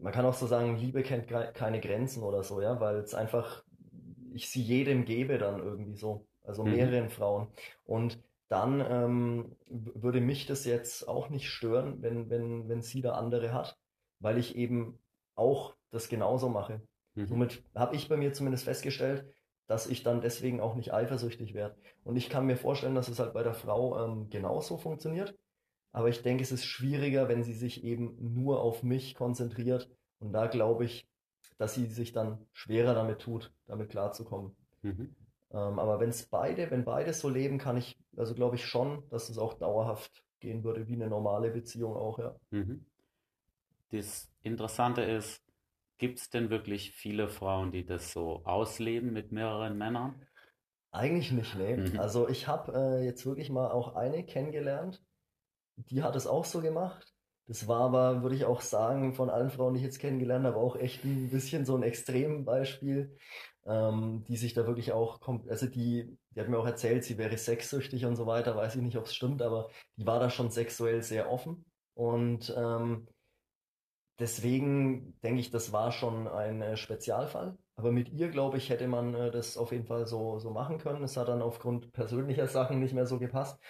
man 0.00 0.14
kann 0.14 0.24
auch 0.24 0.32
so 0.32 0.46
sagen, 0.46 0.78
Liebe 0.78 1.02
kennt 1.02 1.28
keine 1.28 1.78
Grenzen 1.78 2.22
oder 2.22 2.42
so, 2.42 2.62
ja, 2.62 2.80
weil 2.80 2.96
es 2.96 3.12
einfach, 3.12 3.62
ich 4.32 4.48
sie 4.48 4.62
jedem 4.62 5.04
gebe 5.04 5.36
dann 5.36 5.58
irgendwie 5.60 5.96
so, 5.96 6.26
also 6.44 6.64
mhm. 6.64 6.76
mehreren 6.76 7.10
Frauen. 7.10 7.48
Und 7.84 8.22
dann 8.48 8.80
ähm, 8.80 9.56
würde 9.66 10.22
mich 10.22 10.46
das 10.46 10.64
jetzt 10.64 11.06
auch 11.06 11.28
nicht 11.28 11.50
stören, 11.50 12.00
wenn, 12.00 12.30
wenn, 12.30 12.70
wenn 12.70 12.80
sie 12.80 13.02
da 13.02 13.12
andere 13.12 13.52
hat 13.52 13.76
weil 14.20 14.38
ich 14.38 14.56
eben 14.56 14.98
auch 15.34 15.74
das 15.90 16.08
genauso 16.08 16.48
mache. 16.48 16.80
Mhm. 17.14 17.26
Somit 17.26 17.62
habe 17.74 17.96
ich 17.96 18.08
bei 18.08 18.16
mir 18.16 18.32
zumindest 18.32 18.64
festgestellt, 18.64 19.32
dass 19.66 19.86
ich 19.86 20.02
dann 20.02 20.20
deswegen 20.20 20.60
auch 20.60 20.74
nicht 20.74 20.92
eifersüchtig 20.92 21.54
werde. 21.54 21.76
Und 22.04 22.16
ich 22.16 22.30
kann 22.30 22.46
mir 22.46 22.56
vorstellen, 22.56 22.94
dass 22.94 23.08
es 23.08 23.18
halt 23.18 23.34
bei 23.34 23.42
der 23.42 23.54
Frau 23.54 24.02
ähm, 24.02 24.30
genauso 24.30 24.78
funktioniert. 24.78 25.36
Aber 25.92 26.08
ich 26.08 26.22
denke, 26.22 26.42
es 26.42 26.52
ist 26.52 26.64
schwieriger, 26.64 27.28
wenn 27.28 27.42
sie 27.42 27.52
sich 27.52 27.84
eben 27.84 28.16
nur 28.34 28.60
auf 28.60 28.82
mich 28.82 29.14
konzentriert. 29.14 29.90
Und 30.20 30.32
da 30.32 30.46
glaube 30.46 30.84
ich, 30.84 31.06
dass 31.58 31.74
sie 31.74 31.86
sich 31.86 32.12
dann 32.12 32.46
schwerer 32.52 32.94
damit 32.94 33.20
tut, 33.20 33.52
damit 33.66 33.90
klarzukommen. 33.90 34.56
Mhm. 34.82 35.14
Ähm, 35.50 35.78
aber 35.78 36.00
wenn 36.00 36.10
es 36.10 36.26
beide, 36.26 36.70
wenn 36.70 36.84
beide 36.84 37.12
so 37.12 37.28
leben, 37.28 37.58
kann 37.58 37.76
ich, 37.76 37.98
also 38.16 38.34
glaube 38.34 38.56
ich 38.56 38.64
schon, 38.64 39.02
dass 39.10 39.28
es 39.28 39.38
auch 39.38 39.54
dauerhaft 39.54 40.24
gehen 40.40 40.62
würde, 40.62 40.88
wie 40.88 40.94
eine 40.94 41.08
normale 41.08 41.50
Beziehung 41.50 41.96
auch, 41.96 42.18
ja. 42.18 42.36
Mhm. 42.50 42.84
Das 43.90 44.30
Interessante 44.42 45.02
ist, 45.02 45.42
gibt 45.98 46.18
es 46.18 46.30
denn 46.30 46.50
wirklich 46.50 46.92
viele 46.92 47.28
Frauen, 47.28 47.72
die 47.72 47.84
das 47.84 48.12
so 48.12 48.42
ausleben 48.44 49.12
mit 49.12 49.32
mehreren 49.32 49.76
Männern? 49.76 50.26
Eigentlich 50.90 51.32
nicht, 51.32 51.54
nee. 51.56 51.76
Mhm. 51.76 51.98
Also 51.98 52.28
ich 52.28 52.46
habe 52.48 52.72
äh, 52.74 53.04
jetzt 53.04 53.26
wirklich 53.26 53.50
mal 53.50 53.70
auch 53.70 53.94
eine 53.94 54.24
kennengelernt, 54.24 55.02
die 55.76 56.02
hat 56.02 56.16
es 56.16 56.26
auch 56.26 56.44
so 56.44 56.60
gemacht. 56.60 57.14
Das 57.46 57.66
war 57.66 57.80
aber, 57.80 58.22
würde 58.22 58.36
ich 58.36 58.44
auch 58.44 58.60
sagen, 58.60 59.14
von 59.14 59.30
allen 59.30 59.50
Frauen, 59.50 59.72
die 59.72 59.80
ich 59.80 59.86
jetzt 59.86 60.00
kennengelernt 60.00 60.44
habe, 60.44 60.58
auch 60.58 60.76
echt 60.76 61.04
ein 61.04 61.30
bisschen 61.30 61.64
so 61.64 61.74
ein 61.76 61.82
Extrembeispiel, 61.82 63.16
ähm, 63.64 64.22
die 64.28 64.36
sich 64.36 64.52
da 64.52 64.66
wirklich 64.66 64.92
auch, 64.92 65.18
also 65.48 65.66
die, 65.66 66.18
die 66.30 66.40
hat 66.40 66.48
mir 66.48 66.58
auch 66.58 66.66
erzählt, 66.66 67.04
sie 67.04 67.16
wäre 67.16 67.36
sexsüchtig 67.38 68.04
und 68.04 68.16
so 68.16 68.26
weiter, 68.26 68.54
weiß 68.54 68.76
ich 68.76 68.82
nicht, 68.82 68.98
ob 68.98 69.06
es 69.06 69.14
stimmt, 69.14 69.40
aber 69.40 69.70
die 69.96 70.06
war 70.06 70.20
da 70.20 70.28
schon 70.28 70.50
sexuell 70.50 71.02
sehr 71.02 71.30
offen 71.30 71.64
und 71.94 72.54
ähm, 72.54 73.08
deswegen 74.18 75.18
denke 75.20 75.40
ich, 75.40 75.50
das 75.50 75.72
war 75.72 75.92
schon 75.92 76.28
ein 76.28 76.62
äh, 76.62 76.76
Spezialfall. 76.76 77.56
Aber 77.76 77.92
mit 77.92 78.08
ihr, 78.08 78.28
glaube 78.28 78.58
ich, 78.58 78.70
hätte 78.70 78.88
man 78.88 79.14
äh, 79.14 79.30
das 79.30 79.56
auf 79.56 79.72
jeden 79.72 79.86
Fall 79.86 80.06
so, 80.06 80.38
so 80.38 80.50
machen 80.50 80.78
können. 80.78 81.02
Es 81.04 81.16
hat 81.16 81.28
dann 81.28 81.42
aufgrund 81.42 81.92
persönlicher 81.92 82.46
Sachen 82.48 82.80
nicht 82.80 82.94
mehr 82.94 83.06
so 83.06 83.18
gepasst. 83.18 83.60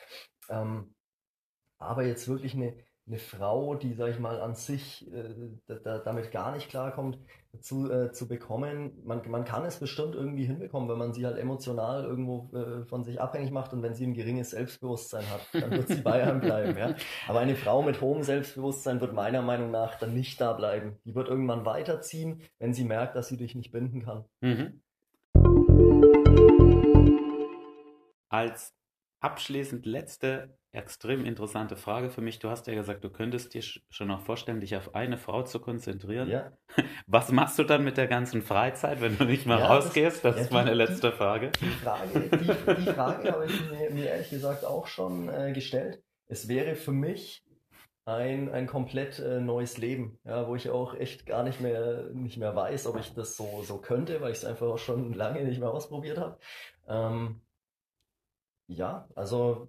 Ähm, 0.49 0.95
aber 1.79 2.05
jetzt 2.05 2.29
wirklich 2.29 2.55
eine, 2.55 2.77
eine 3.09 3.19
Frau, 3.19 3.75
die, 3.75 3.95
sag 3.95 4.11
ich 4.11 4.19
mal, 4.19 4.41
an 4.41 4.55
sich 4.55 5.11
äh, 5.13 5.35
da, 5.67 5.75
da, 5.77 5.99
damit 5.99 6.31
gar 6.31 6.53
nicht 6.53 6.69
klarkommt, 6.69 7.19
zu, 7.61 7.91
äh, 7.91 8.13
zu 8.13 8.29
bekommen. 8.29 8.93
Man, 9.05 9.23
man 9.31 9.45
kann 9.45 9.65
es 9.65 9.79
bestimmt 9.79 10.15
irgendwie 10.15 10.45
hinbekommen, 10.45 10.89
wenn 10.89 10.99
man 10.99 11.15
sie 11.15 11.25
halt 11.25 11.39
emotional 11.39 12.05
irgendwo 12.05 12.51
äh, 12.55 12.85
von 12.85 13.05
sich 13.05 13.21
abhängig 13.21 13.51
macht 13.51 13.73
und 13.73 13.83
wenn 13.83 13.95
sie 13.95 14.07
ein 14.07 14.13
geringes 14.13 14.51
Selbstbewusstsein 14.51 15.25
hat, 15.31 15.41
dann 15.53 15.71
wird 15.71 15.89
sie 15.89 16.01
bei 16.03 16.23
einem 16.23 16.41
bleiben. 16.41 16.77
Ja? 16.77 16.95
Aber 17.27 17.41
eine 17.41 17.57
Frau 17.57 17.83
mit 17.83 18.01
hohem 18.03 18.23
Selbstbewusstsein 18.23 19.01
wird 19.01 19.15
meiner 19.15 19.43
Meinung 19.43 19.71
nach 19.71 19.99
dann 19.99 20.13
nicht 20.13 20.41
da 20.41 20.53
bleiben. 20.53 20.99
Die 21.05 21.15
wird 21.15 21.29
irgendwann 21.29 21.65
weiterziehen, 21.65 22.43
wenn 22.59 22.75
sie 22.75 22.85
merkt, 22.85 23.17
dass 23.17 23.29
sie 23.29 23.39
dich 23.39 23.55
nicht 23.55 23.73
binden 23.73 24.05
kann. 24.05 24.25
Mhm. 24.41 24.83
Als 28.29 28.75
abschließend 29.21 29.87
letzte 29.87 30.59
extrem 30.79 31.25
interessante 31.27 31.77
Frage 31.77 32.09
für 32.09 32.21
mich. 32.23 32.39
Du 32.39 32.49
hast 32.49 32.67
ja 32.67 32.75
gesagt, 32.75 33.05
du 33.05 33.11
könntest 33.11 33.53
dir 33.53 33.63
sch- 33.63 33.83
schon 33.91 34.09
noch 34.09 34.21
vorstellen, 34.21 34.61
dich 34.61 34.75
auf 34.77 34.95
eine 34.95 35.19
Frau 35.19 35.43
zu 35.43 35.61
konzentrieren. 35.61 36.29
Ja, 36.31 36.53
Was 37.07 37.31
machst 37.31 37.59
du 37.59 37.65
dann 37.65 37.85
mit 37.85 37.97
der 37.99 38.07
ganzen 38.07 38.41
Freizeit, 38.43 39.01
wenn 39.03 39.19
du 39.19 39.25
nicht 39.25 39.45
mal 39.47 39.59
Ja, 39.59 39.69
das- 39.77 39.87
rausgehst? 39.87 40.25
Das 40.25 40.37
ja, 40.37 40.43
ist 40.43 40.53
meine 40.53 40.71
die- 40.71 40.77
letzte 40.77 41.13
Frage. 41.13 41.51
Die 41.61 41.67
Frage, 41.67 42.21
die, 42.21 42.83
die 42.83 42.93
Frage 42.93 43.33
habe 43.33 43.45
ich 43.47 43.71
mir, 43.71 43.91
mir 43.91 44.07
ehrlich 44.11 44.31
gesagt 44.31 44.65
auch 44.65 44.87
schon 44.87 45.29
äh, 45.29 45.53
gestellt. 45.53 46.03
Es 46.27 46.49
wäre 46.49 46.75
für 46.75 46.93
mich 46.93 47.43
ein, 48.05 48.49
ein 48.51 48.67
komplett 48.67 49.19
äh, 49.19 49.41
neues 49.41 49.77
Leben, 49.77 50.19
ja, 50.25 50.47
wo 50.49 50.55
ich 50.57 50.71
auch 50.71 50.95
echt 50.95 51.27
gar 51.27 51.43
nicht 51.43 51.61
mehr, 51.61 52.05
nicht 52.15 52.39
mehr 52.39 52.55
weiß, 52.57 52.87
ob 52.87 52.99
ich 52.99 53.13
das 53.13 53.37
so, 53.37 53.63
so 53.63 53.79
könnte, 53.79 54.21
weil 54.23 54.33
ich 54.33 54.39
es 54.39 54.45
einfach 54.47 54.67
auch 54.67 54.79
schon 54.79 55.13
lange 55.13 55.45
nicht 55.45 55.61
mehr 55.61 55.71
ausprobiert 55.71 56.17
habe. 56.19 56.39
Ähm, 56.89 57.41
ja, 58.67 59.09
also 59.15 59.69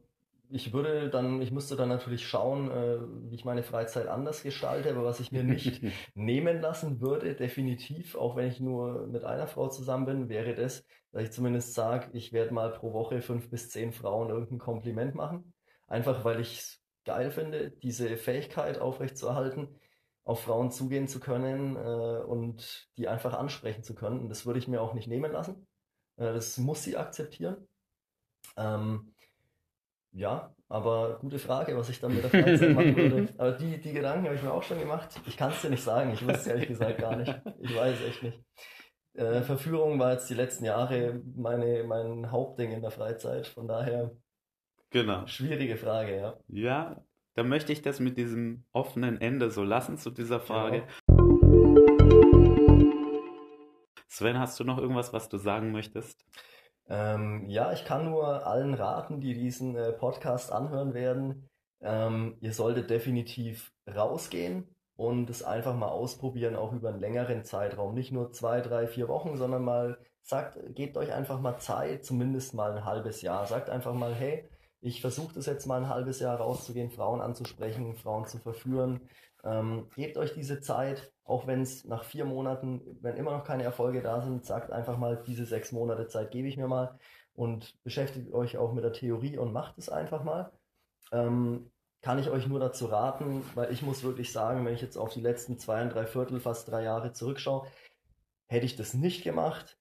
ich 0.51 0.73
würde 0.73 1.09
dann, 1.09 1.41
ich 1.41 1.51
müsste 1.51 1.75
dann 1.75 1.89
natürlich 1.89 2.27
schauen, 2.27 2.71
äh, 2.71 2.97
wie 3.29 3.35
ich 3.35 3.45
meine 3.45 3.63
Freizeit 3.63 4.07
anders 4.07 4.41
gestalte, 4.43 4.89
aber 4.89 5.03
was 5.03 5.19
ich 5.19 5.31
mir 5.31 5.43
nicht 5.43 5.81
nehmen 6.15 6.59
lassen 6.59 7.01
würde, 7.01 7.35
definitiv, 7.35 8.15
auch 8.15 8.35
wenn 8.35 8.47
ich 8.47 8.59
nur 8.59 9.07
mit 9.07 9.23
einer 9.23 9.47
Frau 9.47 9.67
zusammen 9.69 10.05
bin, 10.05 10.29
wäre 10.29 10.55
das, 10.55 10.85
dass 11.11 11.23
ich 11.23 11.31
zumindest 11.31 11.73
sage, 11.73 12.09
ich 12.13 12.33
werde 12.33 12.53
mal 12.53 12.71
pro 12.71 12.93
Woche 12.93 13.21
fünf 13.21 13.49
bis 13.49 13.69
zehn 13.69 13.91
Frauen 13.91 14.29
irgendein 14.29 14.59
Kompliment 14.59 15.15
machen. 15.15 15.53
Einfach 15.87 16.23
weil 16.25 16.39
ich 16.39 16.59
es 16.59 16.81
geil 17.05 17.31
finde, 17.31 17.71
diese 17.71 18.17
Fähigkeit 18.17 18.79
aufrechtzuerhalten, 18.79 19.79
auf 20.23 20.41
Frauen 20.41 20.71
zugehen 20.71 21.07
zu 21.07 21.19
können 21.19 21.75
äh, 21.75 22.23
und 22.23 22.87
die 22.97 23.07
einfach 23.07 23.33
ansprechen 23.33 23.83
zu 23.83 23.95
können. 23.95 24.19
Und 24.19 24.29
das 24.29 24.45
würde 24.45 24.59
ich 24.59 24.67
mir 24.67 24.81
auch 24.81 24.93
nicht 24.93 25.07
nehmen 25.07 25.31
lassen. 25.31 25.67
Äh, 26.17 26.33
das 26.33 26.57
muss 26.57 26.83
sie 26.83 26.97
akzeptieren. 26.97 27.67
Ähm, 28.57 29.13
ja, 30.11 30.53
aber 30.67 31.17
gute 31.19 31.39
Frage, 31.39 31.75
was 31.77 31.89
ich 31.89 31.99
dann 31.99 32.13
mit 32.13 32.23
der 32.23 32.29
Freizeit 32.29 32.73
machen 32.75 32.95
würde. 32.95 33.27
Aber 33.37 33.51
die, 33.53 33.79
die 33.79 33.93
Gedanken 33.93 34.25
habe 34.25 34.35
ich 34.35 34.43
mir 34.43 34.53
auch 34.53 34.63
schon 34.63 34.79
gemacht. 34.79 35.19
Ich 35.25 35.37
kann 35.37 35.51
es 35.51 35.61
dir 35.61 35.69
nicht 35.69 35.83
sagen. 35.83 36.11
Ich 36.13 36.21
wusste 36.21 36.39
es 36.39 36.47
ehrlich 36.47 36.67
gesagt 36.67 36.97
gar 36.99 37.15
nicht. 37.15 37.41
Ich 37.59 37.75
weiß 37.75 37.99
es 37.99 38.07
echt 38.07 38.23
nicht. 38.23 38.43
Äh, 39.15 39.41
Verführung 39.41 39.99
war 39.99 40.13
jetzt 40.13 40.29
die 40.29 40.35
letzten 40.35 40.65
Jahre 40.65 41.21
meine, 41.35 41.83
mein 41.83 42.31
Hauptding 42.31 42.71
in 42.71 42.81
der 42.81 42.91
Freizeit. 42.91 43.47
Von 43.47 43.67
daher 43.67 44.11
Genau. 44.91 45.25
schwierige 45.27 45.77
Frage, 45.77 46.17
ja. 46.17 46.37
Ja, 46.47 47.03
dann 47.35 47.47
möchte 47.49 47.71
ich 47.71 47.81
das 47.81 47.99
mit 47.99 48.17
diesem 48.17 48.65
offenen 48.71 49.21
Ende 49.21 49.51
so 49.51 49.63
lassen 49.63 49.97
zu 49.97 50.09
dieser 50.11 50.39
Frage. 50.39 50.83
Sven, 54.07 54.39
hast 54.39 54.59
du 54.59 54.63
noch 54.63 54.77
irgendwas, 54.79 55.13
was 55.13 55.29
du 55.29 55.37
sagen 55.37 55.71
möchtest? 55.71 56.25
Ähm, 56.89 57.47
ja, 57.47 57.71
ich 57.71 57.85
kann 57.85 58.09
nur 58.09 58.45
allen 58.47 58.73
raten, 58.73 59.21
die 59.21 59.35
diesen 59.35 59.75
äh, 59.75 59.93
Podcast 59.93 60.51
anhören 60.51 60.93
werden, 60.93 61.49
ähm, 61.81 62.37
ihr 62.41 62.53
solltet 62.53 62.89
definitiv 62.89 63.71
rausgehen 63.87 64.75
und 64.95 65.29
es 65.29 65.43
einfach 65.43 65.75
mal 65.75 65.87
ausprobieren, 65.87 66.55
auch 66.55 66.73
über 66.73 66.89
einen 66.89 66.99
längeren 66.99 67.43
Zeitraum. 67.45 67.93
Nicht 67.93 68.11
nur 68.11 68.31
zwei, 68.33 68.59
drei, 68.61 68.87
vier 68.87 69.07
Wochen, 69.07 69.37
sondern 69.37 69.63
mal 69.63 69.97
sagt, 70.23 70.59
gebt 70.75 70.97
euch 70.97 71.13
einfach 71.13 71.39
mal 71.39 71.57
Zeit, 71.59 72.03
zumindest 72.03 72.53
mal 72.53 72.71
ein 72.71 72.85
halbes 72.85 73.21
Jahr. 73.21 73.45
Sagt 73.47 73.69
einfach 73.69 73.93
mal, 73.93 74.13
hey, 74.13 74.49
ich 74.81 75.01
versuche 75.01 75.33
das 75.35 75.45
jetzt 75.45 75.65
mal 75.65 75.81
ein 75.81 75.89
halbes 75.89 76.19
Jahr 76.19 76.37
rauszugehen, 76.37 76.89
Frauen 76.91 77.21
anzusprechen, 77.21 77.95
Frauen 77.95 78.25
zu 78.25 78.39
verführen. 78.39 79.01
Ähm, 79.43 79.87
gebt 79.95 80.17
euch 80.17 80.33
diese 80.33 80.59
Zeit, 80.59 81.13
auch 81.23 81.47
wenn 81.47 81.61
es 81.61 81.85
nach 81.85 82.03
vier 82.03 82.25
Monaten, 82.25 82.81
wenn 83.01 83.15
immer 83.15 83.31
noch 83.31 83.43
keine 83.43 83.63
Erfolge 83.63 84.01
da 84.01 84.21
sind, 84.21 84.45
sagt 84.45 84.71
einfach 84.71 84.97
mal, 84.97 85.23
diese 85.25 85.45
sechs 85.45 85.71
Monate 85.71 86.07
Zeit 86.07 86.31
gebe 86.31 86.47
ich 86.47 86.57
mir 86.57 86.67
mal 86.67 86.97
und 87.33 87.81
beschäftigt 87.83 88.33
euch 88.33 88.57
auch 88.57 88.73
mit 88.73 88.83
der 88.83 88.93
Theorie 88.93 89.37
und 89.37 89.53
macht 89.53 89.77
es 89.77 89.89
einfach 89.89 90.23
mal. 90.23 90.51
Ähm, 91.11 91.71
kann 92.01 92.19
ich 92.19 92.29
euch 92.29 92.47
nur 92.47 92.59
dazu 92.59 92.85
raten, 92.85 93.43
weil 93.55 93.71
ich 93.71 93.81
muss 93.81 94.03
wirklich 94.03 94.31
sagen, 94.31 94.65
wenn 94.65 94.73
ich 94.73 94.81
jetzt 94.81 94.97
auf 94.97 95.13
die 95.13 95.21
letzten 95.21 95.57
zwei 95.57 95.81
und 95.81 95.93
drei 95.93 96.05
Viertel, 96.05 96.39
fast 96.39 96.69
drei 96.69 96.83
Jahre 96.83 97.11
zurückschaue, 97.13 97.67
hätte 98.47 98.65
ich 98.65 98.75
das 98.75 98.93
nicht 98.93 99.23
gemacht, 99.23 99.77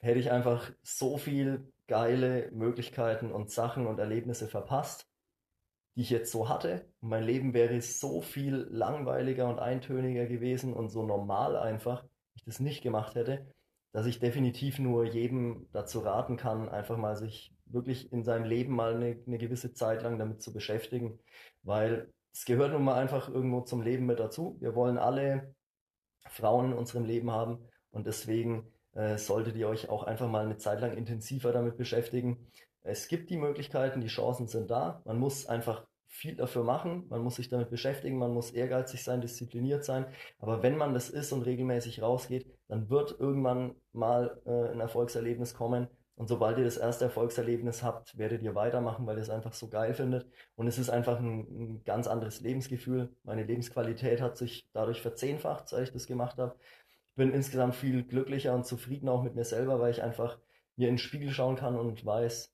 hätte 0.00 0.18
ich 0.18 0.30
einfach 0.30 0.70
so 0.82 1.16
viel 1.16 1.72
geile 1.86 2.50
Möglichkeiten 2.52 3.32
und 3.32 3.50
Sachen 3.50 3.86
und 3.86 3.98
Erlebnisse 3.98 4.46
verpasst, 4.46 5.09
die 6.00 6.04
ich 6.04 6.10
jetzt 6.10 6.32
so 6.32 6.48
hatte. 6.48 6.88
Mein 7.02 7.24
Leben 7.24 7.52
wäre 7.52 7.78
so 7.82 8.22
viel 8.22 8.66
langweiliger 8.70 9.46
und 9.50 9.58
eintöniger 9.58 10.24
gewesen 10.24 10.72
und 10.72 10.88
so 10.88 11.04
normal 11.04 11.58
einfach, 11.58 12.04
wenn 12.04 12.36
ich 12.36 12.44
das 12.44 12.58
nicht 12.58 12.82
gemacht 12.82 13.16
hätte, 13.16 13.46
dass 13.92 14.06
ich 14.06 14.18
definitiv 14.18 14.78
nur 14.78 15.04
jedem 15.04 15.68
dazu 15.72 15.98
raten 15.98 16.38
kann, 16.38 16.70
einfach 16.70 16.96
mal 16.96 17.16
sich 17.16 17.52
wirklich 17.66 18.10
in 18.14 18.24
seinem 18.24 18.44
Leben 18.44 18.74
mal 18.74 18.94
eine, 18.94 19.22
eine 19.26 19.36
gewisse 19.36 19.74
Zeit 19.74 20.02
lang 20.02 20.18
damit 20.18 20.40
zu 20.40 20.54
beschäftigen, 20.54 21.18
weil 21.64 22.10
es 22.32 22.46
gehört 22.46 22.72
nun 22.72 22.84
mal 22.84 22.94
einfach 22.94 23.28
irgendwo 23.28 23.60
zum 23.60 23.82
Leben 23.82 24.06
mit 24.06 24.20
dazu. 24.20 24.56
Wir 24.58 24.74
wollen 24.74 24.96
alle 24.96 25.54
Frauen 26.30 26.72
in 26.72 26.78
unserem 26.78 27.04
Leben 27.04 27.30
haben 27.30 27.58
und 27.90 28.06
deswegen 28.06 28.72
äh, 28.94 29.18
solltet 29.18 29.54
ihr 29.54 29.68
euch 29.68 29.90
auch 29.90 30.04
einfach 30.04 30.30
mal 30.30 30.46
eine 30.46 30.56
Zeit 30.56 30.80
lang 30.80 30.96
intensiver 30.96 31.52
damit 31.52 31.76
beschäftigen. 31.76 32.50
Es 32.80 33.06
gibt 33.06 33.28
die 33.28 33.36
Möglichkeiten, 33.36 34.00
die 34.00 34.06
Chancen 34.06 34.46
sind 34.48 34.70
da. 34.70 35.02
Man 35.04 35.18
muss 35.18 35.46
einfach 35.46 35.84
viel 36.12 36.34
dafür 36.34 36.64
machen, 36.64 37.06
man 37.08 37.22
muss 37.22 37.36
sich 37.36 37.48
damit 37.48 37.70
beschäftigen, 37.70 38.18
man 38.18 38.34
muss 38.34 38.50
ehrgeizig 38.50 39.04
sein, 39.04 39.20
diszipliniert 39.20 39.84
sein. 39.84 40.06
Aber 40.40 40.62
wenn 40.62 40.76
man 40.76 40.92
das 40.92 41.08
ist 41.08 41.32
und 41.32 41.42
regelmäßig 41.42 42.02
rausgeht, 42.02 42.46
dann 42.68 42.90
wird 42.90 43.18
irgendwann 43.18 43.76
mal 43.92 44.42
äh, 44.44 44.72
ein 44.72 44.80
Erfolgserlebnis 44.80 45.54
kommen. 45.54 45.86
Und 46.16 46.26
sobald 46.26 46.58
ihr 46.58 46.64
das 46.64 46.76
erste 46.76 47.04
Erfolgserlebnis 47.04 47.82
habt, 47.84 48.18
werdet 48.18 48.42
ihr 48.42 48.56
weitermachen, 48.56 49.06
weil 49.06 49.16
ihr 49.16 49.22
es 49.22 49.30
einfach 49.30 49.54
so 49.54 49.68
geil 49.68 49.94
findet. 49.94 50.26
Und 50.56 50.66
es 50.66 50.78
ist 50.78 50.90
einfach 50.90 51.18
ein, 51.20 51.46
ein 51.48 51.84
ganz 51.84 52.08
anderes 52.08 52.40
Lebensgefühl. 52.40 53.14
Meine 53.22 53.44
Lebensqualität 53.44 54.20
hat 54.20 54.36
sich 54.36 54.68
dadurch 54.72 55.00
verzehnfacht, 55.00 55.68
seit 55.68 55.84
ich 55.84 55.92
das 55.92 56.08
gemacht 56.08 56.38
habe. 56.38 56.56
Ich 57.10 57.14
bin 57.14 57.32
insgesamt 57.32 57.76
viel 57.76 58.02
glücklicher 58.02 58.52
und 58.52 58.66
zufriedener 58.66 59.12
auch 59.12 59.22
mit 59.22 59.36
mir 59.36 59.44
selber, 59.44 59.80
weil 59.80 59.92
ich 59.92 60.02
einfach 60.02 60.38
mir 60.76 60.88
in 60.88 60.94
den 60.94 60.98
Spiegel 60.98 61.30
schauen 61.30 61.56
kann 61.56 61.78
und 61.78 62.04
weiß, 62.04 62.52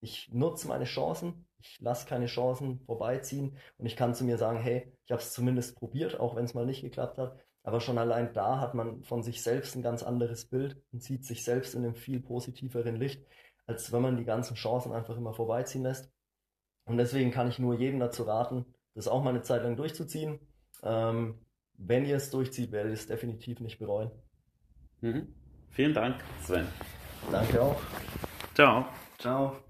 ich 0.00 0.30
nutze 0.32 0.66
meine 0.66 0.84
Chancen, 0.84 1.45
ich 1.58 1.80
lasse 1.80 2.06
keine 2.06 2.26
Chancen 2.26 2.80
vorbeiziehen 2.80 3.56
und 3.78 3.86
ich 3.86 3.96
kann 3.96 4.14
zu 4.14 4.24
mir 4.24 4.38
sagen, 4.38 4.58
hey, 4.58 4.92
ich 5.04 5.12
habe 5.12 5.22
es 5.22 5.32
zumindest 5.32 5.76
probiert, 5.76 6.18
auch 6.18 6.36
wenn 6.36 6.44
es 6.44 6.54
mal 6.54 6.66
nicht 6.66 6.82
geklappt 6.82 7.18
hat. 7.18 7.38
Aber 7.62 7.80
schon 7.80 7.98
allein 7.98 8.32
da 8.32 8.60
hat 8.60 8.74
man 8.74 9.02
von 9.02 9.22
sich 9.22 9.42
selbst 9.42 9.74
ein 9.74 9.82
ganz 9.82 10.02
anderes 10.02 10.44
Bild 10.44 10.80
und 10.92 11.02
sieht 11.02 11.24
sich 11.24 11.44
selbst 11.44 11.74
in 11.74 11.84
einem 11.84 11.96
viel 11.96 12.20
positiveren 12.20 12.96
Licht, 12.96 13.26
als 13.66 13.92
wenn 13.92 14.02
man 14.02 14.16
die 14.16 14.24
ganzen 14.24 14.54
Chancen 14.54 14.92
einfach 14.92 15.16
immer 15.16 15.34
vorbeiziehen 15.34 15.82
lässt. 15.82 16.08
Und 16.84 16.98
deswegen 16.98 17.32
kann 17.32 17.48
ich 17.48 17.58
nur 17.58 17.74
jedem 17.74 17.98
dazu 17.98 18.22
raten, 18.22 18.64
das 18.94 19.08
auch 19.08 19.22
mal 19.22 19.30
eine 19.30 19.42
Zeit 19.42 19.64
lang 19.64 19.76
durchzuziehen. 19.76 20.38
Ähm, 20.84 21.40
wenn 21.74 22.04
ihr 22.04 22.16
es 22.16 22.30
durchzieht, 22.30 22.70
werdet 22.70 22.92
ihr 22.92 22.94
es 22.94 23.06
definitiv 23.08 23.60
nicht 23.60 23.78
bereuen. 23.78 24.12
Mhm. 25.00 25.34
Vielen 25.70 25.92
Dank, 25.92 26.16
Sven. 26.42 26.66
Danke 27.30 27.60
auch. 27.60 27.80
Ciao. 28.54 28.86
Ciao. 29.18 29.65